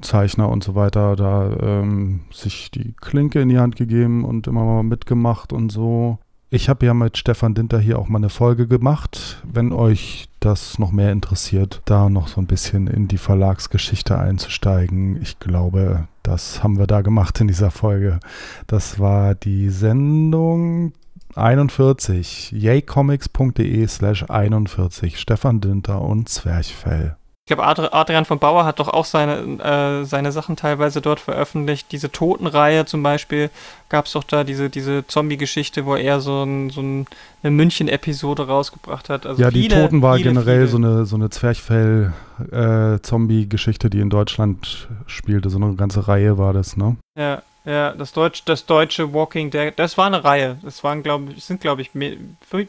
Zeichner 0.00 0.48
und 0.48 0.62
so 0.62 0.74
weiter 0.74 1.16
da 1.16 1.50
ähm, 1.60 2.20
sich 2.32 2.70
die 2.70 2.94
Klinke 2.94 3.40
in 3.40 3.48
die 3.48 3.58
Hand 3.58 3.76
gegeben 3.76 4.24
und 4.24 4.46
immer 4.46 4.64
mal 4.64 4.82
mitgemacht 4.84 5.52
und 5.52 5.70
so. 5.70 6.18
Ich 6.50 6.70
habe 6.70 6.86
ja 6.86 6.94
mit 6.94 7.18
Stefan 7.18 7.52
Dinter 7.52 7.78
hier 7.78 7.98
auch 7.98 8.08
mal 8.08 8.16
eine 8.16 8.30
Folge 8.30 8.66
gemacht. 8.66 9.42
Wenn 9.44 9.70
euch 9.70 10.30
das 10.40 10.78
noch 10.78 10.92
mehr 10.92 11.12
interessiert, 11.12 11.82
da 11.84 12.08
noch 12.08 12.26
so 12.28 12.40
ein 12.40 12.46
bisschen 12.46 12.86
in 12.86 13.06
die 13.06 13.18
Verlagsgeschichte 13.18 14.18
einzusteigen. 14.18 15.20
Ich 15.20 15.38
glaube, 15.40 16.08
das 16.22 16.62
haben 16.62 16.78
wir 16.78 16.86
da 16.86 17.02
gemacht 17.02 17.38
in 17.42 17.48
dieser 17.48 17.70
Folge. 17.70 18.18
Das 18.66 18.98
war 18.98 19.34
die 19.34 19.68
Sendung 19.68 20.94
41, 21.34 22.52
yaycomics.de 22.52 23.86
slash 23.86 24.24
41, 24.30 25.20
Stefan 25.20 25.60
Dinter 25.60 26.00
und 26.00 26.30
Zwerchfell. 26.30 27.17
Ich 27.48 27.56
glaube, 27.56 27.94
Adrian 27.94 28.26
von 28.26 28.38
Bauer 28.38 28.66
hat 28.66 28.78
doch 28.78 28.88
auch 28.88 29.06
seine, 29.06 29.38
äh, 29.64 30.04
seine 30.04 30.32
Sachen 30.32 30.54
teilweise 30.54 31.00
dort 31.00 31.18
veröffentlicht. 31.18 31.90
Diese 31.92 32.12
Totenreihe 32.12 32.84
zum 32.84 33.02
Beispiel 33.02 33.48
gab 33.88 34.04
es 34.04 34.12
doch 34.12 34.24
da 34.24 34.44
diese, 34.44 34.68
diese 34.68 35.06
Zombie-Geschichte, 35.06 35.86
wo 35.86 35.96
er 35.96 36.20
so, 36.20 36.42
ein, 36.42 36.68
so 36.68 36.82
ein, 36.82 37.06
eine 37.42 37.52
München-Episode 37.52 38.48
rausgebracht 38.48 39.08
hat. 39.08 39.24
Also 39.24 39.40
ja, 39.40 39.50
viele, 39.50 39.62
die 39.62 39.68
Toten 39.68 40.02
war 40.02 40.16
viele, 40.16 40.28
generell 40.28 40.66
viele. 40.66 40.68
so 40.68 40.76
eine, 40.76 41.06
so 41.06 41.16
eine 41.16 41.30
Zwerchfell-Zombie-Geschichte, 41.30 43.86
äh, 43.86 43.90
die 43.90 44.00
in 44.00 44.10
Deutschland 44.10 44.88
spielte. 45.06 45.48
So 45.48 45.56
eine 45.56 45.74
ganze 45.74 46.06
Reihe 46.06 46.36
war 46.36 46.52
das, 46.52 46.76
ne? 46.76 46.96
Ja, 47.16 47.40
ja, 47.68 47.92
das, 47.92 48.14
Deutsch, 48.14 48.44
das 48.46 48.64
deutsche 48.64 49.12
Walking 49.12 49.50
Dead, 49.50 49.74
das 49.76 49.98
war 49.98 50.06
eine 50.06 50.24
Reihe. 50.24 50.56
Das 50.62 50.82
waren, 50.84 51.02
glaube 51.02 51.32
ich, 51.36 51.44
sind, 51.44 51.60
glaube 51.60 51.82
ich, 51.82 51.90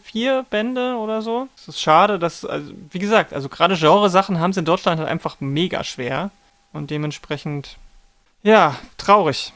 vier 0.04 0.46
Bände 0.50 0.96
oder 0.98 1.22
so. 1.22 1.48
Es 1.56 1.70
ist 1.70 1.80
schade, 1.80 2.20
dass, 2.20 2.44
also, 2.44 2.74
wie 2.92 3.00
gesagt, 3.00 3.34
also 3.34 3.48
gerade 3.48 3.78
Genre-Sachen 3.78 4.42
haben 4.42 4.52
es 4.52 4.58
in 4.58 4.66
Deutschland 4.66 5.00
halt 5.00 5.08
einfach 5.08 5.38
mega 5.40 5.86
schwer. 5.86 6.32
Und 6.74 6.92
dementsprechend, 6.92 7.78
ja, 8.44 8.76
traurig. 8.98 9.54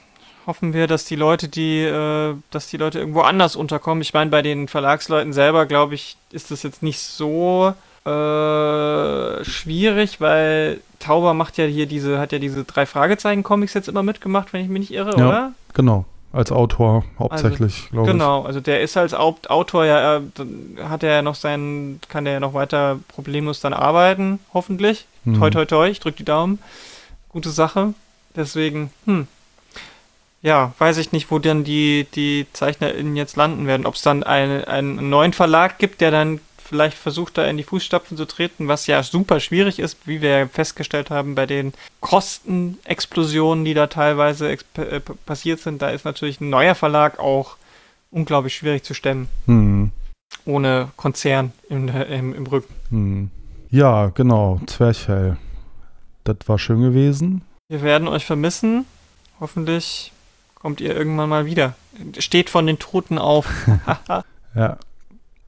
Hoffen 0.47 0.71
wir, 0.71 0.87
dass 0.87 1.03
die 1.03 1.17
Leute, 1.17 1.49
die, 1.49 1.81
äh, 1.81 2.35
dass 2.49 2.67
die 2.67 2.77
Leute 2.77 2.99
irgendwo 2.99 3.21
anders 3.21 3.57
unterkommen. 3.57 4.01
Ich 4.01 4.13
meine, 4.13 4.31
bei 4.31 4.41
den 4.41 4.69
Verlagsleuten 4.69 5.33
selber, 5.33 5.65
glaube 5.65 5.95
ich, 5.95 6.15
ist 6.31 6.51
das 6.51 6.63
jetzt 6.63 6.81
nicht 6.81 6.99
so 6.99 7.73
äh, 8.05 9.43
schwierig, 9.45 10.19
weil 10.19 10.81
Tauber 10.99 11.33
macht 11.33 11.57
ja 11.57 11.65
hier 11.65 11.85
diese, 11.85 12.19
hat 12.19 12.31
ja 12.31 12.39
diese 12.39 12.63
drei 12.63 12.85
Fragezeichen-Comics 12.85 13.73
jetzt 13.73 13.87
immer 13.87 14.03
mitgemacht, 14.03 14.53
wenn 14.53 14.61
ich 14.61 14.69
mich 14.69 14.89
nicht 14.89 14.93
irre, 14.93 15.17
ja, 15.17 15.27
oder? 15.27 15.51
Genau. 15.73 16.05
Als 16.31 16.51
Autor 16.51 17.05
hauptsächlich, 17.19 17.75
also, 17.75 17.89
glaube 17.91 18.07
ich. 18.07 18.13
Genau, 18.13 18.41
also 18.41 18.59
der 18.59 18.81
ist 18.81 18.97
als 18.97 19.13
Autor 19.13 19.85
ja, 19.85 20.17
äh, 20.17 20.21
hat 20.83 21.03
er 21.03 21.11
ja 21.13 21.21
noch 21.21 21.35
seinen, 21.35 21.99
kann 22.09 22.25
der 22.25 22.33
ja 22.33 22.39
noch 22.39 22.55
weiter 22.55 22.99
problemlos 23.07 23.59
dann 23.59 23.73
arbeiten, 23.73 24.39
hoffentlich. 24.51 25.05
Hm. 25.25 25.39
Toi, 25.39 25.51
toi, 25.51 25.65
toi, 25.65 25.87
ich 25.87 25.99
drück 25.99 26.15
die 26.15 26.25
Daumen. 26.25 26.57
Gute 27.29 27.51
Sache. 27.51 27.93
Deswegen, 28.35 28.91
hm. 29.05 29.27
Ja, 30.41 30.73
weiß 30.77 30.97
ich 30.97 31.13
nicht, 31.13 31.31
wo 31.31 31.39
dann 31.39 31.63
die, 31.63 32.05
die 32.15 32.47
ZeichnerInnen 32.51 33.15
jetzt 33.15 33.37
landen 33.37 33.65
werden. 33.65 33.85
Ob 33.85 33.95
es 33.95 34.01
dann 34.01 34.23
eine, 34.23 34.67
einen 34.67 35.09
neuen 35.09 35.31
Verlag 35.31 35.77
gibt, 35.77 36.01
der 36.01 36.11
dann 36.11 36.41
vielleicht 36.73 36.97
versucht, 36.97 37.37
da 37.37 37.45
in 37.45 37.57
die 37.57 37.63
Fußstapfen 37.63 38.17
zu 38.17 38.25
treten, 38.25 38.67
was 38.67 38.87
ja 38.87 39.03
super 39.03 39.39
schwierig 39.39 39.77
ist, 39.77 40.07
wie 40.07 40.23
wir 40.23 40.47
festgestellt 40.47 41.11
haben 41.11 41.35
bei 41.35 41.45
den 41.45 41.71
Kostenexplosionen, 41.99 43.63
die 43.63 43.75
da 43.75 43.85
teilweise 43.85 44.51
äh, 44.51 44.99
passiert 45.27 45.59
sind. 45.59 45.83
Da 45.83 45.91
ist 45.91 46.03
natürlich 46.03 46.41
ein 46.41 46.49
neuer 46.49 46.73
Verlag 46.73 47.19
auch 47.19 47.57
unglaublich 48.09 48.55
schwierig 48.55 48.81
zu 48.83 48.95
stemmen. 48.95 49.27
Hm. 49.45 49.91
Ohne 50.45 50.89
Konzern 50.95 51.51
im, 51.69 51.89
im, 51.89 52.33
im 52.33 52.47
Rücken. 52.47 52.73
Hm. 52.89 53.29
Ja, 53.69 54.07
genau, 54.07 54.59
Zwerchfell. 54.65 55.37
Das 56.23 56.37
war 56.47 56.57
schön 56.57 56.81
gewesen. 56.81 57.43
Wir 57.69 57.83
werden 57.83 58.07
euch 58.07 58.25
vermissen. 58.25 58.85
Hoffentlich 59.39 60.11
kommt 60.55 60.81
ihr 60.81 60.95
irgendwann 60.95 61.29
mal 61.29 61.45
wieder. 61.45 61.75
Steht 62.17 62.49
von 62.49 62.65
den 62.65 62.79
Toten 62.79 63.19
auf. 63.19 63.47
ja. 64.55 64.77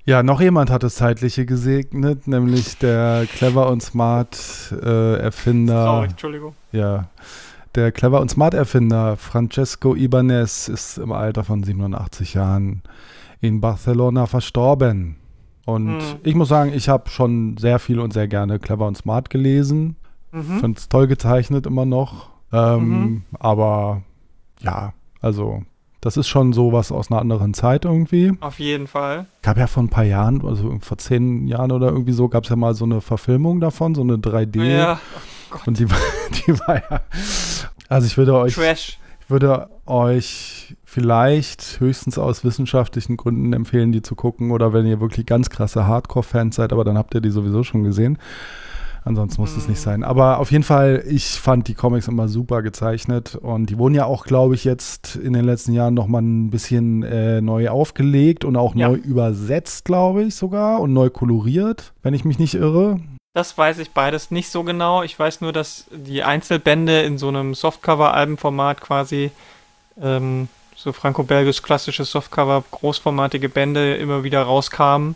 Ja, 0.08 0.22
noch 0.22 0.40
jemand 0.40 0.70
hat 0.70 0.84
das 0.84 0.96
Zeitliche 0.96 1.48
gesegnet, 1.48 2.28
nämlich 2.28 2.78
der 2.78 3.26
Clever 3.26 3.70
und 3.70 3.82
Smart 3.82 4.72
äh, 4.84 5.16
Erfinder. 5.18 5.86
Traurig, 5.86 6.12
Entschuldigung. 6.12 6.54
Ja. 6.72 7.10
Der 7.74 7.92
Clever 7.92 8.22
und 8.22 8.30
Smart 8.30 8.54
Erfinder 8.54 9.18
Francesco 9.18 9.96
Ibanez 9.96 10.68
ist 10.68 11.00
im 11.00 11.12
Alter 11.12 11.44
von 11.44 11.64
87 11.64 12.36
Jahren 12.36 12.84
in 13.42 13.62
Barcelona 13.62 14.28
verstorben. 14.28 15.18
Und 15.66 16.00
hm. 16.00 16.20
ich 16.24 16.36
muss 16.36 16.50
sagen, 16.50 16.72
ich 16.74 16.88
habe 16.88 17.10
schon 17.10 17.58
sehr 17.58 17.80
viel 17.80 18.00
und 18.00 18.14
sehr 18.14 18.28
gerne 18.28 18.60
Clever 18.60 18.88
und 18.88 18.98
Smart 18.98 19.32
gelesen. 19.32 19.96
Mhm. 20.32 20.60
Finde 20.60 20.78
es 20.78 20.88
toll 20.88 21.08
gezeichnet 21.08 21.66
immer 21.66 21.86
noch. 21.86 22.30
Ähm, 22.54 22.90
mhm. 22.90 23.22
Aber 23.40 24.04
ja, 24.62 24.94
also 25.20 25.64
das 26.06 26.18
ist 26.18 26.28
schon 26.28 26.54
sowas 26.54 26.92
aus 26.92 27.10
einer 27.10 27.20
anderen 27.20 27.56
Zeit 27.56 27.84
irgendwie. 27.84 28.32
Auf 28.40 28.60
jeden 28.60 28.86
Fall. 28.86 29.26
Gab 29.42 29.58
ja 29.58 29.66
vor 29.66 29.82
ein 29.82 29.90
paar 29.90 30.04
Jahren, 30.04 30.46
also 30.46 30.78
vor 30.80 31.00
zehn 31.00 31.48
Jahren 31.48 31.72
oder 31.72 31.88
irgendwie 31.88 32.12
so, 32.12 32.30
gab 32.30 32.44
es 32.44 32.52
ja 32.52 32.56
mal 32.56 32.76
so 32.76 32.86
eine 32.86 33.02
Verfilmung 33.02 33.60
davon, 33.60 33.96
so 33.96 34.02
eine 34.02 34.18
3D. 34.18 34.64
Ja. 34.64 35.00
Oh 35.52 35.58
Und 35.66 35.80
die, 35.80 35.86
die 36.46 36.60
war 36.60 36.76
ja. 36.76 37.02
Also 37.90 38.06
ich 38.06 38.18
würde 38.18 38.36
euch. 38.36 38.54
Trash. 38.54 39.00
Ich 39.22 39.32
würde 39.32 39.68
euch 39.88 40.76
vielleicht 40.84 41.80
höchstens 41.80 42.20
aus 42.20 42.44
wissenschaftlichen 42.44 43.18
Gründen 43.18 43.54
empfehlen, 43.54 43.92
die 43.92 44.04
zu 44.04 44.14
gucken. 44.14 44.52
Oder 44.52 44.74
wenn 44.74 44.86
ihr 44.86 45.02
wirklich 45.02 45.26
ganz 45.26 45.50
krasse 45.50 45.88
Hardcore-Fans 45.88 46.56
seid, 46.56 46.72
aber 46.72 46.84
dann 46.84 47.00
habt 47.00 47.16
ihr 47.16 47.22
die 47.22 47.32
sowieso 47.32 47.64
schon 47.64 47.84
gesehen. 47.84 48.20
Ansonsten 49.06 49.40
muss 49.40 49.56
es 49.56 49.68
nicht 49.68 49.80
sein. 49.80 50.04
Aber 50.04 50.40
auf 50.40 50.52
jeden 50.52 50.64
Fall, 50.64 51.04
ich 51.08 51.40
fand 51.40 51.68
die 51.68 51.76
Comics 51.76 52.08
immer 52.08 52.28
super 52.28 52.64
gezeichnet 52.64 53.36
und 53.36 53.70
die 53.70 53.78
wurden 53.78 53.94
ja 53.94 54.06
auch, 54.06 54.26
glaube 54.26 54.56
ich, 54.56 54.64
jetzt 54.64 55.16
in 55.16 55.34
den 55.34 55.46
letzten 55.46 55.74
Jahren 55.74 55.94
nochmal 55.94 56.24
ein 56.24 56.50
bisschen 56.50 57.04
äh, 57.04 57.40
neu 57.40 57.70
aufgelegt 57.70 58.44
und 58.44 58.58
auch 58.58 58.74
ja. 58.74 58.90
neu 58.90 58.96
übersetzt, 58.96 59.86
glaube 59.86 60.24
ich 60.24 60.34
sogar 60.34 60.80
und 60.80 60.94
neu 60.94 61.12
koloriert, 61.12 61.94
wenn 62.02 62.16
ich 62.16 62.26
mich 62.26 62.40
nicht 62.40 62.56
irre. 62.56 63.00
Das 63.36 63.56
weiß 63.56 63.78
ich 63.78 63.92
beides 63.92 64.32
nicht 64.32 64.50
so 64.50 64.64
genau. 64.64 65.04
Ich 65.04 65.20
weiß 65.20 65.42
nur, 65.42 65.54
dass 65.54 65.86
die 65.92 66.24
Einzelbände 66.24 67.04
in 67.04 67.20
so 67.20 67.28
einem 67.28 67.54
Softcover-Albenformat 67.54 68.82
quasi 68.82 69.30
ähm, 70.02 70.48
so 70.76 70.92
franco-belgisch 70.94 71.62
klassisches 71.62 72.10
Softcover, 72.10 72.64
großformatige 72.72 73.50
Bände 73.50 73.94
immer 73.98 74.24
wieder 74.24 74.42
rauskamen 74.42 75.16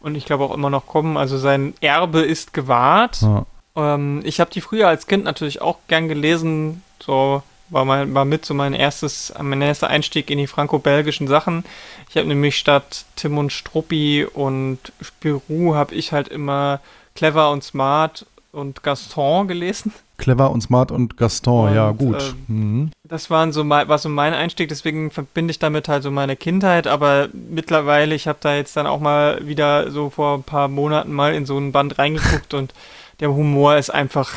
und 0.00 0.14
ich 0.14 0.24
glaube 0.24 0.44
auch 0.44 0.54
immer 0.54 0.70
noch 0.70 0.86
kommen. 0.86 1.16
Also 1.16 1.38
sein 1.38 1.74
Erbe 1.80 2.20
ist 2.20 2.52
gewahrt. 2.52 3.22
Ja. 3.22 3.46
Ähm, 3.76 4.20
ich 4.24 4.40
habe 4.40 4.50
die 4.50 4.60
früher 4.60 4.88
als 4.88 5.06
Kind 5.06 5.24
natürlich 5.24 5.60
auch 5.60 5.78
gern 5.88 6.08
gelesen. 6.08 6.82
So 7.00 7.42
war, 7.70 7.84
mein, 7.84 8.14
war 8.14 8.24
mit 8.24 8.44
so 8.44 8.54
mein 8.54 8.74
erstes, 8.74 9.32
mein 9.40 9.62
erster 9.62 9.88
Einstieg 9.88 10.30
in 10.30 10.38
die 10.38 10.46
franco-belgischen 10.46 11.28
Sachen. 11.28 11.64
Ich 12.08 12.16
habe 12.16 12.28
nämlich 12.28 12.56
statt 12.56 13.04
Tim 13.16 13.38
und 13.38 13.52
Struppi 13.52 14.24
und 14.24 14.78
Spirou 15.00 15.74
habe 15.74 15.94
ich 15.94 16.12
halt 16.12 16.28
immer 16.28 16.80
Clever 17.14 17.50
und 17.50 17.64
Smart 17.64 18.26
und 18.52 18.82
Gaston 18.82 19.48
gelesen. 19.48 19.92
Clever 20.18 20.50
und 20.50 20.60
Smart 20.60 20.90
und 20.90 21.16
Gaston, 21.16 21.70
und, 21.70 21.74
ja, 21.74 21.92
gut. 21.92 22.20
Äh, 22.20 22.52
mhm. 22.52 22.90
Das 23.04 23.30
waren 23.30 23.52
so 23.52 23.64
mein, 23.64 23.88
war 23.88 23.98
so 23.98 24.08
mein 24.08 24.34
Einstieg, 24.34 24.68
deswegen 24.68 25.10
verbinde 25.10 25.52
ich 25.52 25.58
damit 25.58 25.88
halt 25.88 26.02
so 26.02 26.10
meine 26.10 26.36
Kindheit, 26.36 26.86
aber 26.86 27.28
mittlerweile, 27.32 28.14
ich 28.14 28.28
habe 28.28 28.38
da 28.42 28.54
jetzt 28.54 28.76
dann 28.76 28.86
auch 28.86 29.00
mal 29.00 29.46
wieder 29.46 29.90
so 29.90 30.10
vor 30.10 30.36
ein 30.36 30.42
paar 30.42 30.68
Monaten 30.68 31.12
mal 31.12 31.34
in 31.34 31.46
so 31.46 31.56
ein 31.56 31.72
Band 31.72 31.98
reingeguckt 31.98 32.52
und 32.52 32.74
der 33.20 33.32
Humor 33.32 33.76
ist 33.76 33.90
einfach. 33.90 34.32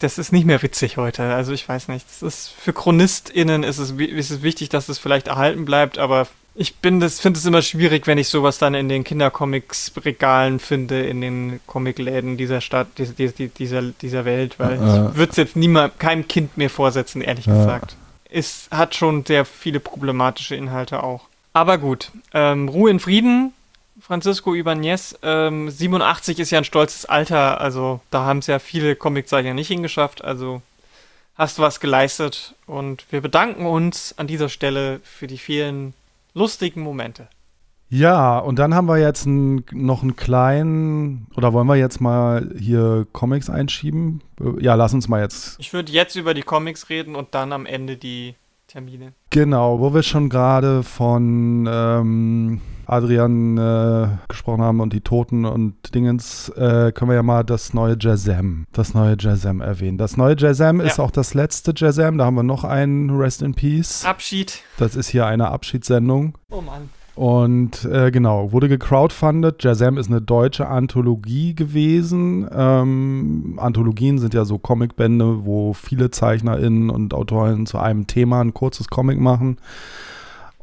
Das 0.00 0.18
ist 0.18 0.32
nicht 0.32 0.46
mehr 0.46 0.62
witzig 0.62 0.96
heute. 0.96 1.22
Also 1.32 1.52
ich 1.52 1.68
weiß 1.68 1.86
nicht. 1.88 2.04
Das 2.08 2.22
ist 2.22 2.48
für 2.48 2.72
ChronistInnen 2.72 3.62
ist 3.62 3.78
es, 3.78 3.92
ist 3.92 4.30
es 4.30 4.42
wichtig, 4.42 4.68
dass 4.68 4.88
es 4.88 4.98
vielleicht 4.98 5.28
erhalten 5.28 5.64
bleibt, 5.64 5.98
aber 5.98 6.26
ich 6.54 6.76
bin 6.76 7.00
das, 7.00 7.20
finde 7.20 7.38
es 7.38 7.46
immer 7.46 7.62
schwierig, 7.62 8.06
wenn 8.06 8.18
ich 8.18 8.28
sowas 8.28 8.58
dann 8.58 8.74
in 8.74 8.88
den 8.88 9.04
Kindercomics-Regalen 9.04 10.58
finde, 10.58 11.02
in 11.06 11.20
den 11.20 11.60
Comicläden 11.66 12.36
dieser 12.36 12.60
Stadt, 12.60 12.88
dieser, 12.98 13.46
dieser, 13.48 13.82
dieser 13.82 14.24
Welt, 14.24 14.58
weil 14.58 14.72
äh, 14.72 14.74
ich 14.74 15.16
würde 15.16 15.30
es 15.30 15.36
jetzt 15.36 15.56
niemand, 15.56 15.98
keinem 15.98 16.26
Kind 16.26 16.56
mehr 16.56 16.70
vorsetzen, 16.70 17.22
ehrlich 17.22 17.46
äh. 17.46 17.52
gesagt. 17.52 17.96
Es 18.28 18.68
hat 18.70 18.94
schon 18.94 19.24
sehr 19.24 19.44
viele 19.44 19.80
problematische 19.80 20.54
Inhalte 20.54 21.02
auch. 21.02 21.22
Aber 21.52 21.78
gut, 21.78 22.12
ähm, 22.32 22.68
Ruhe 22.68 22.90
in 22.90 23.00
Frieden. 23.00 23.52
Francisco 24.00 24.54
Ibanez. 24.54 25.18
Ähm, 25.22 25.68
87 25.68 26.38
ist 26.38 26.50
ja 26.50 26.58
ein 26.58 26.64
stolzes 26.64 27.04
Alter, 27.04 27.60
also 27.60 28.00
da 28.10 28.24
haben 28.24 28.38
es 28.38 28.46
ja 28.46 28.58
viele 28.58 28.96
Comiczeichner 28.96 29.52
nicht 29.52 29.68
hingeschafft. 29.68 30.24
Also 30.24 30.62
hast 31.36 31.58
du 31.58 31.62
was 31.62 31.80
geleistet 31.80 32.54
und 32.66 33.04
wir 33.10 33.20
bedanken 33.20 33.66
uns 33.66 34.14
an 34.16 34.26
dieser 34.26 34.48
Stelle 34.48 35.00
für 35.04 35.26
die 35.26 35.38
vielen 35.38 35.94
lustigen 36.34 36.82
Momente. 36.82 37.28
Ja, 37.92 38.38
und 38.38 38.60
dann 38.60 38.72
haben 38.72 38.86
wir 38.86 38.98
jetzt 38.98 39.26
ein, 39.26 39.64
noch 39.72 40.02
einen 40.02 40.14
kleinen, 40.14 41.26
oder 41.34 41.52
wollen 41.52 41.66
wir 41.66 41.74
jetzt 41.74 42.00
mal 42.00 42.54
hier 42.56 43.04
Comics 43.12 43.50
einschieben? 43.50 44.22
Ja, 44.60 44.76
lass 44.76 44.94
uns 44.94 45.08
mal 45.08 45.20
jetzt. 45.20 45.58
Ich 45.58 45.72
würde 45.72 45.90
jetzt 45.90 46.14
über 46.14 46.32
die 46.32 46.42
Comics 46.42 46.88
reden 46.88 47.16
und 47.16 47.34
dann 47.34 47.52
am 47.52 47.66
Ende 47.66 47.96
die 47.96 48.36
Termine. 48.70 49.14
Genau, 49.30 49.80
wo 49.80 49.92
wir 49.92 50.04
schon 50.04 50.28
gerade 50.28 50.84
von 50.84 51.68
ähm, 51.68 52.60
Adrian 52.86 53.58
äh, 53.58 54.08
gesprochen 54.28 54.62
haben 54.62 54.78
und 54.80 54.92
die 54.92 55.00
Toten 55.00 55.44
und 55.44 55.92
Dingens, 55.92 56.50
äh, 56.50 56.92
können 56.92 57.10
wir 57.10 57.16
ja 57.16 57.24
mal 57.24 57.42
das 57.42 57.74
neue 57.74 57.96
Jazam, 57.98 58.66
das 58.72 58.94
neue 58.94 59.16
Jazam 59.18 59.60
erwähnen. 59.60 59.98
Das 59.98 60.16
neue 60.16 60.36
Jazam 60.38 60.78
ja. 60.78 60.86
ist 60.86 61.00
auch 61.00 61.10
das 61.10 61.34
letzte 61.34 61.72
Jazam, 61.74 62.16
da 62.16 62.26
haben 62.26 62.36
wir 62.36 62.44
noch 62.44 62.62
einen 62.62 63.10
Rest 63.10 63.42
in 63.42 63.54
Peace. 63.54 64.04
Abschied. 64.04 64.62
Das 64.78 64.94
ist 64.94 65.08
hier 65.08 65.26
eine 65.26 65.48
Abschiedssendung. 65.48 66.38
Oh 66.50 66.60
Mann. 66.60 66.90
Und 67.20 67.84
äh, 67.84 68.10
genau, 68.10 68.50
wurde 68.50 68.70
gecrowdfundet. 68.70 69.62
Jazam 69.62 69.98
ist 69.98 70.08
eine 70.08 70.22
deutsche 70.22 70.68
Anthologie 70.68 71.54
gewesen. 71.54 72.48
Ähm, 72.50 73.58
Anthologien 73.60 74.18
sind 74.18 74.32
ja 74.32 74.46
so 74.46 74.56
Comicbände, 74.56 75.44
wo 75.44 75.74
viele 75.74 76.10
ZeichnerInnen 76.10 76.88
und 76.88 77.12
Autoren 77.12 77.66
zu 77.66 77.76
einem 77.76 78.06
Thema 78.06 78.40
ein 78.40 78.54
kurzes 78.54 78.88
Comic 78.88 79.20
machen. 79.20 79.58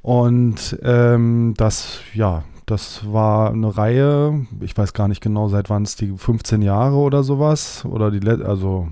Und 0.01 0.79
ähm, 0.81 1.53
das, 1.57 1.99
ja, 2.15 2.41
das 2.65 3.01
war 3.05 3.51
eine 3.51 3.77
Reihe, 3.77 4.47
ich 4.59 4.75
weiß 4.75 4.93
gar 4.93 5.07
nicht 5.07 5.21
genau, 5.21 5.49
seit 5.49 5.69
wann 5.69 5.83
es 5.83 5.95
die 5.95 6.11
15 6.17 6.63
Jahre 6.63 6.95
oder 6.95 7.21
sowas. 7.21 7.85
Oder 7.85 8.09
die, 8.09 8.27
also 8.27 8.87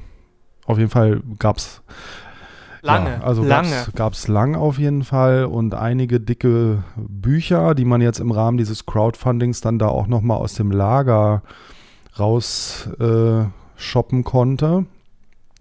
auf 0.68 0.78
jeden 0.78 0.92
Fall 0.92 1.24
gab 1.40 1.58
es 1.58 1.82
Lange. 2.86 3.10
Ja, 3.10 3.22
also 3.22 3.44
lange. 3.44 3.88
gab 3.96 4.14
es 4.14 4.28
lang 4.28 4.56
auf 4.56 4.78
jeden 4.78 5.04
Fall 5.04 5.46
und 5.46 5.74
einige 5.74 6.20
dicke 6.20 6.84
Bücher, 6.96 7.74
die 7.74 7.86
man 7.86 8.00
jetzt 8.00 8.20
im 8.20 8.32
Rahmen 8.32 8.58
dieses 8.58 8.86
Crowdfundings 8.86 9.62
dann 9.62 9.80
da 9.80 9.88
auch 9.88 10.08
nochmal 10.08 10.38
aus 10.38 10.54
dem 10.54 10.72
Lager 10.72 11.42
raus 12.20 12.88
äh, 13.00 13.46
shoppen 13.76 14.24
konnte. 14.24 14.86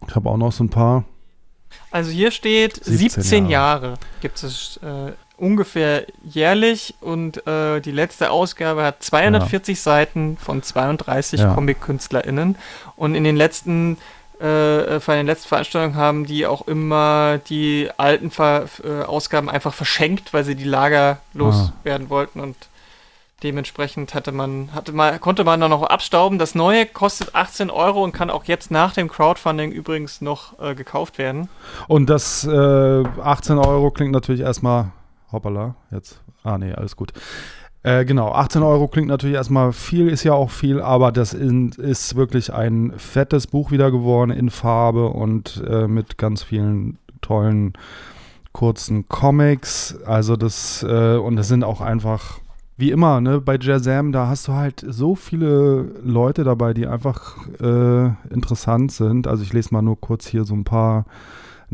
Ich 0.07 0.15
habe 0.15 0.29
auch 0.29 0.37
noch 0.37 0.53
so 0.53 0.65
ein 0.65 0.71
paar. 0.71 1.05
Also 1.91 2.11
hier 2.11 2.31
steht 2.31 2.85
17 2.85 3.47
Jahre, 3.49 3.87
Jahre 3.87 3.99
gibt 4.21 4.43
es 4.43 4.79
äh, 4.83 5.13
ungefähr 5.37 6.07
jährlich 6.23 6.95
und 7.01 7.47
äh, 7.47 7.81
die 7.81 7.91
letzte 7.91 8.31
Ausgabe 8.31 8.85
hat 8.85 9.03
240 9.03 9.77
ja. 9.79 9.83
Seiten 9.83 10.37
von 10.37 10.63
32 10.63 11.41
ja. 11.41 11.55
Comic-KünstlerInnen 11.55 12.57
und 12.97 13.15
in 13.15 13.25
den 13.25 13.37
letzten 13.37 13.97
äh, 14.41 15.01
von 15.01 15.15
den 15.15 15.27
letzten 15.27 15.49
Veranstaltungen 15.49 15.97
haben 15.97 16.27
die 16.27 16.47
auch 16.47 16.67
immer 16.67 17.39
die 17.49 17.89
alten 17.97 18.31
Ver 18.31 18.67
äh, 18.83 19.03
Ausgaben 19.03 19.49
einfach 19.49 19.75
verschenkt, 19.75 20.33
weil 20.33 20.45
sie 20.45 20.57
die 20.57 20.65
Lager 20.65 21.19
loswerden 21.33 22.09
ah. 22.09 22.11
wollten 22.11 22.41
und 22.41 22.57
dementsprechend 23.45 24.15
hatte 24.15 24.33
man, 24.33 24.71
hatte 24.75 24.93
mal, 24.93 25.19
konnte 25.19 25.45
man 25.45 25.61
da 25.61 25.69
noch 25.69 25.83
abstauben. 25.83 26.39
Das 26.39 26.55
neue 26.55 26.87
kostet 26.87 27.35
18 27.35 27.71
Euro 27.71 28.03
und 28.03 28.13
kann 28.13 28.31
auch 28.31 28.45
jetzt 28.45 28.71
nach 28.71 28.95
dem 28.95 29.09
Crowdfunding 29.09 29.71
übrigens 29.71 30.21
noch 30.21 30.59
äh, 30.59 30.75
gekauft 30.75 31.19
werden. 31.19 31.49
Und 31.87 32.11
das 32.11 32.49
18 32.49 32.49
äh, 32.49 33.61
Euro 33.61 33.91
klingt 33.91 34.13
natürlich 34.13 34.41
erstmal, 34.41 34.93
hoppala, 35.31 35.75
jetzt, 35.91 36.21
ah 36.43 36.59
nee, 36.59 36.73
alles 36.73 36.97
gut. 36.97 37.13
Äh, 37.85 38.07
genau, 38.07 38.33
18 38.33 38.63
Euro 38.63 38.89
klingt 38.89 39.09
natürlich 39.09 39.37
erstmal 39.37 39.75
viel, 39.75 40.09
ist 40.09 40.25
ja 40.25 40.33
auch 40.33 40.51
viel, 40.51 40.81
aber 40.81 41.13
das 41.13 41.35
in, 41.35 41.69
ist 41.73 42.17
wirklich 42.17 42.51
ein 42.51 42.95
fettes 42.97 43.47
Buch 43.47 43.71
wieder 43.71 43.91
geworden 43.91 44.31
in 44.31 44.49
Farbe 44.49 45.09
und 45.09 45.63
äh, 45.69 45.87
mit 45.87 46.17
ganz 46.17 46.43
vielen 46.43 46.97
tollen 47.21 47.75
kurzen 48.53 49.07
Comics. 49.09 49.99
Also 50.07 50.37
das, 50.37 50.83
äh, 50.83 51.17
und 51.17 51.37
das 51.37 51.49
sind 51.49 51.63
auch 51.63 51.83
einfach, 51.83 52.41
wie 52.79 52.91
immer, 52.91 53.21
ne, 53.21 53.43
bei 53.43 53.59
Jazam, 53.61 54.13
da 54.13 54.29
hast 54.29 54.49
du 54.49 54.55
halt 54.55 54.83
so 54.89 55.15
viele 55.15 55.83
Leute 56.03 56.43
dabei, 56.43 56.73
die 56.73 56.87
einfach 56.87 57.37
äh, 57.61 58.07
interessant 58.33 58.93
sind. 58.93 59.27
Also 59.27 59.43
ich 59.43 59.53
lese 59.53 59.75
mal 59.75 59.83
nur 59.83 60.01
kurz 60.01 60.27
hier 60.27 60.45
so 60.45 60.55
ein 60.55 60.65
paar 60.65 61.05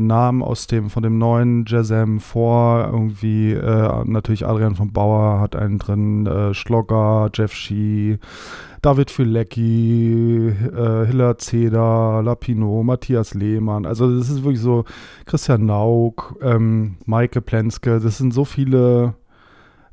Namen 0.07 0.41
aus 0.41 0.67
dem, 0.67 0.89
von 0.89 1.03
dem 1.03 1.17
neuen 1.17 1.65
Jazam 1.67 2.19
vor. 2.19 2.89
Irgendwie 2.91 3.53
äh, 3.53 4.03
natürlich 4.05 4.45
Adrian 4.45 4.75
von 4.75 4.91
Bauer 4.91 5.39
hat 5.39 5.55
einen 5.55 5.79
drin, 5.79 6.25
äh, 6.25 6.53
Schlogger, 6.53 7.29
Jeff 7.33 7.53
Shee, 7.53 8.17
David 8.81 9.11
Filecki, 9.11 10.47
äh, 10.49 11.05
Hiller 11.05 11.37
Zeder, 11.37 12.21
Lapino, 12.23 12.83
Matthias 12.83 13.33
Lehmann. 13.33 13.85
Also 13.85 14.17
das 14.17 14.29
ist 14.29 14.43
wirklich 14.43 14.61
so 14.61 14.85
Christian 15.25 15.65
Nauk, 15.65 16.35
ähm, 16.41 16.97
Maike 17.05 17.41
Plenske. 17.41 17.99
Das 17.99 18.17
sind 18.17 18.33
so 18.33 18.43
viele 18.43 19.13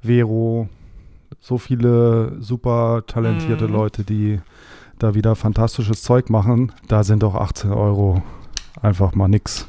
Vero, 0.01 0.69
so 1.41 1.59
viele 1.59 2.37
super 2.41 3.03
talentierte 3.07 3.69
mm. 3.69 3.73
Leute, 3.73 4.05
die 4.05 4.41
da 4.99 5.15
wieder 5.15 5.37
fantastisches 5.37 6.03
Zeug 6.03 6.31
machen. 6.31 6.73
Da 6.89 7.05
sind 7.05 7.23
doch 7.23 7.35
18 7.35 7.73
Euro 7.73 8.23
einfach 8.81 9.15
mal 9.15 9.29
nix. 9.29 9.69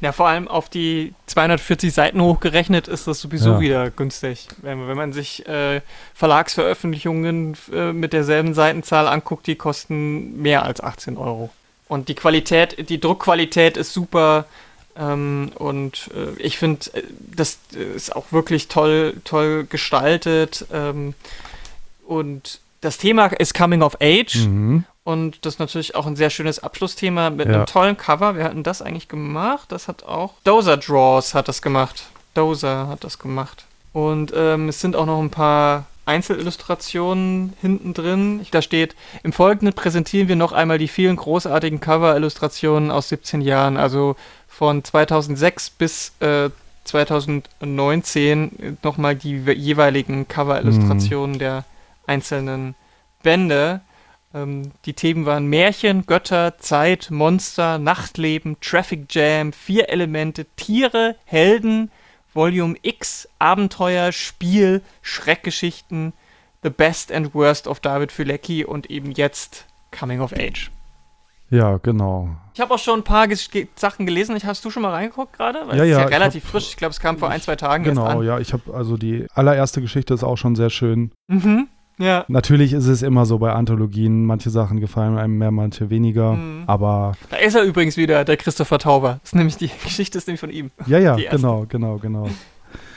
Ja, 0.00 0.12
vor 0.12 0.28
allem 0.28 0.46
auf 0.46 0.68
die 0.68 1.12
240 1.26 1.92
Seiten 1.92 2.20
hochgerechnet 2.20 2.86
ist 2.86 3.08
das 3.08 3.20
sowieso 3.20 3.54
ja. 3.54 3.60
wieder 3.60 3.90
günstig. 3.90 4.46
Wenn, 4.62 4.86
wenn 4.86 4.96
man 4.96 5.12
sich 5.12 5.46
äh, 5.48 5.80
Verlagsveröffentlichungen 6.14 7.56
äh, 7.72 7.92
mit 7.92 8.12
derselben 8.12 8.54
Seitenzahl 8.54 9.08
anguckt, 9.08 9.46
die 9.48 9.56
kosten 9.56 10.40
mehr 10.40 10.62
als 10.62 10.80
18 10.80 11.16
Euro. 11.16 11.50
Und 11.88 12.08
die 12.08 12.14
Qualität, 12.14 12.88
die 12.88 13.00
Druckqualität 13.00 13.76
ist 13.76 13.92
super. 13.92 14.44
Ähm, 14.96 15.50
und 15.56 16.10
äh, 16.14 16.40
ich 16.40 16.58
finde, 16.58 16.86
äh, 16.94 17.02
das 17.18 17.58
ist 17.72 18.14
auch 18.14 18.30
wirklich 18.30 18.68
toll, 18.68 19.14
toll 19.24 19.66
gestaltet. 19.68 20.66
Ähm, 20.72 21.14
und 22.06 22.60
das 22.80 22.98
Thema 22.98 23.26
ist 23.26 23.54
Coming 23.54 23.82
of 23.82 23.96
Age. 24.00 24.46
Mhm. 24.46 24.84
Und 25.08 25.46
das 25.46 25.54
ist 25.54 25.58
natürlich 25.58 25.94
auch 25.94 26.04
ein 26.06 26.16
sehr 26.16 26.28
schönes 26.28 26.62
Abschlussthema 26.62 27.30
mit 27.30 27.48
ja. 27.48 27.54
einem 27.54 27.64
tollen 27.64 27.96
Cover. 27.96 28.36
Wir 28.36 28.44
hatten 28.44 28.62
das 28.62 28.82
eigentlich 28.82 29.08
gemacht. 29.08 29.72
Das 29.72 29.88
hat 29.88 30.02
auch 30.02 30.34
Dozer 30.44 30.76
Draws 30.76 31.32
hat 31.32 31.48
das 31.48 31.62
gemacht. 31.62 32.08
Dozer 32.34 32.88
hat 32.88 33.04
das 33.04 33.18
gemacht. 33.18 33.64
Und 33.94 34.34
ähm, 34.36 34.68
es 34.68 34.82
sind 34.82 34.96
auch 34.96 35.06
noch 35.06 35.18
ein 35.18 35.30
paar 35.30 35.86
Einzelillustrationen 36.04 37.54
hinten 37.58 37.94
drin. 37.94 38.44
Da 38.50 38.60
steht, 38.60 38.96
im 39.22 39.32
Folgenden 39.32 39.74
präsentieren 39.74 40.28
wir 40.28 40.36
noch 40.36 40.52
einmal 40.52 40.76
die 40.76 40.88
vielen 40.88 41.16
großartigen 41.16 41.80
Cover-Illustrationen 41.80 42.90
aus 42.90 43.08
17 43.08 43.40
Jahren, 43.40 43.78
also 43.78 44.14
von 44.46 44.84
2006 44.84 45.70
bis 45.70 46.12
äh, 46.20 46.50
2019 46.84 48.76
nochmal 48.82 49.16
die 49.16 49.38
jeweiligen 49.38 50.28
Cover-Illustrationen 50.28 51.36
mhm. 51.36 51.38
der 51.38 51.64
einzelnen 52.06 52.74
Bände. 53.22 53.80
Ähm, 54.42 54.72
die 54.84 54.92
Themen 54.92 55.26
waren 55.26 55.46
Märchen, 55.46 56.06
Götter, 56.06 56.58
Zeit, 56.58 57.10
Monster, 57.10 57.78
Nachtleben, 57.78 58.56
Traffic 58.60 59.06
Jam, 59.10 59.52
vier 59.52 59.88
Elemente, 59.88 60.46
Tiere, 60.56 61.16
Helden, 61.24 61.90
Volume 62.34 62.76
X, 62.82 63.28
Abenteuer, 63.38 64.12
Spiel, 64.12 64.82
Schreckgeschichten, 65.02 66.12
The 66.62 66.70
Best 66.70 67.12
and 67.12 67.34
Worst 67.34 67.66
of 67.66 67.80
David 67.80 68.12
Fülecki 68.12 68.64
und 68.64 68.90
eben 68.90 69.12
jetzt 69.12 69.66
Coming 69.90 70.20
of 70.20 70.32
Age. 70.32 70.70
Ja, 71.50 71.78
genau. 71.78 72.36
Ich 72.52 72.60
habe 72.60 72.74
auch 72.74 72.78
schon 72.78 73.00
ein 73.00 73.04
paar 73.04 73.26
Ges 73.26 73.48
Sachen 73.74 74.04
gelesen. 74.04 74.36
Ich, 74.36 74.44
hast 74.44 74.64
du 74.64 74.70
schon 74.70 74.82
mal 74.82 74.90
reingeguckt 74.90 75.32
gerade? 75.32 75.60
Ja, 75.70 75.76
ja. 75.76 75.84
Ist 75.84 75.90
ja 75.90 76.04
relativ 76.04 76.44
hab, 76.44 76.50
frisch. 76.50 76.68
Ich 76.70 76.76
glaube, 76.76 76.90
es 76.90 77.00
kam 77.00 77.16
vor 77.16 77.30
ein, 77.30 77.40
zwei 77.40 77.56
Tagen 77.56 77.84
Genau, 77.84 78.22
ja. 78.22 78.38
Ich 78.38 78.52
habe 78.52 78.74
also 78.74 78.98
die 78.98 79.26
allererste 79.32 79.80
Geschichte 79.80 80.12
ist 80.12 80.24
auch 80.24 80.36
schon 80.36 80.56
sehr 80.56 80.68
schön. 80.68 81.12
Mhm. 81.28 81.68
Ja. 81.98 82.24
Natürlich 82.28 82.72
ist 82.72 82.86
es 82.86 83.02
immer 83.02 83.26
so 83.26 83.38
bei 83.38 83.52
Anthologien, 83.52 84.24
manche 84.24 84.50
Sachen 84.50 84.80
gefallen 84.80 85.18
einem 85.18 85.38
mehr, 85.38 85.50
manche 85.50 85.90
weniger, 85.90 86.32
mhm. 86.32 86.64
aber... 86.66 87.12
Da 87.30 87.36
ist 87.36 87.54
er 87.54 87.62
übrigens 87.62 87.96
wieder, 87.96 88.24
der 88.24 88.36
Christopher 88.36 88.78
Tauber. 88.78 89.18
Das 89.22 89.30
ist 89.30 89.34
nämlich 89.34 89.56
die 89.56 89.70
Geschichte 89.84 90.18
ist 90.18 90.26
nämlich 90.26 90.40
von 90.40 90.50
ihm. 90.50 90.70
Ja, 90.86 90.98
ja, 90.98 91.16
genau, 91.16 91.66
genau, 91.68 91.98
genau. 91.98 92.28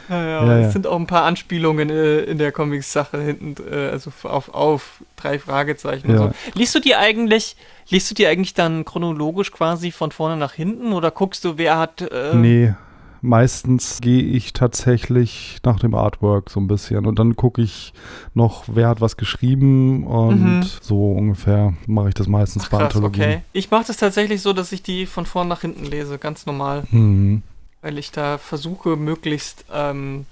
Ja, 0.09 0.25
ja, 0.25 0.45
ja, 0.45 0.67
es 0.67 0.73
sind 0.73 0.87
auch 0.87 0.99
ein 0.99 1.07
paar 1.07 1.23
Anspielungen 1.23 1.89
äh, 1.89 2.19
in 2.21 2.37
der 2.37 2.51
Comics-Sache 2.51 3.21
hinten, 3.21 3.55
äh, 3.71 3.89
also 3.91 4.11
auf, 4.23 4.53
auf 4.53 5.03
drei 5.15 5.39
Fragezeichen. 5.39 6.11
Ja. 6.11 6.17
So. 6.17 6.31
Liest 6.53 6.75
du 6.75 6.79
die 6.79 6.95
eigentlich, 6.95 7.55
liest 7.87 8.11
du 8.11 8.15
die 8.15 8.27
eigentlich 8.27 8.53
dann 8.53 8.83
chronologisch 8.83 9.51
quasi 9.51 9.91
von 9.91 10.11
vorne 10.11 10.35
nach 10.35 10.53
hinten 10.53 10.91
oder 10.91 11.11
guckst 11.11 11.45
du, 11.45 11.57
wer 11.57 11.77
hat. 11.77 12.01
Äh, 12.01 12.35
nee, 12.35 12.73
meistens 13.21 14.01
gehe 14.01 14.23
ich 14.23 14.53
tatsächlich 14.53 15.59
nach 15.63 15.79
dem 15.79 15.93
Artwork 15.93 16.49
so 16.49 16.59
ein 16.59 16.67
bisschen 16.67 17.05
und 17.05 17.19
dann 17.19 17.35
gucke 17.35 17.61
ich 17.61 17.93
noch, 18.33 18.63
wer 18.67 18.89
hat 18.89 19.01
was 19.01 19.17
geschrieben 19.17 20.05
und 20.05 20.57
mhm. 20.57 20.63
so 20.81 21.11
ungefähr 21.11 21.73
mache 21.85 22.09
ich 22.09 22.15
das 22.15 22.27
meistens 22.27 22.63
Ach, 22.65 22.69
bei 22.69 22.77
krass, 22.77 22.85
Anthologien. 22.87 23.23
Okay. 23.23 23.41
Ich 23.53 23.71
mache 23.71 23.85
das 23.87 23.97
tatsächlich 23.97 24.41
so, 24.41 24.53
dass 24.53 24.71
ich 24.71 24.83
die 24.83 25.05
von 25.05 25.25
vorn 25.25 25.47
nach 25.47 25.61
hinten 25.61 25.85
lese, 25.85 26.17
ganz 26.17 26.45
normal. 26.45 26.83
Mhm. 26.91 27.43
Weil 27.81 27.97
ich 27.97 28.11
da 28.11 28.37
versuche, 28.37 28.95
möglichst 28.95 29.65
ähm, 29.73 30.25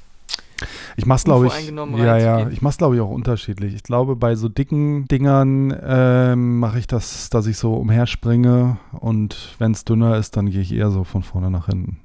Ich 0.97 1.05
mach's, 1.05 1.23
glaube 1.23 1.47
ich, 1.47 1.71
ja, 1.97 2.17
ja, 2.17 2.49
ich 2.49 2.61
mach's, 2.61 2.77
glaube 2.77 2.95
ich, 2.95 3.01
auch 3.01 3.09
unterschiedlich. 3.09 3.73
Ich 3.73 3.83
glaube, 3.83 4.15
bei 4.15 4.35
so 4.35 4.49
dicken 4.49 5.07
Dingern 5.07 5.75
ähm, 5.83 6.59
mache 6.59 6.79
ich 6.79 6.87
das, 6.87 7.29
dass 7.29 7.47
ich 7.47 7.57
so 7.57 7.73
umherspringe 7.75 8.77
und 8.91 9.55
wenn 9.57 9.71
es 9.71 9.85
dünner 9.85 10.17
ist, 10.17 10.37
dann 10.37 10.49
gehe 10.49 10.61
ich 10.61 10.71
eher 10.71 10.91
so 10.91 11.03
von 11.03 11.23
vorne 11.23 11.49
nach 11.49 11.67
hinten. 11.67 11.99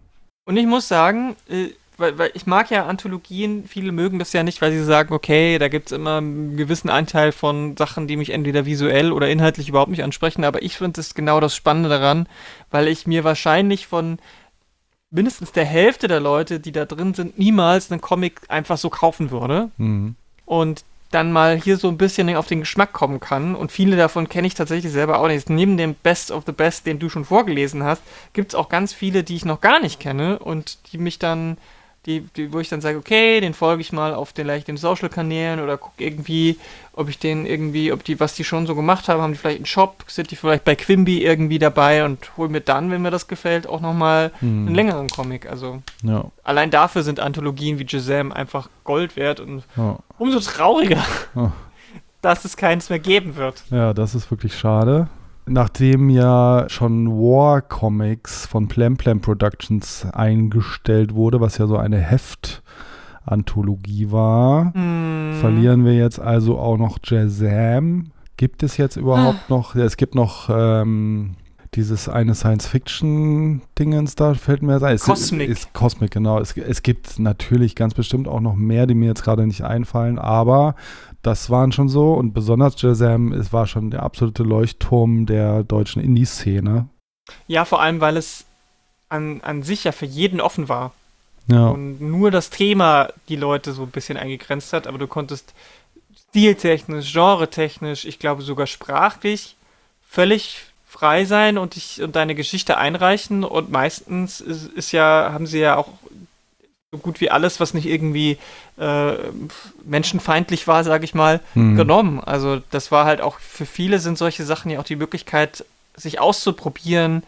Und 0.45 0.57
ich 0.57 0.67
muss 0.67 0.89
sagen, 0.89 1.37
äh, 1.49 1.71
weil, 1.97 2.19
weil 2.19 2.31
ich 2.35 2.47
mag 2.47 2.71
ja 2.71 2.87
Anthologien, 2.87 3.65
viele 3.67 3.93
mögen 3.93 4.19
das 4.19 4.33
ja 4.33 4.43
nicht, 4.43 4.61
weil 4.61 4.73
sie 4.73 4.83
sagen, 4.83 5.15
okay, 5.15 5.59
da 5.59 5.69
gibt 5.69 5.87
es 5.87 5.93
immer 5.93 6.19
einen 6.19 6.57
gewissen 6.57 6.91
Anteil 6.91 7.33
von 7.33 7.77
Sachen, 7.77 8.09
die 8.09 8.17
mich 8.17 8.31
entweder 8.31 8.67
visuell 8.67 9.13
oder 9.13 9.29
inhaltlich 9.29 9.69
überhaupt 9.69 9.91
nicht 9.91 10.03
ansprechen, 10.03 10.45
aber 10.45 10.63
ich 10.63 10.77
finde 10.77 10.95
das 10.95 11.15
genau 11.15 11.41
das 11.41 11.55
Spannende 11.55 11.89
daran, 11.89 12.29
weil 12.71 12.89
ich 12.89 13.07
mir 13.07 13.23
wahrscheinlich 13.23 13.87
von 13.87 14.19
mindestens 15.11 15.53
der 15.53 15.65
Hälfte 15.65 16.09
der 16.09 16.21
Leute, 16.21 16.59
die 16.59 16.73
da 16.73 16.85
drin 16.85 17.15
sind, 17.15 17.39
niemals 17.39 17.93
einen 17.93 18.01
Comic 18.01 18.41
einfach 18.49 18.77
so 18.77 18.91
kaufen 18.91 19.31
würde. 19.31 19.71
Mhm. 19.77 20.17
Und 20.45 20.85
dann 21.15 21.33
mal 21.33 21.57
hier 21.61 21.77
so 21.77 21.89
ein 21.89 21.97
bisschen 21.97 22.35
auf 22.37 22.47
den 22.47 22.61
Geschmack 22.61 22.93
kommen 22.93 23.21
kann. 23.21 23.55
Und 23.55 23.73
viele 23.73 23.97
davon 23.97 24.29
kenne 24.29 24.47
ich 24.47 24.55
tatsächlich 24.55 24.93
selber 24.93 25.21
auch 25.21 25.29
nicht. 25.29 25.49
Neben 25.49 25.77
dem 25.77 25.95
Best 25.95 26.31
of 26.31 26.45
the 26.47 26.53
Best, 26.53 26.87
den 26.87 26.99
du 26.99 27.09
schon 27.09 27.25
vorgelesen 27.25 27.85
hast, 27.85 28.03
gibt 28.33 28.53
es 28.53 28.55
auch 28.55 28.69
ganz 28.69 28.93
viele, 28.93 29.23
die 29.23 29.37
ich 29.37 29.45
noch 29.45 29.61
gar 29.61 29.81
nicht 29.81 30.01
kenne 30.01 30.39
und 30.39 30.93
die 30.93 30.99
mich 30.99 31.19
dann 31.19 31.57
die, 32.07 32.21
die, 32.37 32.53
wo 32.53 32.61
ich 32.61 32.69
dann 32.69 32.81
sage, 32.81 32.99
okay, 32.99 33.41
den 33.41 33.55
folge 33.55 33.81
ich 33.81 33.93
mal 33.93 34.15
auf 34.15 34.33
den, 34.33 34.47
den 34.47 34.77
Social-Kanälen 34.77 35.61
oder 35.61 35.79
gucke 35.79 36.05
irgendwie, 36.05 36.59
ob 36.93 37.09
ich 37.09 37.19
den 37.19 37.47
irgendwie, 37.47 37.93
ob 37.93 38.05
die, 38.05 38.21
was 38.21 38.35
die 38.35 38.45
schon 38.45 38.67
so 38.67 38.75
gemacht 38.75 39.09
haben, 39.09 39.23
haben 39.23 39.33
die 39.33 39.39
vielleicht 39.39 39.59
einen 39.59 39.67
Shop, 39.67 40.05
sind 40.07 40.31
die 40.31 40.37
vielleicht 40.37 40.65
bei 40.65 40.75
Quimby 40.75 41.23
irgendwie 41.23 41.59
dabei 41.59 42.05
und 42.05 42.37
hol 42.37 42.49
mir 42.49 42.61
dann, 42.61 42.91
wenn 42.91 43.03
mir 43.03 43.11
das 43.11 43.27
gefällt, 43.27 43.67
auch 43.67 43.81
nochmal 43.81 44.33
hm. 44.41 44.67
einen 44.67 44.75
längeren 44.75 45.09
Comic. 45.09 45.51
Also 45.51 45.83
ja. 46.03 46.27
allein 46.43 46.71
dafür 46.71 47.03
sind 47.03 47.21
Anthologien 47.21 47.79
wie 47.79 47.87
Jazam 47.89 48.33
einfach 48.33 48.69
Gold 48.85 49.17
wert 49.17 49.41
und 49.41 49.65
ja. 49.77 49.99
umso 50.19 50.41
trauriger, 50.41 51.05
ja. 51.35 51.53
dass 52.23 52.45
es 52.45 52.57
keins 52.57 52.91
mehr 52.91 52.99
geben 52.99 53.37
wird. 53.37 53.65
Ja, 53.71 53.95
das 53.95 54.15
ist 54.15 54.31
wirklich 54.31 54.57
schade 54.57 55.09
nachdem 55.47 56.11
ja 56.11 56.67
schon 56.69 57.09
War 57.09 57.63
Comics 57.63 58.47
von 58.47 58.69
Plam 58.69 58.97
Plam 58.97 59.21
Productions 59.21 60.07
eingestellt 60.13 61.15
wurde, 61.15 61.41
was 61.41 61.59
ja 61.59 61.67
so 61.67 61.77
eine 61.77 61.99
Heft-Anthologie 61.99 64.11
war, 64.11 64.77
mm. 64.77 65.35
verlieren 65.41 65.85
wir 65.85 65.95
jetzt 65.95 66.21
also 66.21 66.59
auch 66.59 66.79
noch 66.79 66.99
Jazam. 67.03 68.11
Gibt 68.37 68.65
es 68.65 68.79
jetzt 68.79 68.97
überhaupt 68.97 69.39
ah. 69.47 69.49
noch? 69.49 69.77
Ja, 69.77 69.85
es 69.85 69.97
gibt 69.97 70.15
noch 70.15 70.49
ähm, 70.51 71.37
dieses 71.75 72.09
eine 72.09 72.35
Science-Fiction-Dingens 72.35 74.17
da, 74.17 74.35
fällt 74.35 74.63
mir 74.63 74.75
jetzt 74.75 74.83
ein. 74.83 74.99
Cosmic. 74.99 75.49
Ist, 75.49 75.59
ist 75.59 75.73
Cosmic, 75.73 76.11
genau. 76.11 76.41
Es, 76.41 76.57
es 76.57 76.83
gibt 76.83 77.19
natürlich 77.19 77.75
ganz 77.75 77.95
bestimmt 77.95 78.29
auch 78.29 78.41
noch 78.41 78.55
mehr, 78.55 78.87
die 78.87 78.95
mir 78.95 79.07
jetzt 79.07 79.23
gerade 79.23 79.47
nicht 79.47 79.63
einfallen, 79.63 80.19
aber 80.19 80.75
das 81.25 81.49
waren 81.51 81.73
schon 81.73 81.89
so 81.89 82.13
und 82.15 82.33
besonders 82.35 82.81
Jazam, 82.81 83.33
es 83.33 83.53
war 83.53 83.67
schon 83.67 83.91
der 83.91 84.03
absolute 84.03 84.43
Leuchtturm 84.43 85.27
der 85.27 85.65
deutschen 85.65 86.03
Indie-Szene. 86.03 86.89
Ja, 87.47 87.65
vor 87.65 87.81
allem, 87.81 88.01
weil 88.01 88.17
es 88.17 88.45
an, 89.09 89.41
an 89.43 89.63
sich 89.63 89.85
ja 89.85 89.93
für 89.93 90.07
jeden 90.07 90.41
offen 90.41 90.69
war. 90.69 90.93
Ja. 91.47 91.69
Und 91.69 92.01
nur 92.01 92.31
das 92.31 92.51
Thema 92.51 93.09
die 93.29 93.37
Leute 93.37 93.73
so 93.73 93.83
ein 93.83 93.91
bisschen 93.91 94.17
eingegrenzt 94.17 94.73
hat, 94.73 94.87
aber 94.87 94.99
du 94.99 95.07
konntest 95.07 95.55
stiltechnisch, 96.31 97.13
genretechnisch, 97.13 98.05
ich 98.05 98.19
glaube 98.19 98.43
sogar 98.43 98.67
sprachlich 98.67 99.57
völlig 100.09 100.67
frei 100.87 101.25
sein 101.25 101.59
und 101.59 101.75
dich 101.75 102.03
und 102.03 102.17
deine 102.17 102.35
Geschichte 102.35 102.77
einreichen 102.77 103.45
und 103.45 103.71
meistens 103.71 104.41
ist, 104.41 104.67
ist 104.69 104.93
ja, 104.93 105.31
haben 105.33 105.47
sie 105.47 105.59
ja 105.59 105.77
auch 105.77 105.89
so 106.95 106.99
gut 106.99 107.21
wie 107.21 107.31
alles, 107.31 107.59
was 107.59 107.75
nicht 107.75 107.87
irgendwie 107.87 108.39
äh, 108.79 109.15
menschenfeindlich 109.85 110.69
war, 110.69 110.85
sage 110.85 111.05
ich 111.05 111.15
mal, 111.15 111.41
hm. 111.55 111.77
genommen. 111.77 112.21
Also 112.21 112.61
das 112.71 112.93
war 112.93 113.05
halt 113.05 113.21
auch 113.21 113.41
für 113.41 113.67
viele 113.67 113.99
sind 113.99 114.17
solche 114.17 114.45
Sachen 114.45 114.71
ja 114.71 114.79
auch 114.79 114.85
die 114.85 114.97
Möglichkeit, 114.97 115.65
sich 115.97 116.21
auszuprobieren 116.21 117.25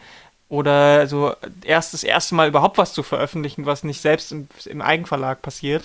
oder 0.49 1.07
so 1.07 1.33
erst 1.63 1.93
das 1.93 2.03
erste 2.03 2.35
Mal 2.35 2.47
überhaupt 2.47 2.77
was 2.77 2.93
zu 2.93 3.03
veröffentlichen, 3.03 3.65
was 3.65 3.83
nicht 3.83 4.01
selbst 4.01 4.31
im, 4.31 4.47
im 4.65 4.81
Eigenverlag 4.81 5.41
passiert. 5.41 5.83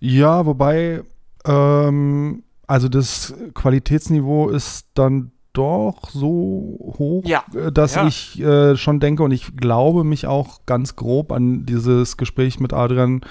Ja, 0.00 0.44
wobei 0.44 1.02
ähm, 1.44 2.42
also 2.66 2.88
das 2.88 3.32
Qualitätsniveau 3.54 4.48
ist 4.48 4.86
dann 4.94 5.30
doch 5.54 6.10
so 6.10 6.76
hoch, 6.98 7.22
ja. 7.24 7.44
Äh, 7.54 7.72
dass 7.72 7.94
ja. 7.94 8.06
ich 8.06 8.40
äh, 8.40 8.76
schon 8.76 9.00
denke 9.00 9.22
und 9.22 9.30
ich 9.30 9.56
glaube 9.56 10.04
mich 10.04 10.26
auch 10.26 10.60
ganz 10.66 10.96
grob 10.96 11.32
an 11.32 11.64
dieses 11.64 12.18
Gespräch 12.18 12.60
mit 12.60 12.74
Adrian 12.74 13.22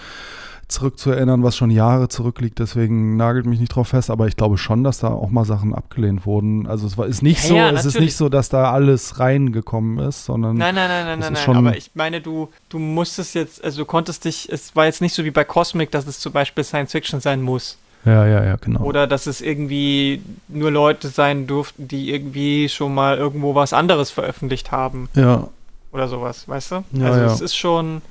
zurückzuerinnern, 0.70 1.44
was 1.44 1.56
schon 1.56 1.70
Jahre 1.70 2.08
zurückliegt. 2.08 2.58
Deswegen 2.60 3.16
nagelt 3.16 3.46
mich 3.46 3.60
nicht 3.60 3.76
drauf 3.76 3.90
fest, 3.90 4.10
aber 4.10 4.28
ich 4.28 4.36
glaube 4.36 4.58
schon, 4.58 4.84
dass 4.84 5.00
da 5.00 5.10
auch 5.10 5.30
mal 5.30 5.46
Sachen 5.46 5.74
abgelehnt 5.74 6.26
wurden. 6.26 6.66
Also 6.66 6.88
es 6.88 6.98
war 6.98 7.06
ist 7.06 7.22
nicht 7.22 7.48
ja, 7.50 7.70
so, 7.70 7.76
es 7.76 7.86
ist 7.86 8.00
nicht 8.00 8.16
so, 8.16 8.30
dass 8.30 8.50
da 8.50 8.72
alles 8.72 9.20
reingekommen 9.20 10.00
ist, 10.00 10.26
sondern 10.26 10.58
nein, 10.58 10.74
nein, 10.74 10.90
nein, 10.90 11.06
nein, 11.06 11.20
nein, 11.20 11.34
nein. 11.34 11.58
Aber 11.58 11.78
ich 11.78 11.92
meine, 11.94 12.22
du 12.22 12.50
du 12.70 12.80
musstest 12.80 13.36
jetzt, 13.36 13.64
also 13.64 13.82
du 13.82 13.86
konntest 13.86 14.26
dich, 14.26 14.52
es 14.52 14.76
war 14.76 14.86
jetzt 14.86 15.02
nicht 15.02 15.14
so 15.14 15.24
wie 15.24 15.32
bei 15.32 15.44
Cosmic, 15.44 15.92
dass 15.92 16.08
es 16.08 16.20
zum 16.20 16.34
Beispiel 16.34 16.64
Science 16.64 16.92
Fiction 16.92 17.20
sein 17.20 17.42
muss. 17.42 17.78
Ja, 18.06 18.28
ja, 18.28 18.44
ja, 18.44 18.56
genau. 18.58 18.82
Oder 18.82 19.08
dass 19.08 19.28
es 19.28 19.42
irgendwie 19.42 20.22
nur 20.48 20.72
Leute 20.72 21.08
sein 21.10 21.48
durften, 21.48 21.88
die 21.88 22.12
irgendwie 22.12 22.68
schon 22.70 22.94
mal 22.94 23.18
irgendwo 23.18 23.56
was 23.56 23.74
anderes 23.74 24.12
veröffentlicht 24.12 24.72
haben. 24.72 25.10
Ja. 25.16 25.48
Oder 25.92 26.08
sowas, 26.08 26.48
weißt 26.48 26.72
du? 26.72 26.84
Ja, 26.94 27.06
also 27.06 27.20
ja. 27.20 27.26
es 27.28 27.40
ist 27.40 27.56
schon, 27.56 28.02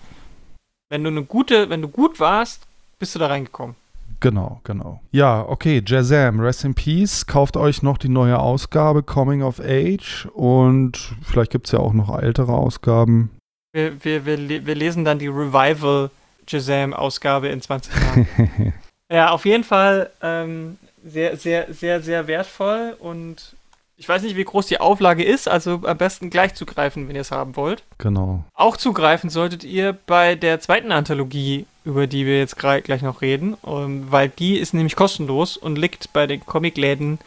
wenn 0.88 1.05
du 1.05 1.11
eine 1.11 1.24
gute, 1.24 1.68
wenn 1.68 1.82
du 1.82 1.88
gut 1.88 2.20
warst, 2.20 2.62
bist 2.99 3.14
du 3.14 3.18
da 3.18 3.26
reingekommen. 3.26 3.76
Genau, 4.20 4.61
genau. 4.62 5.01
Ja, 5.11 5.45
okay, 5.49 5.82
Jazam, 5.84 6.38
Rest 6.38 6.64
in 6.64 6.74
Peace. 6.74 7.26
Kauft 7.26 7.57
euch 7.57 7.82
noch 7.82 7.99
die 7.99 8.09
neue 8.09 8.38
Ausgabe 8.38 9.03
Coming 9.03 9.43
of 9.43 9.59
Age 9.59 10.28
und 10.32 11.16
vielleicht 11.22 11.51
gibt 11.51 11.66
es 11.66 11.72
ja 11.72 11.80
auch 11.80 11.93
noch 11.93 12.16
ältere 12.16 12.53
Ausgaben. 12.53 13.30
Wir, 13.72 14.05
wir, 14.05 14.24
wir, 14.24 14.66
wir 14.66 14.74
lesen 14.76 15.05
dann 15.05 15.18
die 15.18 15.26
Revival 15.26 16.11
Jazam-Ausgabe 16.47 17.49
in 17.49 17.61
20 17.61 17.93
Jahren. 17.95 18.72
Ja, 19.12 19.30
auf 19.30 19.44
jeden 19.44 19.62
Fall 19.62 20.10
ähm, 20.22 20.78
sehr, 21.04 21.36
sehr, 21.36 21.72
sehr, 21.74 22.00
sehr 22.00 22.26
wertvoll 22.26 22.96
und 22.98 23.54
ich 23.98 24.08
weiß 24.08 24.22
nicht, 24.22 24.36
wie 24.36 24.44
groß 24.44 24.66
die 24.66 24.80
Auflage 24.80 25.22
ist, 25.22 25.48
also 25.48 25.82
am 25.84 25.98
besten 25.98 26.30
gleich 26.30 26.54
zugreifen, 26.54 27.06
wenn 27.06 27.14
ihr 27.14 27.20
es 27.20 27.30
haben 27.30 27.54
wollt. 27.54 27.84
Genau. 27.98 28.42
Auch 28.54 28.78
zugreifen 28.78 29.28
solltet 29.28 29.64
ihr 29.64 29.92
bei 29.92 30.34
der 30.34 30.60
zweiten 30.60 30.90
Anthologie, 30.92 31.66
über 31.84 32.06
die 32.06 32.24
wir 32.24 32.38
jetzt 32.38 32.56
gleich 32.58 33.02
noch 33.02 33.20
reden, 33.20 33.56
ähm, 33.66 34.06
weil 34.10 34.30
die 34.30 34.56
ist 34.56 34.72
nämlich 34.72 34.96
kostenlos 34.96 35.58
und 35.58 35.76
liegt 35.76 36.12
bei 36.14 36.26
den 36.26 36.44
Comicläden 36.44 37.18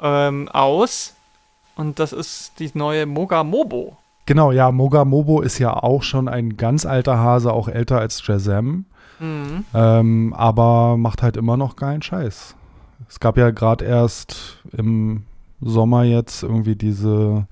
ähm, 0.00 0.48
aus. 0.48 1.14
Und 1.74 1.98
das 1.98 2.12
ist 2.12 2.52
die 2.60 2.70
neue 2.72 3.04
Moga 3.04 3.42
Mobo. 3.42 3.96
Genau, 4.26 4.52
ja, 4.52 4.70
Moga 4.70 5.04
Mobo 5.04 5.40
ist 5.40 5.58
ja 5.58 5.74
auch 5.74 6.04
schon 6.04 6.28
ein 6.28 6.56
ganz 6.56 6.86
alter 6.86 7.18
Hase, 7.18 7.52
auch 7.52 7.68
älter 7.68 7.98
als 7.98 8.24
Jazam. 8.26 8.84
Mhm. 9.22 9.64
Ähm, 9.72 10.34
aber 10.36 10.96
macht 10.96 11.22
halt 11.22 11.36
immer 11.36 11.56
noch 11.56 11.76
geilen 11.76 12.02
Scheiß. 12.02 12.56
Es 13.08 13.20
gab 13.20 13.36
ja 13.38 13.50
gerade 13.50 13.84
erst 13.84 14.58
im 14.76 15.24
Sommer 15.60 16.02
jetzt 16.02 16.42
irgendwie 16.42 16.74
diese 16.74 17.46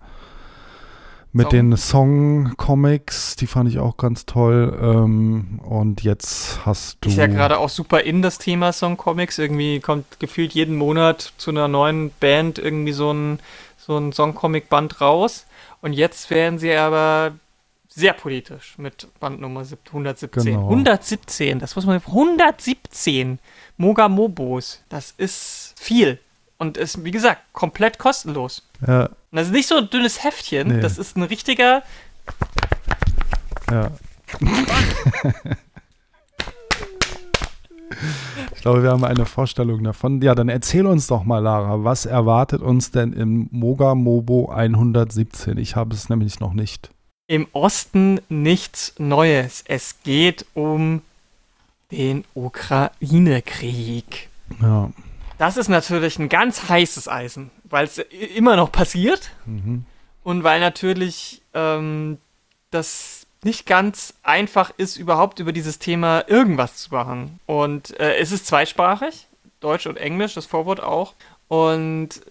mit 1.32 1.44
Song. 1.44 1.50
den 1.50 1.76
Song-Comics, 1.76 3.36
die 3.36 3.46
fand 3.46 3.68
ich 3.68 3.78
auch 3.78 3.96
ganz 3.96 4.26
toll. 4.26 4.76
Ähm, 4.82 5.60
und 5.62 6.02
jetzt 6.02 6.66
hast 6.66 6.98
du. 7.00 7.08
Ist 7.08 7.18
ja 7.18 7.28
gerade 7.28 7.58
auch 7.58 7.68
super 7.68 8.00
in 8.00 8.20
das 8.20 8.38
Thema 8.38 8.72
Song-Comics. 8.72 9.38
Irgendwie 9.38 9.78
kommt 9.78 10.18
gefühlt 10.18 10.52
jeden 10.52 10.76
Monat 10.76 11.32
zu 11.36 11.50
einer 11.50 11.68
neuen 11.68 12.10
Band 12.18 12.58
irgendwie 12.58 12.92
so 12.92 13.12
ein, 13.12 13.38
so 13.76 13.96
ein 13.96 14.12
Song-Comic-Band 14.12 15.00
raus. 15.00 15.46
Und 15.82 15.92
jetzt 15.92 16.30
werden 16.30 16.58
sie 16.58 16.74
aber 16.74 17.32
sehr 17.92 18.12
politisch 18.12 18.78
mit 18.78 19.08
Bandnummer 19.18 19.64
117. 19.86 20.44
Genau. 20.44 20.68
117, 20.68 21.58
das 21.58 21.74
muss 21.76 21.86
man 21.86 21.96
117 21.96 23.38
Mogamobos. 23.76 24.82
Das 24.88 25.12
ist 25.16 25.74
viel. 25.78 26.18
Und 26.58 26.76
ist, 26.76 27.04
wie 27.04 27.10
gesagt, 27.10 27.40
komplett 27.52 27.98
kostenlos. 27.98 28.66
Ja. 28.86 29.06
Und 29.06 29.36
das 29.36 29.46
ist 29.46 29.52
nicht 29.52 29.66
so 29.66 29.76
ein 29.76 29.90
dünnes 29.90 30.22
Heftchen, 30.22 30.68
nee. 30.68 30.80
das 30.80 30.98
ist 30.98 31.16
ein 31.16 31.22
richtiger. 31.22 31.82
Ja. 33.70 33.90
Ich 38.54 38.62
glaube, 38.62 38.82
wir 38.82 38.90
haben 38.90 39.04
eine 39.04 39.26
Vorstellung 39.26 39.82
davon. 39.82 40.20
Ja, 40.20 40.34
dann 40.34 40.48
erzähl 40.48 40.86
uns 40.86 41.06
doch 41.06 41.24
mal, 41.24 41.38
Lara, 41.38 41.82
was 41.82 42.06
erwartet 42.06 42.60
uns 42.62 42.90
denn 42.90 43.12
im 43.14 43.48
Moga 43.50 43.94
Mobo 43.94 44.50
117? 44.50 45.56
Ich 45.58 45.76
habe 45.76 45.94
es 45.94 46.08
nämlich 46.08 46.40
noch 46.40 46.52
nicht 46.52 46.90
im 47.30 47.46
Osten 47.52 48.20
nichts 48.28 48.94
Neues. 48.98 49.62
Es 49.68 50.02
geht 50.02 50.46
um 50.54 51.02
den 51.92 52.24
Ukraine-Krieg. 52.34 54.28
Ja. 54.60 54.90
Das 55.38 55.56
ist 55.56 55.68
natürlich 55.68 56.18
ein 56.18 56.28
ganz 56.28 56.68
heißes 56.68 57.06
Eisen, 57.06 57.52
weil 57.62 57.84
es 57.84 57.98
immer 58.34 58.56
noch 58.56 58.72
passiert 58.72 59.30
mhm. 59.46 59.84
und 60.24 60.42
weil 60.42 60.58
natürlich 60.58 61.40
ähm, 61.54 62.18
das 62.72 63.28
nicht 63.44 63.64
ganz 63.64 64.14
einfach 64.24 64.72
ist, 64.76 64.96
überhaupt 64.96 65.38
über 65.38 65.52
dieses 65.52 65.78
Thema 65.78 66.24
irgendwas 66.26 66.78
zu 66.78 66.92
machen. 66.92 67.38
Und 67.46 67.96
äh, 68.00 68.16
es 68.16 68.32
ist 68.32 68.48
zweisprachig, 68.48 69.28
Deutsch 69.60 69.86
und 69.86 69.98
Englisch, 69.98 70.34
das 70.34 70.46
Vorwort 70.46 70.82
auch. 70.82 71.14
Und 71.46 72.22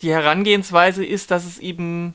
die 0.00 0.10
Herangehensweise 0.10 1.04
ist, 1.04 1.30
dass 1.30 1.44
es 1.44 1.58
eben 1.58 2.14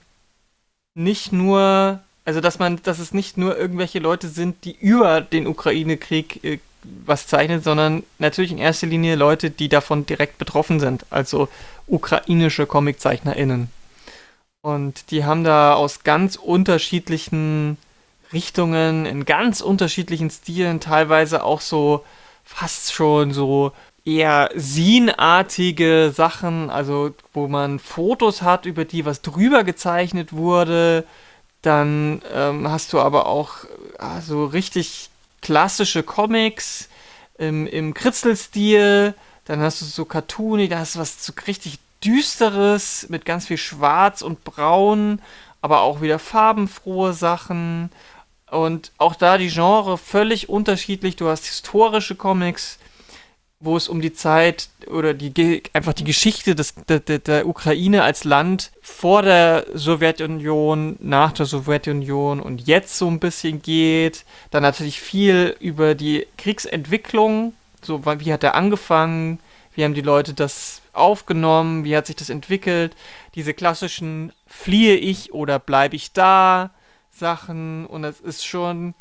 nicht 0.94 1.32
nur, 1.32 2.00
also 2.26 2.42
dass 2.42 2.60
man, 2.60 2.82
dass 2.84 3.00
es 3.00 3.14
nicht 3.14 3.38
nur 3.38 3.58
irgendwelche 3.58 4.00
Leute 4.00 4.28
sind, 4.28 4.66
die 4.66 4.76
über 4.80 5.22
den 5.22 5.48
Ukraine-Krieg 5.48 6.44
äh, 6.44 6.60
was 7.06 7.28
zeichnen, 7.28 7.62
sondern 7.62 8.04
natürlich 8.20 8.52
in 8.52 8.58
erster 8.58 8.88
Linie 8.88 9.16
Leute, 9.16 9.52
die 9.52 9.70
davon 9.70 10.06
direkt 10.06 10.38
betroffen 10.38 10.80
sind, 10.80 11.06
also 11.10 11.48
ukrainische 11.88 12.66
ComiczeichnerInnen. 12.66 13.70
Und 14.62 15.12
die 15.12 15.26
haben 15.26 15.44
da 15.44 15.74
aus 15.74 16.04
ganz 16.04 16.36
unterschiedlichen 16.36 17.78
Richtungen, 18.34 19.06
in 19.06 19.26
ganz 19.26 19.62
unterschiedlichen 19.62 20.30
Stilen, 20.30 20.80
teilweise 20.80 21.44
auch 21.44 21.62
so 21.62 22.06
fast 22.44 22.94
schon 22.94 23.32
so 23.32 23.72
eher 24.06 24.50
Scene-artige 24.58 26.12
Sachen, 26.16 26.70
also 26.70 27.14
wo 27.34 27.48
man 27.48 27.80
Fotos 27.80 28.42
hat, 28.42 28.66
über 28.66 28.86
die 28.86 29.06
was 29.06 29.22
drüber 29.22 29.64
gezeichnet 29.64 30.34
wurde. 30.34 31.06
Dann 31.62 32.22
ähm, 32.34 32.70
hast 32.70 32.94
du 32.94 33.00
aber 33.00 33.28
auch 33.28 33.66
äh, 34.00 34.22
so 34.22 34.46
richtig 34.46 35.10
klassische 35.42 36.04
Comics 36.04 36.90
im, 37.38 37.68
im 37.68 37.94
Kritzelstil. 37.94 39.14
Dann 39.46 39.60
hast 39.60 39.82
du 39.82 39.86
so 39.86 40.06
Cartoony, 40.06 40.70
da 40.70 40.80
hast 40.80 40.96
du 40.96 41.00
was 41.00 41.24
so 41.24 41.34
richtig 41.48 41.80
Düsteres 42.04 43.08
mit 43.10 43.26
ganz 43.26 43.48
viel 43.48 43.58
Schwarz 43.58 44.24
und 44.24 44.44
Braun, 44.44 45.22
aber 45.62 45.82
auch 45.82 46.02
wieder 46.02 46.18
farbenfrohe 46.18 47.14
Sachen. 47.14 47.92
Und 48.50 48.92
auch 48.98 49.16
da 49.16 49.38
die 49.38 49.50
Genre 49.50 49.98
völlig 49.98 50.50
unterschiedlich. 50.50 51.16
Du 51.16 51.28
hast 51.30 51.46
historische 51.46 52.16
Comics, 52.16 52.80
wo 53.62 53.78
es 53.78 53.88
um 53.88 54.02
die 54.02 54.12
Zeit 54.12 54.70
oder 54.88 55.14
die 55.14 55.64
einfach 55.74 55.94
die 55.94 56.04
Geschichte 56.04 56.56
des, 56.56 56.74
der, 56.90 57.00
der 57.00 57.48
Ukraine 57.48 58.04
als 58.04 58.24
Land 58.24 58.72
vor 58.82 59.22
der 59.22 59.68
Sowjetunion, 59.74 60.98
nach 61.00 61.32
der 61.32 61.46
Sowjetunion 61.46 62.40
und 62.40 62.68
jetzt 62.68 62.98
so 62.98 63.08
ein 63.08 63.20
bisschen 63.20 63.62
geht. 63.62 64.26
Dann 64.50 64.64
natürlich 64.64 65.00
viel 65.00 65.56
über 65.60 65.96
die 65.96 66.28
Kriegsentwicklung, 66.38 67.54
so 67.82 68.04
wie 68.04 68.34
hat 68.34 68.44
er 68.44 68.56
angefangen, 68.56 69.40
wie 69.76 69.84
haben 69.84 69.94
die 69.94 70.02
Leute 70.02 70.34
das 70.34 70.82
aufgenommen, 70.92 71.86
wie 71.86 71.96
hat 71.96 72.08
sich 72.08 72.16
das 72.16 72.30
entwickelt, 72.30 72.96
diese 73.36 73.54
klassischen 73.54 74.34
fliehe 74.48 74.96
ich 74.96 75.34
oder 75.34 75.60
bleibe 75.60 75.96
ich 75.96 76.12
da 76.12 76.72
Sachen 77.12 77.86
und 77.86 78.04
es 78.04 78.20
ist 78.20 78.46
schon 78.46 78.96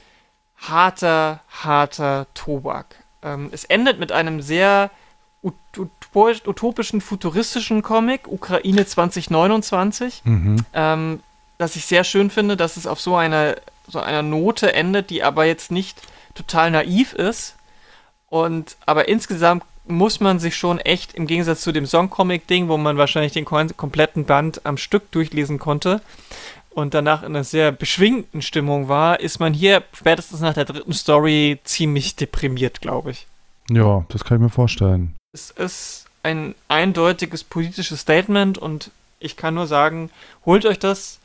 harter, 0.57 1.41
harter 1.49 2.27
Tobak. 2.35 2.95
Ähm, 3.23 3.49
es 3.53 3.65
endet 3.65 3.99
mit 3.99 4.13
einem 4.13 4.41
sehr 4.43 4.91
utopischen, 5.43 7.01
futuristischen 7.01 7.83
Comic, 7.83 8.29
Ukraine 8.29 8.85
2029, 8.85 10.23
mhm. 10.25 10.57
ähm, 10.75 11.21
das 11.57 11.77
ich 11.77 11.87
sehr 11.87 12.05
schön 12.05 12.31
finde, 12.31 12.57
dass 12.57 12.77
es 12.77 12.87
auf 12.87 13.01
so 13.01 13.17
einer, 13.17 13.57
so 13.89 14.01
einer 14.01 14.23
Note 14.23 14.75
endet, 14.75 15.11
die 15.11 15.23
aber 15.23 15.45
jetzt 15.45 15.71
nicht 15.71 16.03
total 16.35 16.71
naiv 16.71 17.13
ist. 17.15 17.57
Und 18.29 18.77
aber 18.87 19.09
insgesamt 19.09 19.65
muss 19.87 20.21
man 20.21 20.39
sich 20.39 20.57
schon 20.57 20.79
echt 20.79 21.15
im 21.15 21.27
Gegensatz 21.27 21.63
zu 21.63 21.73
dem 21.73 21.87
Songcomic-Ding, 21.87 22.69
wo 22.69 22.77
man 22.77 22.97
wahrscheinlich 22.97 23.33
den 23.33 23.45
kompletten 23.45 24.25
Band 24.25 24.65
am 24.65 24.77
Stück 24.77 25.11
durchlesen 25.11 25.59
konnte 25.59 26.01
und 26.71 26.95
danach 26.95 27.23
in 27.23 27.35
einer 27.35 27.45
sehr 27.45 27.73
beschwingten 27.73 28.43
Stimmung 28.43 28.89
war, 28.89 29.21
ist 29.21 29.41
man 29.41 29.53
hier 29.53 29.83
spätestens 29.93 30.41
nach 30.41 30.55
der 30.55 30.65
dritten 30.65 30.93
Story 30.93 31.59
ziemlich 31.65 32.17
deprimiert, 32.17 32.81
glaube 32.81 33.11
ich. 33.11 33.27
Ja, 33.69 34.05
das 34.09 34.25
kann 34.25 34.39
ich 34.39 34.43
mir 34.43 34.51
vorstellen. 34.51 35.15
Es 35.33 35.51
ist 35.51 36.07
ein 36.23 36.55
eindeutiges 36.69 37.45
politisches 37.45 38.01
Statement 38.01 38.59
und 38.59 38.91
ich 39.19 39.37
kann 39.37 39.55
nur 39.55 39.67
sagen, 39.67 40.11
holt 40.45 40.65
euch 40.67 40.79
das, 40.79 41.19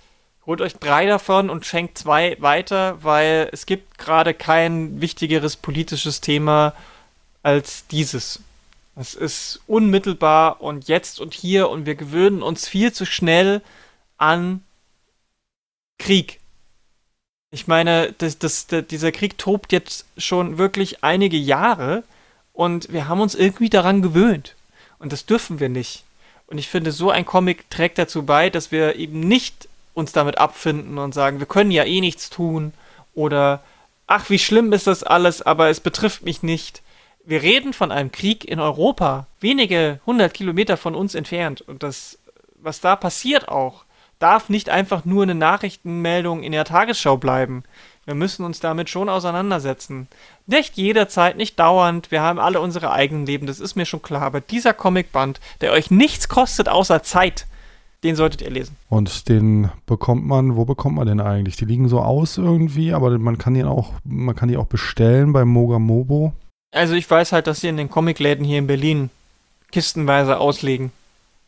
holt 0.45 0.61
euch 0.61 0.75
drei 0.75 1.05
davon 1.05 1.49
und 1.49 1.65
schenkt 1.65 1.97
zwei 1.97 2.37
weiter, 2.39 3.03
weil 3.03 3.49
es 3.51 3.65
gibt 3.65 3.97
gerade 3.97 4.33
kein 4.33 5.01
wichtigeres 5.01 5.55
politisches 5.55 6.21
Thema 6.21 6.73
als 7.43 7.87
dieses. 7.87 8.41
Es 8.95 9.13
ist 9.13 9.61
unmittelbar 9.67 10.61
und 10.61 10.87
jetzt 10.87 11.19
und 11.19 11.33
hier 11.33 11.69
und 11.69 11.85
wir 11.85 11.95
gewöhnen 11.95 12.41
uns 12.41 12.67
viel 12.67 12.93
zu 12.93 13.05
schnell 13.05 13.61
an 14.17 14.63
Krieg. 15.97 16.39
Ich 17.51 17.67
meine, 17.67 18.13
das, 18.17 18.37
das, 18.37 18.67
das, 18.67 18.87
dieser 18.87 19.11
Krieg 19.11 19.37
tobt 19.37 19.71
jetzt 19.71 20.05
schon 20.17 20.57
wirklich 20.57 21.03
einige 21.03 21.37
Jahre 21.37 22.03
und 22.53 22.91
wir 22.91 23.07
haben 23.07 23.21
uns 23.21 23.35
irgendwie 23.35 23.69
daran 23.69 24.01
gewöhnt. 24.01 24.55
Und 24.99 25.13
das 25.13 25.25
dürfen 25.25 25.59
wir 25.59 25.69
nicht. 25.69 26.03
Und 26.47 26.57
ich 26.57 26.67
finde, 26.67 26.91
so 26.91 27.09
ein 27.09 27.25
Comic 27.25 27.69
trägt 27.69 27.97
dazu 27.97 28.23
bei, 28.23 28.49
dass 28.49 28.71
wir 28.71 28.95
eben 28.95 29.19
nicht 29.19 29.67
uns 29.93 30.11
damit 30.11 30.37
abfinden 30.37 30.97
und 30.97 31.13
sagen, 31.13 31.39
wir 31.39 31.47
können 31.47 31.71
ja 31.71 31.85
eh 31.85 32.01
nichts 32.01 32.29
tun 32.29 32.73
oder 33.13 33.63
ach, 34.07 34.29
wie 34.29 34.39
schlimm 34.39 34.71
ist 34.73 34.87
das 34.87 35.03
alles, 35.03 35.41
aber 35.41 35.69
es 35.69 35.79
betrifft 35.79 36.23
mich 36.23 36.43
nicht. 36.43 36.81
Wir 37.23 37.41
reden 37.41 37.73
von 37.73 37.91
einem 37.91 38.11
Krieg 38.11 38.45
in 38.45 38.59
Europa, 38.59 39.25
wenige 39.39 39.99
hundert 40.05 40.33
Kilometer 40.33 40.77
von 40.77 40.93
uns 40.93 41.15
entfernt. 41.15 41.61
Und 41.61 41.81
das, 41.81 42.19
was 42.61 42.81
da 42.81 42.95
passiert 42.95 43.47
auch, 43.47 43.84
darf 44.19 44.49
nicht 44.49 44.69
einfach 44.69 45.05
nur 45.05 45.23
eine 45.23 45.35
Nachrichtenmeldung 45.35 46.43
in 46.43 46.51
der 46.51 46.65
Tagesschau 46.65 47.17
bleiben. 47.17 47.63
Wir 48.05 48.15
müssen 48.15 48.45
uns 48.45 48.59
damit 48.59 48.89
schon 48.89 49.09
auseinandersetzen. 49.09 50.07
Nicht 50.45 50.77
jederzeit, 50.77 51.37
nicht 51.37 51.59
dauernd. 51.59 52.11
Wir 52.11 52.21
haben 52.21 52.39
alle 52.39 52.61
unsere 52.61 52.91
eigenen 52.91 53.25
Leben, 53.25 53.47
das 53.47 53.59
ist 53.59 53.75
mir 53.75 53.85
schon 53.85 54.03
klar. 54.03 54.21
Aber 54.21 54.41
dieser 54.41 54.73
Comicband, 54.73 55.39
der 55.61 55.71
euch 55.71 55.89
nichts 55.89 56.29
kostet 56.29 56.69
außer 56.69 57.01
Zeit, 57.01 57.47
den 58.03 58.15
solltet 58.15 58.43
ihr 58.43 58.51
lesen. 58.51 58.75
Und 58.89 59.27
den 59.27 59.71
bekommt 59.87 60.25
man, 60.25 60.55
wo 60.55 60.65
bekommt 60.65 60.97
man 60.97 61.07
den 61.07 61.19
eigentlich? 61.19 61.55
Die 61.55 61.65
liegen 61.65 61.89
so 61.89 61.99
aus 61.99 62.37
irgendwie, 62.37 62.93
aber 62.93 63.17
man 63.17 63.39
kann 63.39 63.55
den 63.55 63.65
auch, 63.65 63.93
man 64.03 64.35
kann 64.35 64.49
die 64.49 64.57
auch 64.57 64.67
bestellen 64.67 65.33
bei 65.33 65.43
Mogamobo. 65.43 66.33
Also 66.71 66.93
ich 66.93 67.09
weiß 67.09 67.31
halt, 67.31 67.47
dass 67.47 67.61
sie 67.61 67.69
in 67.69 67.77
den 67.77 67.89
Comicläden 67.89 68.45
hier 68.45 68.59
in 68.59 68.67
Berlin 68.67 69.09
kistenweise 69.71 70.37
auslegen. 70.37 70.91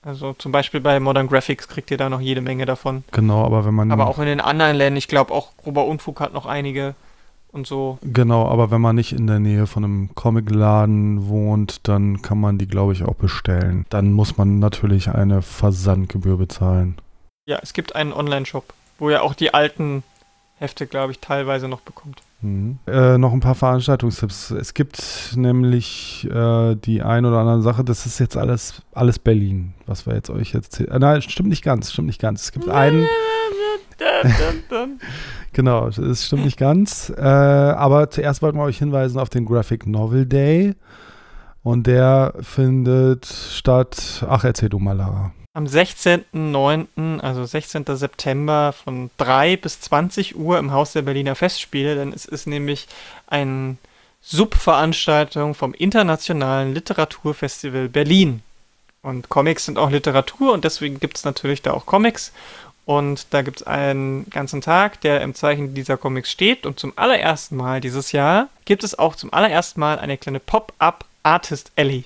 Also 0.08 0.34
zum 0.34 0.54
Beispiel 0.54 0.80
bei 0.80 1.02
Modern 1.02 1.28
Graphics 1.28 1.68
kriegt 1.68 1.92
ihr 1.92 1.98
da 1.98 2.10
noch 2.10 2.22
jede 2.22 2.40
Menge 2.40 2.66
davon. 2.66 3.04
Genau, 3.12 3.44
aber 3.44 3.66
wenn 3.66 3.74
man. 3.74 3.92
Aber 3.92 4.08
auch 4.08 4.20
in 4.20 4.26
den 4.26 4.40
anderen 4.40 4.78
Ländern, 4.78 4.96
ich 4.96 5.10
glaube 5.10 5.34
auch 5.34 5.58
Grober 5.58 5.86
Unfug 5.86 6.22
hat 6.22 6.34
noch 6.34 6.46
einige 6.46 6.96
und 7.52 7.68
so. 7.68 7.98
Genau, 8.02 8.48
aber 8.48 8.72
wenn 8.72 8.80
man 8.80 8.96
nicht 8.96 9.12
in 9.12 9.28
der 9.28 9.40
Nähe 9.40 9.68
von 9.68 9.84
einem 9.84 10.16
Comicladen 10.16 11.28
wohnt, 11.28 11.90
dann 11.90 12.22
kann 12.22 12.40
man 12.40 12.58
die, 12.58 12.68
glaube 12.68 12.94
ich, 12.94 13.04
auch 13.04 13.16
bestellen. 13.16 13.86
Dann 13.90 14.14
muss 14.14 14.38
man 14.38 14.60
natürlich 14.60 15.10
eine 15.10 15.42
Versandgebühr 15.42 16.38
bezahlen. 16.38 16.96
Ja, 17.46 17.60
es 17.62 17.74
gibt 17.74 17.94
einen 17.94 18.14
Online-Shop, 18.14 18.74
wo 19.00 19.10
ihr 19.10 19.24
auch 19.24 19.34
die 19.34 19.54
alten 19.54 20.04
Hefte, 20.58 20.88
glaube 20.88 21.12
ich, 21.12 21.20
teilweise 21.20 21.68
noch 21.68 21.82
bekommt. 21.82 22.22
Mhm. 22.42 22.78
Äh, 22.86 23.18
noch 23.18 23.34
ein 23.34 23.40
paar 23.40 23.56
Veranstaltungstipps. 23.56 24.52
Es 24.52 24.74
gibt 24.74 25.34
nämlich 25.36 26.28
äh, 26.32 26.76
die 26.76 27.02
ein 27.02 27.26
oder 27.26 27.40
andere 27.40 27.62
Sache, 27.62 27.84
das 27.84 28.06
ist 28.06 28.20
jetzt 28.20 28.38
alles, 28.38 28.84
alles 28.94 29.18
Berlin, 29.18 29.74
was 29.88 30.06
wir 30.06 30.14
jetzt 30.14 30.30
euch 30.30 30.54
erzählen. 30.54 30.92
Äh, 30.92 31.00
nein, 31.00 31.22
stimmt 31.22 31.50
nicht 31.50 31.64
ganz, 31.64 31.92
stimmt 31.92 32.08
nicht 32.08 32.22
ganz. 32.22 32.44
Es 32.44 32.52
gibt 32.52 32.70
einen. 32.70 33.08
genau, 35.54 35.88
es 35.88 36.26
stimmt 36.26 36.46
nicht 36.46 36.60
ganz. 36.60 37.12
Äh, 37.18 37.22
aber 37.22 38.10
zuerst 38.12 38.44
wollten 38.44 38.60
wir 38.60 38.64
euch 38.64 38.78
hinweisen 38.78 39.20
auf 39.20 39.30
den 39.30 39.46
Graphic 39.46 39.88
Novel 39.88 40.26
Day. 40.26 40.76
Und 41.64 41.88
der 41.88 42.34
findet 42.40 43.26
statt. 43.26 44.24
Ach, 44.30 44.44
erzähl 44.44 44.70
du 44.70 44.80
mal, 44.80 44.96
Lara 44.96 45.34
am 45.58 45.66
16.09., 45.66 47.20
also 47.20 47.44
16. 47.44 47.84
September 47.88 48.74
von 48.74 49.10
3 49.18 49.58
bis 49.58 49.82
20 49.82 50.36
Uhr 50.36 50.60
im 50.60 50.72
Haus 50.72 50.94
der 50.94 51.02
Berliner 51.02 51.34
Festspiele, 51.34 51.96
denn 51.96 52.14
es 52.14 52.26
ist 52.26 52.46
nämlich 52.46 52.88
eine 53.26 53.78
Subveranstaltung 54.22 55.56
vom 55.56 55.74
Internationalen 55.74 56.76
Literaturfestival 56.76 57.90
Berlin. 57.90 58.44
Und 59.02 59.30
Comics 59.30 59.66
sind 59.66 59.80
auch 59.80 59.90
Literatur 59.90 60.54
und 60.54 60.64
deswegen 60.64 61.00
gibt 61.00 61.18
es 61.18 61.26
natürlich 61.26 61.64
da 61.64 61.72
auch 61.72 61.88
Comics. 61.88 62.34
Und 62.86 63.26
da 63.32 63.42
gibt 63.42 63.62
es 63.62 63.68
einen 63.68 64.30
ganzen 64.30 64.62
Tag, 64.62 65.02
der 65.02 65.22
im 65.22 65.34
Zeichen 65.34 65.74
dieser 65.74 65.98
Comics 65.98 66.30
steht. 66.30 66.68
Und 66.68 66.80
zum 66.80 66.94
allerersten 66.96 67.56
Mal 67.56 67.82
dieses 67.82 68.12
Jahr 68.12 68.50
gibt 68.66 68.84
es 68.84 69.00
auch 69.00 69.16
zum 69.16 69.34
allerersten 69.34 69.80
Mal 69.80 69.98
eine 69.98 70.20
kleine 70.20 70.40
Pop-up 70.40 71.04
Artist 71.24 71.72
Alley. 71.76 72.06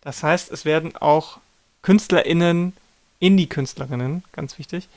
Das 0.00 0.22
heißt, 0.22 0.50
es 0.50 0.64
werden 0.64 0.96
auch 0.96 1.38
KünstlerInnen, 1.88 2.74
Indie-Künstlerinnen, 3.18 4.22
ganz 4.32 4.58
wichtig, 4.58 4.90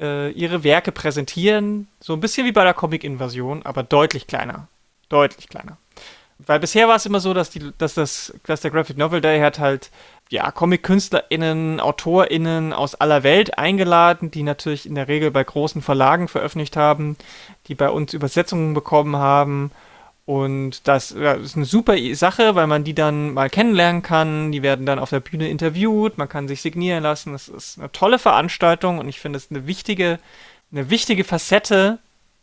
äh, 0.00 0.30
ihre 0.30 0.62
Werke 0.62 0.92
präsentieren. 0.92 1.88
So 1.98 2.12
ein 2.12 2.20
bisschen 2.20 2.46
wie 2.46 2.52
bei 2.52 2.62
der 2.62 2.74
Comic-Invasion, 2.74 3.66
aber 3.66 3.82
deutlich 3.82 4.28
kleiner. 4.28 4.68
Deutlich 5.08 5.48
kleiner. 5.48 5.78
weil 6.38 6.60
bisher 6.60 6.86
war 6.86 6.94
es 6.94 7.06
immer 7.06 7.18
so, 7.18 7.34
dass, 7.34 7.50
die, 7.50 7.72
dass, 7.78 7.94
das, 7.94 8.32
dass 8.44 8.60
der 8.60 8.70
Graphic 8.70 8.96
Novel 8.96 9.20
Day 9.20 9.40
hat 9.40 9.58
halt 9.58 9.90
ja, 10.30 10.48
Comic-KünstlerInnen, 10.52 11.80
AutorInnen 11.80 12.72
aus 12.72 12.94
aller 12.94 13.24
Welt 13.24 13.58
eingeladen, 13.58 14.30
die 14.30 14.44
natürlich 14.44 14.86
in 14.86 14.94
der 14.94 15.08
Regel 15.08 15.32
bei 15.32 15.42
großen 15.42 15.82
Verlagen 15.82 16.28
veröffentlicht 16.28 16.76
haben, 16.76 17.16
die 17.66 17.74
bei 17.74 17.90
uns 17.90 18.14
Übersetzungen 18.14 18.74
bekommen 18.74 19.16
haben. 19.16 19.72
Und 20.26 20.88
das, 20.88 21.14
ja, 21.16 21.34
ist 21.34 21.54
eine 21.54 21.64
super 21.64 21.94
Sache, 22.14 22.56
weil 22.56 22.66
man 22.66 22.82
die 22.82 22.94
dann 22.94 23.32
mal 23.32 23.48
kennenlernen 23.48 24.02
kann. 24.02 24.50
Die 24.50 24.62
werden 24.62 24.84
dann 24.84 24.98
auf 24.98 25.10
der 25.10 25.20
Bühne 25.20 25.48
interviewt, 25.48 26.18
man 26.18 26.28
kann 26.28 26.48
sich 26.48 26.62
signieren 26.62 27.04
lassen. 27.04 27.32
Das 27.32 27.46
ist 27.46 27.78
eine 27.78 27.92
tolle 27.92 28.18
Veranstaltung 28.18 28.98
und 28.98 29.08
ich 29.08 29.20
finde 29.20 29.36
es 29.36 29.50
eine 29.50 29.68
wichtige, 29.68 30.18
eine 30.72 30.90
wichtige 30.90 31.22
Facette 31.22 31.98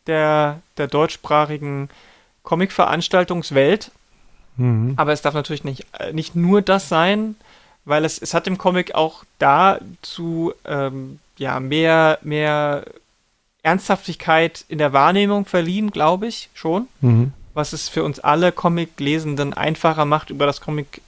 der, 0.07 0.61
der 0.77 0.87
deutschsprachigen 0.87 1.89
Comic-Veranstaltungswelt. 2.43 3.91
Mhm. 4.55 4.93
Aber 4.95 5.11
es 5.11 5.21
darf 5.21 5.33
natürlich 5.33 5.65
nicht, 5.65 5.85
äh, 5.99 6.13
nicht 6.13 6.37
nur 6.37 6.61
das 6.61 6.87
sein, 6.87 7.35
weil 7.83 8.05
es, 8.05 8.17
es 8.17 8.33
hat 8.33 8.47
im 8.47 8.57
Comic 8.57 8.95
auch 8.95 9.25
dazu 9.39 10.53
ähm, 10.63 11.19
ja, 11.37 11.59
mehr, 11.59 12.17
mehr 12.21 12.85
Ernsthaftigkeit 13.61 14.63
in 14.69 14.77
der 14.77 14.93
Wahrnehmung 14.93 15.45
verliehen, 15.45 15.91
glaube 15.91 16.27
ich, 16.27 16.49
schon. 16.53 16.87
Mhm. 17.01 17.33
Was 17.53 17.73
es 17.73 17.89
für 17.89 18.03
uns 18.03 18.19
alle 18.19 18.51
Comic-Lesenden 18.51 19.53
einfacher 19.53 20.05
macht, 20.05 20.29
über 20.29 20.45
das 20.45 20.61
Comic 20.61 21.01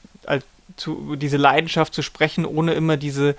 zu, 0.77 1.15
diese 1.15 1.37
Leidenschaft 1.37 1.93
zu 1.93 2.01
sprechen, 2.01 2.45
ohne 2.45 2.73
immer 2.73 2.97
diese, 2.97 3.35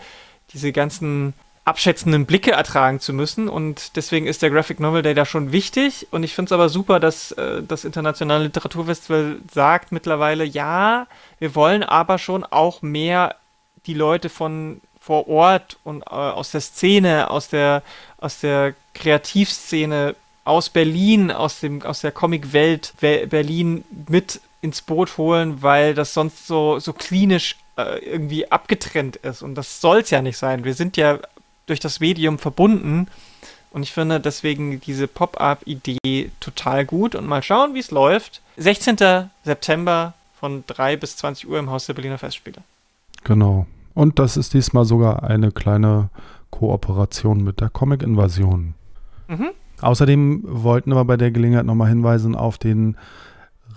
diese 0.53 0.73
ganzen 0.73 1.35
abschätzenden 1.65 2.27
Blicke 2.27 2.53
ertragen 2.53 3.01
zu 3.01 3.13
müssen. 3.13 3.49
Und 3.49 3.97
deswegen 3.97 4.27
ist 4.27 4.43
der 4.43 4.51
Graphic 4.51 4.79
Novel 4.79 5.03
Day 5.03 5.15
da 5.15 5.25
schon 5.25 5.53
wichtig. 5.53 6.07
Und 6.13 6.23
ich 6.23 6.35
finde 6.35 6.51
es 6.51 6.53
aber 6.53 6.69
super, 6.69 7.01
dass 7.01 7.33
äh, 7.33 7.63
das 7.63 7.85
Internationale 7.85 8.45
Literaturfestival 8.45 9.39
sagt 9.53 9.91
mittlerweile, 9.91 10.45
ja, 10.45 11.07
wir 11.39 11.55
wollen 11.55 11.83
aber 11.83 12.19
schon 12.19 12.45
auch 12.45 12.83
mehr 12.83 13.35
die 13.87 13.95
Leute 13.95 14.29
von 14.29 14.81
vor 15.01 15.29
Ort 15.29 15.79
und 15.85 16.03
äh, 16.03 16.15
aus 16.15 16.51
der 16.51 16.61
Szene, 16.61 17.31
aus 17.31 17.49
der, 17.49 17.83
aus 18.19 18.41
der 18.41 18.75
Kreativszene, 18.95 20.17
aus 20.47 20.71
Berlin, 20.71 21.33
aus, 21.33 21.61
dem, 21.61 21.83
aus 21.83 22.01
der 22.01 22.13
Comicwelt 22.13 22.95
Berlin 23.01 23.85
mit 24.09 24.41
ins 24.63 24.81
Boot 24.81 25.19
holen, 25.19 25.61
weil 25.61 25.93
das 25.95 26.15
sonst 26.15 26.47
so, 26.47 26.79
so 26.79 26.93
klinisch 26.93 27.57
äh, 27.77 27.99
irgendwie 27.99 28.51
abgetrennt 28.51 29.17
ist. 29.17 29.43
Und 29.43 29.57
das 29.57 29.81
soll 29.81 30.01
es 30.01 30.11
ja 30.11 30.23
nicht 30.23 30.39
sein. 30.39 30.65
Wir 30.65 30.75
sind 30.75 30.97
ja 30.97 31.19
durch 31.67 31.81
das 31.81 31.99
Medium 31.99 32.39
verbunden. 32.39 33.09
Und 33.73 33.83
ich 33.83 33.93
finde 33.93 34.21
deswegen 34.21 34.81
diese 34.81 35.09
Pop-up-Idee 35.09 36.31
total 36.41 36.87
gut. 36.87 37.17
Und 37.17 37.27
mal 37.27 37.43
schauen, 37.43 37.75
wie 37.75 37.81
es 37.81 37.91
läuft. 37.91 38.41
16. 38.57 39.29
September 39.45 40.15
von 40.39 40.63
3 40.69 40.97
bis 40.97 41.17
20 41.17 41.49
Uhr 41.49 41.59
im 41.59 41.71
Haus 41.71 41.87
der 41.87 41.95
Berliner 41.95 42.19
Festspiele. 42.19 42.63
Genau. 43.25 43.67
Und 43.95 44.21
das 44.21 44.37
ist 44.37 44.55
diesmal 44.55 44.85
sogar 44.85 45.25
eine 45.25 45.51
kleine 45.51 46.09
Kooperation 46.51 47.43
mit 47.43 47.61
der 47.61 47.69
Comic-Invasion. 47.69 48.75
Mhm. 49.27 49.51
Außerdem 49.81 50.43
wollten 50.47 50.95
wir 50.95 51.05
bei 51.05 51.17
der 51.17 51.31
Gelegenheit 51.31 51.67
nochmal 51.67 51.89
hinweisen 51.89 52.35
auf 52.35 52.59
den 52.59 52.97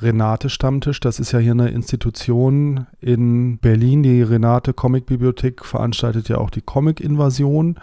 Renate-Stammtisch. 0.02 1.00
Das 1.00 1.20
ist 1.20 1.32
ja 1.32 1.40
hier 1.40 1.52
eine 1.52 1.70
Institution 1.70 2.88
in 3.02 3.58
Berlin. 3.58 4.04
Die 4.04 4.22
Renate 4.22 4.74
Comic 4.74 5.06
Bibliothek 5.06 5.66
veranstaltet 5.66 6.30
ja 6.30 6.38
auch 6.38 6.50
die 6.50 6.62
Comic-Invasion 6.62 7.80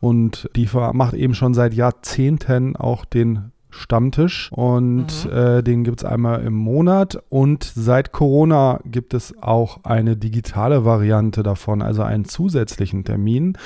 und 0.00 0.48
die 0.56 0.68
macht 0.92 1.14
eben 1.14 1.34
schon 1.34 1.54
seit 1.54 1.74
Jahrzehnten 1.74 2.76
auch 2.76 3.04
den 3.04 3.52
Stammtisch 3.70 4.50
und 4.50 5.26
mhm. 5.26 5.30
äh, 5.30 5.62
den 5.62 5.84
gibt 5.84 6.00
es 6.00 6.04
einmal 6.04 6.42
im 6.42 6.54
Monat 6.54 7.22
und 7.28 7.64
seit 7.64 8.12
Corona 8.12 8.80
gibt 8.86 9.12
es 9.12 9.34
auch 9.42 9.84
eine 9.84 10.16
digitale 10.16 10.86
Variante 10.86 11.42
davon, 11.42 11.82
also 11.82 12.02
einen 12.02 12.24
zusätzlichen 12.24 13.04
Termin 13.04 13.58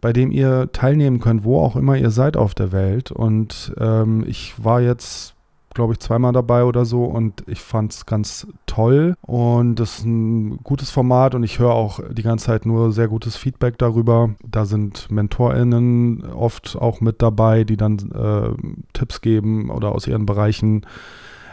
bei 0.00 0.12
dem 0.12 0.30
ihr 0.30 0.70
teilnehmen 0.72 1.20
könnt, 1.20 1.44
wo 1.44 1.60
auch 1.60 1.76
immer 1.76 1.96
ihr 1.96 2.10
seid 2.10 2.36
auf 2.36 2.54
der 2.54 2.72
Welt. 2.72 3.10
Und 3.10 3.74
ähm, 3.78 4.24
ich 4.26 4.54
war 4.62 4.80
jetzt 4.80 5.34
glaube 5.78 5.92
ich, 5.92 6.00
zweimal 6.00 6.32
dabei 6.32 6.64
oder 6.64 6.84
so 6.84 7.04
und 7.04 7.44
ich 7.46 7.60
fand 7.60 7.92
es 7.92 8.04
ganz 8.04 8.48
toll 8.66 9.14
und 9.20 9.76
das 9.76 9.98
ist 9.98 10.06
ein 10.06 10.58
gutes 10.64 10.90
Format 10.90 11.36
und 11.36 11.44
ich 11.44 11.60
höre 11.60 11.70
auch 11.70 12.00
die 12.10 12.24
ganze 12.24 12.46
Zeit 12.46 12.66
nur 12.66 12.90
sehr 12.90 13.06
gutes 13.06 13.36
Feedback 13.36 13.78
darüber. 13.78 14.30
Da 14.44 14.64
sind 14.64 15.08
MentorInnen 15.08 16.24
oft 16.32 16.76
auch 16.76 17.00
mit 17.00 17.22
dabei, 17.22 17.62
die 17.62 17.76
dann 17.76 17.96
äh, 18.10 18.50
Tipps 18.92 19.20
geben 19.20 19.70
oder 19.70 19.92
aus 19.92 20.08
ihren 20.08 20.26
Bereichen 20.26 20.84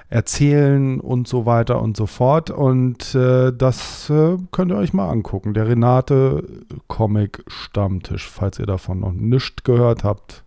erzählen 0.10 0.99
und 0.99 1.28
so 1.28 1.45
weiter 1.45 1.82
und 1.82 1.97
so 1.97 2.06
fort. 2.06 2.49
Und 2.49 3.16
äh, 3.16 3.51
das 3.51 4.10
äh, 4.10 4.38
könnt 4.51 4.72
ihr 4.72 4.78
euch 4.78 4.93
mal 4.93 5.10
angucken. 5.10 5.53
Der 5.53 5.68
Renate 5.68 6.43
Comic 6.88 7.43
Stammtisch, 7.47 8.30
falls 8.30 8.60
ihr 8.60 8.66
davon 8.66 8.99
noch 8.99 9.14
nichts 9.14 9.64
gehört 9.64 10.03
habt 10.03 10.43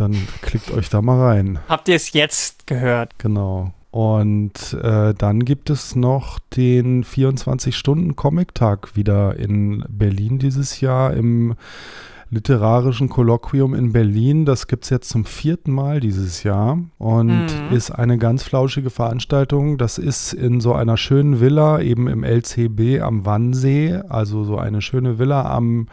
dann 0.00 0.16
klickt 0.40 0.70
euch 0.70 0.88
da 0.88 1.02
mal 1.02 1.20
rein. 1.20 1.58
Habt 1.68 1.88
ihr 1.88 1.96
es 1.96 2.12
jetzt 2.12 2.66
gehört? 2.66 3.18
Genau. 3.18 3.72
Und 3.90 4.72
äh, 4.82 5.14
dann 5.14 5.44
gibt 5.44 5.68
es 5.68 5.96
noch 5.96 6.38
den 6.56 7.04
24-Stunden-Comic-Tag 7.04 8.96
wieder 8.96 9.36
in 9.36 9.84
Berlin 9.88 10.38
dieses 10.38 10.80
Jahr 10.80 11.12
im 11.12 11.54
literarischen 12.30 13.08
Kolloquium 13.08 13.74
in 13.74 13.92
Berlin. 13.92 14.44
Das 14.44 14.68
gibt 14.68 14.84
es 14.84 14.90
jetzt 14.90 15.08
zum 15.08 15.24
vierten 15.24 15.72
Mal 15.72 16.00
dieses 16.00 16.44
Jahr 16.44 16.78
und 16.98 17.28
mhm. 17.28 17.76
ist 17.76 17.90
eine 17.90 18.18
ganz 18.18 18.44
flauschige 18.44 18.90
Veranstaltung. 18.90 19.78
Das 19.78 19.98
ist 19.98 20.32
in 20.32 20.60
so 20.60 20.72
einer 20.72 20.96
schönen 20.96 21.40
Villa, 21.40 21.80
eben 21.80 22.06
im 22.06 22.22
LCB 22.22 23.02
am 23.02 23.26
Wannsee, 23.26 24.00
also 24.08 24.44
so 24.44 24.58
eine 24.58 24.80
schöne 24.80 25.18
Villa 25.18 25.50
am 25.50 25.88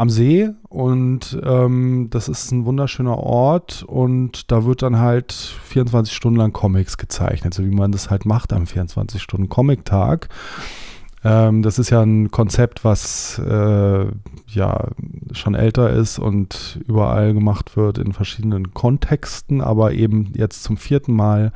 am 0.00 0.08
See 0.08 0.48
und 0.70 1.38
ähm, 1.44 2.08
das 2.08 2.28
ist 2.28 2.52
ein 2.52 2.64
wunderschöner 2.64 3.18
Ort 3.18 3.82
und 3.82 4.50
da 4.50 4.64
wird 4.64 4.80
dann 4.80 4.98
halt 4.98 5.30
24 5.34 6.14
Stunden 6.14 6.38
lang 6.38 6.54
Comics 6.54 6.96
gezeichnet, 6.96 7.52
so 7.52 7.62
wie 7.66 7.70
man 7.70 7.92
das 7.92 8.08
halt 8.08 8.24
macht 8.24 8.54
am 8.54 8.66
24 8.66 9.20
Stunden 9.20 9.50
Comic-Tag. 9.50 10.30
Ähm, 11.22 11.62
das 11.62 11.78
ist 11.78 11.90
ja 11.90 12.00
ein 12.00 12.30
Konzept, 12.30 12.84
was 12.84 13.38
äh, 13.38 14.06
ja 14.46 14.88
schon 15.32 15.54
älter 15.54 15.90
ist 15.90 16.18
und 16.18 16.80
überall 16.86 17.34
gemacht 17.34 17.76
wird 17.76 17.98
in 17.98 18.12
verschiedenen 18.12 18.72
Kontexten, 18.72 19.60
aber 19.60 19.92
eben 19.92 20.32
jetzt 20.34 20.62
zum 20.62 20.76
vierten 20.76 21.14
Mal 21.14 21.52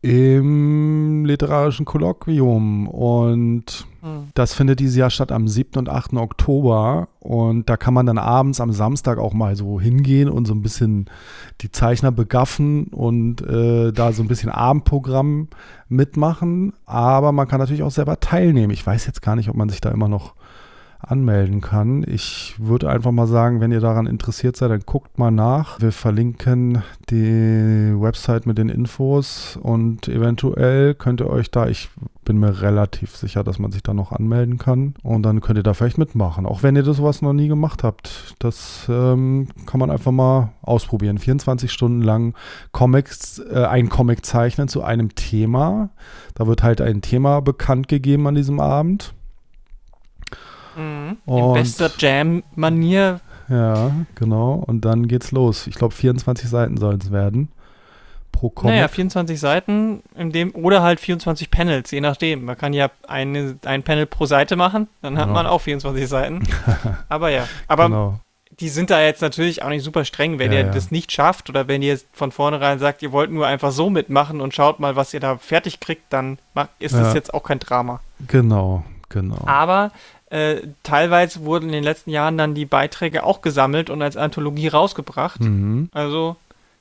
im 0.00 1.24
literarischen 1.24 1.84
Kolloquium 1.84 2.86
und 2.86 3.86
mhm. 4.02 4.28
das 4.34 4.54
findet 4.54 4.78
dieses 4.78 4.96
Jahr 4.96 5.10
statt 5.10 5.32
am 5.32 5.48
7. 5.48 5.76
und 5.76 5.88
8. 5.88 6.14
Oktober 6.14 7.08
und 7.18 7.68
da 7.68 7.76
kann 7.76 7.94
man 7.94 8.06
dann 8.06 8.18
abends 8.18 8.60
am 8.60 8.72
Samstag 8.72 9.18
auch 9.18 9.32
mal 9.32 9.56
so 9.56 9.80
hingehen 9.80 10.28
und 10.28 10.46
so 10.46 10.54
ein 10.54 10.62
bisschen 10.62 11.06
die 11.62 11.72
Zeichner 11.72 12.12
begaffen 12.12 12.84
und 12.88 13.42
äh, 13.42 13.92
da 13.92 14.12
so 14.12 14.22
ein 14.22 14.28
bisschen 14.28 14.50
Abendprogramm 14.50 15.48
mitmachen, 15.88 16.74
aber 16.86 17.32
man 17.32 17.48
kann 17.48 17.58
natürlich 17.58 17.82
auch 17.82 17.90
selber 17.90 18.20
teilnehmen. 18.20 18.72
Ich 18.72 18.86
weiß 18.86 19.04
jetzt 19.06 19.22
gar 19.22 19.34
nicht, 19.34 19.48
ob 19.48 19.56
man 19.56 19.68
sich 19.68 19.80
da 19.80 19.90
immer 19.90 20.08
noch 20.08 20.34
anmelden 21.00 21.60
kann. 21.60 22.04
Ich 22.06 22.54
würde 22.58 22.90
einfach 22.90 23.12
mal 23.12 23.26
sagen, 23.26 23.60
wenn 23.60 23.72
ihr 23.72 23.80
daran 23.80 24.06
interessiert 24.06 24.56
seid, 24.56 24.70
dann 24.70 24.82
guckt 24.84 25.18
mal 25.18 25.30
nach. 25.30 25.80
Wir 25.80 25.92
verlinken 25.92 26.82
die 27.10 27.94
Website 27.96 28.46
mit 28.46 28.58
den 28.58 28.68
Infos 28.68 29.58
und 29.62 30.08
eventuell 30.08 30.94
könnt 30.94 31.20
ihr 31.20 31.30
euch 31.30 31.50
da, 31.50 31.68
ich 31.68 31.88
bin 32.24 32.38
mir 32.38 32.60
relativ 32.60 33.16
sicher, 33.16 33.42
dass 33.42 33.58
man 33.58 33.72
sich 33.72 33.82
da 33.82 33.94
noch 33.94 34.12
anmelden 34.12 34.58
kann 34.58 34.94
und 35.02 35.22
dann 35.22 35.40
könnt 35.40 35.58
ihr 35.58 35.62
da 35.62 35.72
vielleicht 35.72 35.98
mitmachen. 35.98 36.46
Auch 36.46 36.62
wenn 36.62 36.76
ihr 36.76 36.82
das 36.82 36.98
sowas 36.98 37.22
noch 37.22 37.32
nie 37.32 37.48
gemacht 37.48 37.84
habt. 37.84 38.34
Das 38.38 38.86
ähm, 38.88 39.48
kann 39.66 39.80
man 39.80 39.90
einfach 39.90 40.12
mal 40.12 40.52
ausprobieren. 40.60 41.18
24 41.18 41.72
Stunden 41.72 42.02
lang 42.02 42.34
Comics, 42.72 43.38
äh, 43.38 43.64
ein 43.64 43.88
Comic 43.88 44.26
zeichnen 44.26 44.68
zu 44.68 44.82
einem 44.82 45.14
Thema. 45.14 45.90
Da 46.34 46.46
wird 46.46 46.62
halt 46.62 46.80
ein 46.80 47.00
Thema 47.00 47.40
bekannt 47.40 47.88
gegeben 47.88 48.26
an 48.26 48.34
diesem 48.34 48.60
Abend. 48.60 49.14
Mhm. 50.78 51.16
In 51.26 51.52
bester 51.52 51.90
Jam-Manier. 51.98 53.20
Ja, 53.48 53.92
genau. 54.14 54.62
Und 54.66 54.84
dann 54.84 55.08
geht's 55.08 55.32
los. 55.32 55.66
Ich 55.66 55.74
glaube, 55.74 55.94
24 55.94 56.48
Seiten 56.48 56.76
sollen 56.76 57.00
es 57.02 57.10
werden. 57.10 57.48
Pro 58.38 58.50
Comic. 58.50 58.76
Naja, 58.76 58.88
24 58.88 59.40
Seiten 59.40 60.02
in 60.14 60.30
dem, 60.30 60.54
oder 60.54 60.82
halt 60.82 61.00
24 61.00 61.50
Panels, 61.50 61.90
je 61.90 62.00
nachdem. 62.00 62.44
Man 62.44 62.56
kann 62.56 62.72
ja 62.72 62.90
eine, 63.08 63.58
ein 63.64 63.82
Panel 63.82 64.06
pro 64.06 64.26
Seite 64.26 64.54
machen, 64.54 64.86
dann 65.02 65.16
hat 65.16 65.24
genau. 65.24 65.34
man 65.34 65.46
auch 65.46 65.60
24 65.60 66.06
Seiten. 66.06 66.42
aber 67.08 67.30
ja, 67.30 67.48
aber 67.66 67.86
genau. 67.86 68.20
die 68.60 68.68
sind 68.68 68.90
da 68.90 69.00
jetzt 69.00 69.22
natürlich 69.22 69.62
auch 69.62 69.70
nicht 69.70 69.82
super 69.82 70.04
streng. 70.04 70.38
Wenn 70.38 70.52
ja, 70.52 70.60
ihr 70.60 70.66
ja. 70.66 70.72
das 70.72 70.92
nicht 70.92 71.10
schafft 71.10 71.48
oder 71.48 71.66
wenn 71.66 71.82
ihr 71.82 71.98
von 72.12 72.30
vornherein 72.30 72.78
sagt, 72.78 73.02
ihr 73.02 73.10
wollt 73.10 73.32
nur 73.32 73.46
einfach 73.46 73.72
so 73.72 73.90
mitmachen 73.90 74.40
und 74.40 74.54
schaut 74.54 74.78
mal, 74.78 74.94
was 74.94 75.12
ihr 75.14 75.20
da 75.20 75.38
fertig 75.38 75.80
kriegt, 75.80 76.04
dann 76.10 76.38
ist 76.78 76.94
ja. 76.94 77.00
das 77.00 77.14
jetzt 77.14 77.34
auch 77.34 77.42
kein 77.42 77.58
Drama. 77.58 78.00
Genau, 78.28 78.84
genau. 79.08 79.42
Aber 79.46 79.90
äh, 80.30 80.62
teilweise 80.82 81.44
wurden 81.44 81.66
in 81.66 81.72
den 81.72 81.84
letzten 81.84 82.10
Jahren 82.10 82.38
dann 82.38 82.54
die 82.54 82.66
Beiträge 82.66 83.24
auch 83.24 83.42
gesammelt 83.42 83.90
und 83.90 84.02
als 84.02 84.16
Anthologie 84.16 84.68
rausgebracht. 84.68 85.40
Mhm. 85.40 85.88
Also 85.92 86.36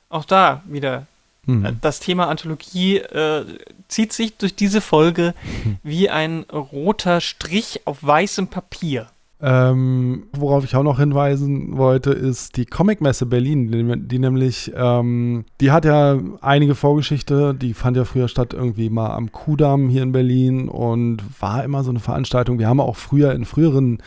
auch 0.09 0.25
da 0.25 0.63
wieder 0.65 1.07
Hm. 1.47 1.77
Das 1.81 1.99
Thema 1.99 2.27
Anthologie 2.27 2.97
äh, 2.97 3.45
zieht 3.87 4.13
sich 4.13 4.37
durch 4.37 4.53
diese 4.53 4.81
Folge 4.81 5.33
wie 5.83 6.09
ein 6.09 6.41
roter 6.51 7.21
Strich 7.21 7.81
auf 7.85 8.03
weißem 8.03 8.47
Papier. 8.47 9.07
Ähm, 9.39 10.23
worauf 10.33 10.63
ich 10.63 10.75
auch 10.75 10.83
noch 10.83 10.97
hinweisen 10.97 11.77
wollte, 11.77 12.09
ist 12.11 12.57
die 12.57 12.65
Comicmesse 12.65 13.27
Berlin, 13.27 13.71
die, 13.71 14.07
die 14.07 14.19
nämlich, 14.19 14.71
ähm, 14.75 15.45
die 15.61 15.69
hat 15.71 15.85
ja 15.85 16.17
einige 16.41 16.73
Vorgeschichte, 16.73 17.53
die 17.53 17.75
fand 17.75 17.97
ja 17.97 18.05
früher 18.05 18.29
statt 18.29 18.55
irgendwie 18.55 18.89
mal 18.89 19.11
am 19.11 19.31
Kudamm 19.31 19.89
hier 19.89 20.01
in 20.01 20.11
Berlin 20.11 20.69
und 20.69 21.21
war 21.39 21.63
immer 21.63 21.83
so 21.83 21.91
eine 21.91 21.99
Veranstaltung. 21.99 22.57
Wir 22.57 22.67
haben 22.67 22.79
auch 22.79 22.95
früher 22.95 23.33
in 23.33 23.45
früheren 23.45 23.99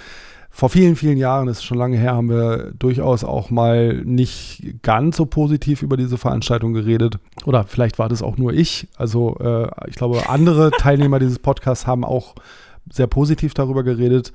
vor 0.53 0.69
vielen, 0.69 0.97
vielen 0.97 1.17
Jahren, 1.17 1.47
das 1.47 1.59
ist 1.59 1.65
schon 1.65 1.79
lange 1.79 1.97
her, 1.97 2.15
haben 2.15 2.29
wir 2.29 2.73
durchaus 2.77 3.23
auch 3.23 3.51
mal 3.51 4.03
nicht 4.05 4.83
ganz 4.83 5.17
so 5.17 5.25
positiv 5.25 5.83
über 5.83 5.97
diese 5.97 6.19
Veranstaltung 6.19 6.73
geredet. 6.73 7.21
Oder 7.47 7.63
vielleicht 7.65 8.01
war 8.01 8.09
das 8.09 8.21
auch 8.21 8.37
nur 8.37 8.53
ich. 8.53 8.89
Also 8.97 9.37
äh, 9.39 9.69
ich 9.87 9.95
glaube, 9.95 10.29
andere 10.29 10.73
Teilnehmer 10.73 11.21
dieses 11.21 11.39
Podcasts 11.39 11.87
haben 11.87 12.05
auch 12.05 12.35
sehr 12.91 13.07
positiv 13.07 13.55
darüber 13.55 13.85
geredet. 13.85 14.33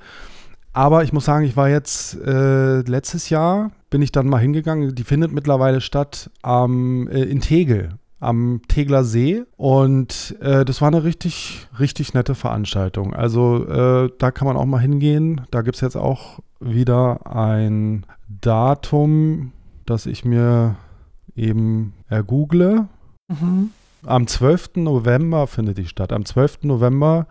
Aber 0.76 1.02
ich 1.02 1.14
muss 1.14 1.24
sagen, 1.24 1.46
ich 1.46 1.56
war 1.56 1.70
jetzt 1.70 2.20
äh, 2.20 2.80
letztes 2.80 3.30
Jahr, 3.30 3.70
bin 3.88 4.02
ich 4.02 4.12
dann 4.12 4.28
mal 4.28 4.40
hingegangen. 4.42 4.94
Die 4.94 5.04
findet 5.04 5.32
mittlerweile 5.32 5.80
statt 5.80 6.30
ähm, 6.44 7.08
äh, 7.10 7.22
in 7.22 7.40
Tegel, 7.40 7.94
am 8.20 8.60
Tegler 8.68 9.02
See. 9.02 9.44
Und 9.56 10.36
äh, 10.42 10.66
das 10.66 10.82
war 10.82 10.88
eine 10.88 11.02
richtig, 11.02 11.66
richtig 11.80 12.12
nette 12.12 12.34
Veranstaltung. 12.34 13.14
Also 13.14 13.66
äh, 13.66 14.10
da 14.18 14.30
kann 14.30 14.46
man 14.46 14.58
auch 14.58 14.66
mal 14.66 14.82
hingehen. 14.82 15.40
Da 15.50 15.62
gibt 15.62 15.76
es 15.76 15.80
jetzt 15.80 15.96
auch 15.96 16.40
wieder 16.60 17.26
ein 17.26 18.04
Datum, 18.28 19.52
das 19.86 20.04
ich 20.04 20.26
mir 20.26 20.76
eben 21.34 21.94
ergoogle. 22.10 22.86
Mhm. 23.28 23.70
Am 24.04 24.26
12. 24.26 24.72
November 24.74 25.46
findet 25.46 25.78
die 25.78 25.86
statt. 25.86 26.12
Am 26.12 26.26
12. 26.26 26.64
November 26.64 27.28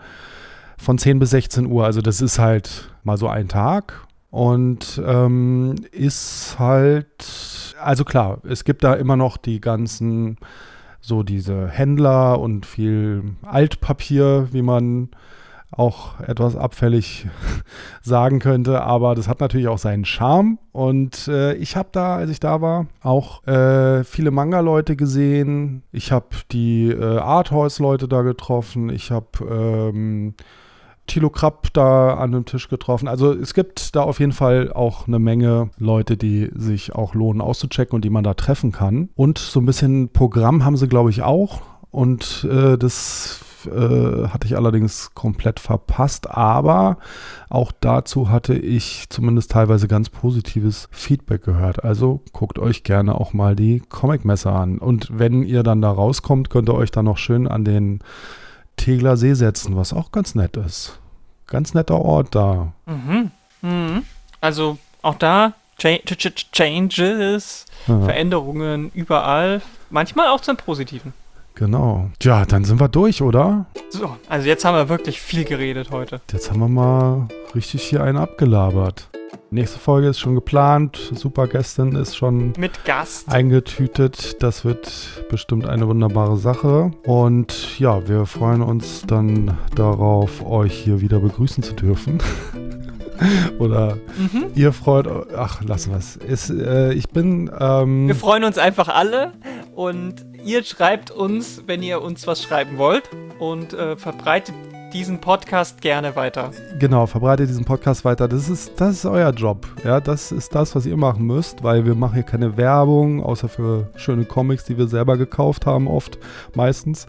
von 0.80 0.98
10 0.98 1.20
bis 1.20 1.30
16 1.30 1.68
Uhr. 1.68 1.86
Also 1.86 2.02
das 2.02 2.22
ist 2.22 2.40
halt 2.40 2.90
mal 3.06 3.18
so 3.18 3.28
ein 3.28 3.48
Tag 3.48 4.06
und 4.32 5.02
ähm, 5.06 5.76
ist 5.92 6.58
halt, 6.60 7.76
also 7.82 8.04
klar, 8.04 8.40
es 8.44 8.66
gibt 8.66 8.84
da 8.84 8.94
immer 8.94 9.16
noch 9.16 9.38
die 9.38 9.62
ganzen, 9.62 10.38
so 11.00 11.24
diese 11.24 11.70
Händler 11.70 12.40
und 12.40 12.66
viel 12.66 13.24
Altpapier, 13.44 14.50
wie 14.52 14.62
man 14.62 15.10
auch 15.72 16.20
etwas 16.20 16.56
abfällig 16.56 17.28
sagen 18.02 18.40
könnte, 18.40 18.82
aber 18.82 19.16
das 19.16 19.28
hat 19.28 19.40
natürlich 19.40 19.68
auch 19.68 19.78
seinen 19.78 20.06
Charme. 20.06 20.58
Und 20.72 21.28
äh, 21.28 21.54
ich 21.54 21.76
habe 21.76 21.90
da, 21.92 22.16
als 22.18 22.30
ich 22.30 22.40
da 22.40 22.62
war, 22.62 22.88
auch 23.02 23.46
äh, 23.48 24.04
viele 24.04 24.32
Manga-Leute 24.32 24.96
gesehen. 24.96 25.84
Ich 25.92 26.12
habe 26.12 26.28
die 26.52 26.90
äh, 26.90 27.20
Arthouse-Leute 27.20 28.08
da 28.08 28.22
getroffen. 28.22 28.90
Ich 28.90 29.12
habe 29.12 29.28
ähm, 29.50 30.34
Thilo 31.08 31.30
Krapp 31.30 31.74
da 31.74 32.16
an 32.16 32.32
dem 32.32 32.46
Tisch 32.46 32.70
getroffen. 32.70 33.08
Also 33.08 33.34
es 33.34 33.54
gibt 33.54 33.96
da 33.96 34.02
auf 34.02 34.20
jeden 34.20 34.32
Fall 34.32 34.72
auch 34.74 35.08
eine 35.08 35.20
Menge 35.20 35.70
Leute, 35.78 36.18
die 36.18 36.50
sich 36.56 36.94
auch 36.96 37.14
lohnen 37.14 37.42
auszuchecken 37.42 37.96
und 37.96 38.06
die 38.06 38.10
man 38.10 38.24
da 38.24 38.34
treffen 38.34 38.72
kann. 38.72 39.10
Und 39.16 39.38
so 39.38 39.60
ein 39.60 39.66
bisschen 39.66 40.10
Programm 40.10 40.66
haben 40.66 40.78
sie, 40.78 40.88
glaube 40.88 41.10
ich, 41.10 41.22
auch. 41.22 41.62
Und 41.92 42.48
äh, 42.50 42.78
das 42.78 43.42
äh, 43.68 44.28
hatte 44.28 44.48
ich 44.48 44.56
allerdings 44.56 45.12
komplett 45.14 45.60
verpasst. 45.60 46.30
Aber 46.30 46.98
auch 47.50 47.72
dazu 47.72 48.30
hatte 48.30 48.56
ich 48.56 49.06
zumindest 49.10 49.52
teilweise 49.52 49.88
ganz 49.88 50.10
positives 50.10 50.88
Feedback 50.92 51.44
gehört. 51.44 51.84
Also 51.84 52.22
guckt 52.34 52.60
euch 52.60 52.84
gerne 52.84 53.16
auch 53.16 53.34
mal 53.34 53.56
die 53.56 53.82
Comic-Messe 53.90 54.52
an. 54.52 54.78
Und 54.78 55.10
wenn 55.18 55.44
ihr 55.44 55.64
dann 55.64 55.82
da 55.82 55.92
rauskommt, 55.92 56.50
könnt 56.50 56.70
ihr 56.70 56.76
euch 56.76 56.92
dann 56.92 57.06
noch 57.06 57.18
schön 57.18 57.48
an 57.48 57.64
den 57.64 58.00
Tegler 58.78 59.18
See 59.18 59.34
setzen, 59.34 59.76
was 59.76 59.94
auch 59.94 60.12
ganz 60.12 60.36
nett 60.36 60.58
ist. 60.58 61.00
Ganz 61.48 61.74
netter 61.74 62.00
Ort 62.02 62.36
da. 62.36 62.74
Mhm. 62.86 63.32
Mhm. 63.62 64.04
Also 64.42 64.78
auch 65.02 65.16
da 65.16 65.54
Ch 65.78 66.02
Ch 66.06 66.52
Changes, 66.52 67.66
ja. 67.88 68.00
Veränderungen 68.02 68.92
überall, 68.94 69.62
manchmal 69.90 70.30
auch 70.30 70.42
zum 70.42 70.58
Positiven. 70.58 71.14
Genau. 71.56 72.10
Tja, 72.20 72.46
dann 72.46 72.66
sind 72.66 72.80
wir 72.80 72.90
durch, 72.90 73.22
oder? 73.22 73.66
So, 73.90 74.18
also 74.28 74.48
jetzt 74.48 74.66
haben 74.66 74.76
wir 74.76 74.90
wirklich 74.90 75.22
viel 75.22 75.46
geredet 75.46 75.90
heute. 75.92 76.20
Jetzt 76.32 76.52
haben 76.52 76.60
wir 76.60 76.68
mal 76.68 77.28
richtig 77.54 77.84
hier 77.84 78.04
einen 78.04 78.18
abgelabert. 78.18 79.08
Nächste 79.56 79.80
Folge 79.80 80.10
ist 80.10 80.20
schon 80.20 80.36
geplant. 80.36 81.14
Super 81.14 81.48
Gästin 81.48 81.96
ist 81.96 82.18
schon 82.18 82.52
mit 82.58 82.84
Gast 82.84 83.30
eingetütet. 83.32 84.44
Das 84.44 84.66
wird 84.66 85.24
bestimmt 85.30 85.66
eine 85.66 85.88
wunderbare 85.88 86.36
Sache. 86.36 86.92
Und 87.06 87.80
ja, 87.80 88.06
wir 88.06 88.26
freuen 88.26 88.62
uns 88.62 89.04
dann 89.08 89.58
darauf, 89.74 90.46
euch 90.46 90.74
hier 90.74 91.00
wieder 91.00 91.20
begrüßen 91.20 91.64
zu 91.64 91.74
dürfen. 91.74 92.18
Oder 93.60 93.96
mhm. 94.18 94.48
ihr 94.56 94.74
freut 94.74 95.08
euch. 95.08 95.28
Ach, 95.38 95.64
lassen 95.64 95.92
wir 95.92 96.00
es. 96.00 96.50
Äh, 96.50 96.92
ich 96.92 97.08
bin. 97.08 97.50
Ähm, 97.58 98.10
wir 98.10 98.16
freuen 98.16 98.44
uns 98.44 98.58
einfach 98.58 98.90
alle 98.90 99.32
und 99.74 100.16
ihr 100.44 100.66
schreibt 100.66 101.12
uns, 101.12 101.64
wenn 101.66 101.82
ihr 101.82 102.02
uns 102.02 102.28
was 102.28 102.44
schreiben 102.44 102.78
wollt 102.78 103.10
und 103.40 103.74
äh, 103.74 103.96
verbreitet 103.96 104.56
diesen 104.96 105.20
Podcast 105.20 105.82
gerne 105.82 106.16
weiter. 106.16 106.52
Genau, 106.80 107.06
verbreitet 107.06 107.50
diesen 107.50 107.66
Podcast 107.66 108.06
weiter. 108.06 108.30
Das 108.30 108.48
ist, 108.48 108.80
das 108.80 108.92
ist 108.92 109.06
euer 109.06 109.32
Job. 109.32 109.68
Ja, 109.84 110.00
das 110.00 110.32
ist 110.32 110.56
das, 110.56 110.74
was 110.74 110.86
ihr 110.86 110.96
machen 110.96 111.28
müsst, 111.28 111.64
weil 111.64 111.86
wir 111.86 111.96
machen 111.96 112.14
hier 112.14 112.24
keine 112.24 112.56
Werbung, 112.56 113.22
außer 113.22 113.50
für 113.50 113.90
schöne 113.98 114.24
Comics, 114.24 114.64
die 114.64 114.78
wir 114.78 114.88
selber 114.88 115.18
gekauft 115.18 115.66
haben, 115.66 115.90
oft, 115.90 116.18
meistens. 116.56 117.08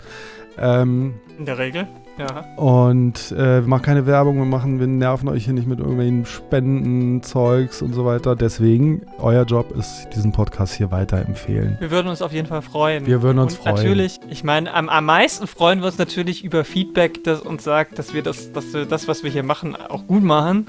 Ähm, 0.59 1.15
In 1.39 1.47
der 1.47 1.59
Regel. 1.59 1.87
Ja. 2.19 2.45
Und 2.57 3.33
äh, 3.33 3.61
wir 3.61 3.69
machen 3.69 3.83
keine 3.83 4.07
Werbung, 4.07 4.39
wir 4.39 4.47
machen, 4.47 4.81
wir 4.81 4.87
nerven 4.87 5.29
euch 5.29 5.45
hier 5.45 5.53
nicht 5.53 5.67
mit 5.67 5.81
irgendwelchen 5.81 6.25
Spenden, 6.25 7.23
Zeugs 7.23 7.83
und 7.83 7.93
so 7.93 8.05
weiter. 8.05 8.35
Deswegen, 8.35 9.03
euer 9.19 9.45
Job 9.45 9.71
ist, 9.77 10.09
diesen 10.15 10.33
Podcast 10.33 10.75
hier 10.75 10.91
weiterempfehlen. 10.91 11.77
Wir 11.79 11.91
würden 11.91 12.09
uns 12.09 12.23
auf 12.23 12.33
jeden 12.33 12.47
Fall 12.47 12.63
freuen. 12.63 13.07
Wir 13.07 13.23
würden 13.23 13.39
uns 13.39 13.55
und 13.55 13.63
freuen. 13.63 13.77
Natürlich, 13.77 14.21
ich 14.31 14.45
meine, 14.45 14.73
am, 14.73 14.89
am 14.89 15.05
meisten 15.05 15.47
freuen 15.47 15.81
wir 15.81 15.87
uns 15.87 15.99
natürlich 15.99 16.43
über 16.43 16.65
Feedback, 16.65 17.23
das 17.25 17.41
uns 17.41 17.65
sagt, 17.65 17.99
dass 17.99 18.15
wir 18.15 18.23
das, 18.23 18.53
dass 18.53 18.73
wir 18.73 18.87
das, 18.87 19.09
was 19.09 19.23
wir 19.23 19.31
hier 19.31 19.43
machen, 19.43 19.77
auch 19.77 20.07
gut 20.07 20.23
machen. 20.23 20.67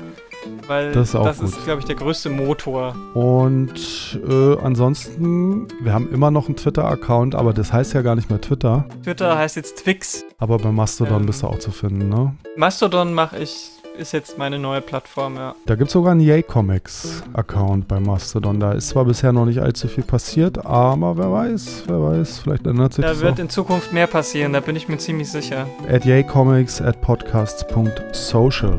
Weil 0.67 0.91
das 0.91 1.13
ist, 1.13 1.13
das 1.15 1.39
ist 1.39 1.63
glaube 1.63 1.79
ich, 1.79 1.85
der 1.85 1.95
größte 1.95 2.29
Motor. 2.29 2.95
Und 3.13 4.19
äh, 4.27 4.57
ansonsten, 4.61 5.67
wir 5.81 5.93
haben 5.93 6.11
immer 6.11 6.31
noch 6.31 6.47
einen 6.47 6.55
Twitter-Account, 6.55 7.35
aber 7.35 7.53
das 7.53 7.71
heißt 7.71 7.93
ja 7.93 8.01
gar 8.01 8.15
nicht 8.15 8.29
mehr 8.29 8.41
Twitter. 8.41 8.85
Twitter 9.03 9.37
heißt 9.37 9.55
jetzt 9.55 9.83
Twix. 9.83 10.25
Aber 10.37 10.57
bei 10.57 10.71
Mastodon 10.71 11.21
ähm, 11.21 11.25
bist 11.25 11.43
du 11.43 11.47
auch 11.47 11.59
zu 11.59 11.71
finden, 11.71 12.09
ne? 12.09 12.35
Mastodon 12.55 13.13
mache 13.13 13.37
ich 13.37 13.71
ist 13.97 14.11
jetzt 14.11 14.37
meine 14.37 14.59
neue 14.59 14.81
Plattform, 14.81 15.35
ja. 15.35 15.55
Da 15.65 15.75
gibt 15.75 15.87
es 15.87 15.93
sogar 15.93 16.11
einen 16.11 16.21
Yay 16.21 16.43
Comics 16.43 17.23
Account 17.33 17.87
bei 17.87 17.99
Mastodon. 17.99 18.59
Da 18.59 18.73
ist 18.73 18.89
zwar 18.89 19.05
bisher 19.05 19.33
noch 19.33 19.45
nicht 19.45 19.59
allzu 19.59 19.87
viel 19.87 20.03
passiert, 20.03 20.65
aber 20.65 21.17
wer 21.17 21.31
weiß, 21.31 21.83
wer 21.87 22.01
weiß, 22.01 22.39
vielleicht 22.39 22.67
ändert 22.67 22.93
sich 22.93 23.03
da 23.03 23.09
das. 23.09 23.19
Da 23.19 23.25
wird 23.25 23.35
auch. 23.35 23.39
in 23.39 23.49
Zukunft 23.49 23.93
mehr 23.93 24.07
passieren, 24.07 24.53
da 24.53 24.59
bin 24.59 24.75
ich 24.75 24.87
mir 24.87 24.97
ziemlich 24.97 25.31
sicher. 25.31 25.67
At 25.89 26.05
yaycomics 26.05 26.81
at 26.81 27.01
podcasts.social. 27.01 28.77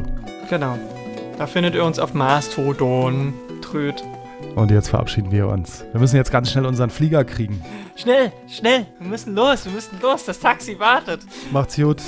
Genau. 0.49 0.79
Da 1.39 1.47
findet 1.47 1.77
ihr 1.77 1.85
uns 1.85 2.01
auf 2.01 2.15
Mastodon. 2.15 3.33
Tröd. 3.63 4.03
Und 4.57 4.73
jetzt 4.73 4.89
verabschieden 4.89 5.31
wir 5.31 5.47
uns. 5.47 5.85
Wir 5.93 6.01
müssen 6.01 6.17
jetzt 6.17 6.33
ganz 6.33 6.51
schnell 6.51 6.67
unseren 6.67 6.91
Flieger 6.91 7.25
kriegen. 7.25 7.63
Schnell, 7.95 8.33
schnell. 8.49 8.87
Wir 8.99 9.09
müssen 9.09 9.37
los, 9.37 9.65
wir 9.65 9.71
müssen 9.73 10.01
los. 10.03 10.25
Das 10.25 10.41
Taxi 10.41 10.77
wartet. 10.81 11.21
Macht's 11.53 11.77
gut. 11.77 12.03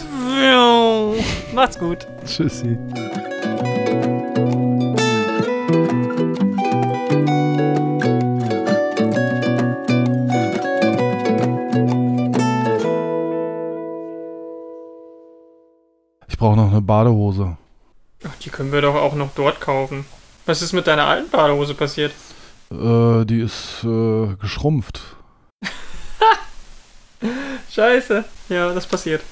Macht's 1.54 1.78
gut. 1.78 2.08
Tschüssi. 2.26 2.76
Ich 16.26 16.36
brauche 16.36 16.56
noch 16.56 16.70
eine 16.70 16.80
Badehose. 16.82 17.56
Ach, 18.24 18.36
die 18.42 18.50
können 18.50 18.72
wir 18.72 18.82
doch 18.82 18.94
auch 18.94 19.14
noch 19.14 19.30
dort 19.34 19.60
kaufen. 19.60 20.04
Was 20.46 20.62
ist 20.62 20.72
mit 20.72 20.86
deiner 20.86 21.06
alten 21.06 21.30
Badehose 21.30 21.74
passiert? 21.74 22.12
Äh, 22.70 23.24
die 23.24 23.40
ist 23.40 23.84
äh, 23.84 24.34
geschrumpft. 24.40 25.00
Scheiße. 27.70 28.24
Ja, 28.48 28.72
das 28.72 28.86
passiert. 28.86 29.22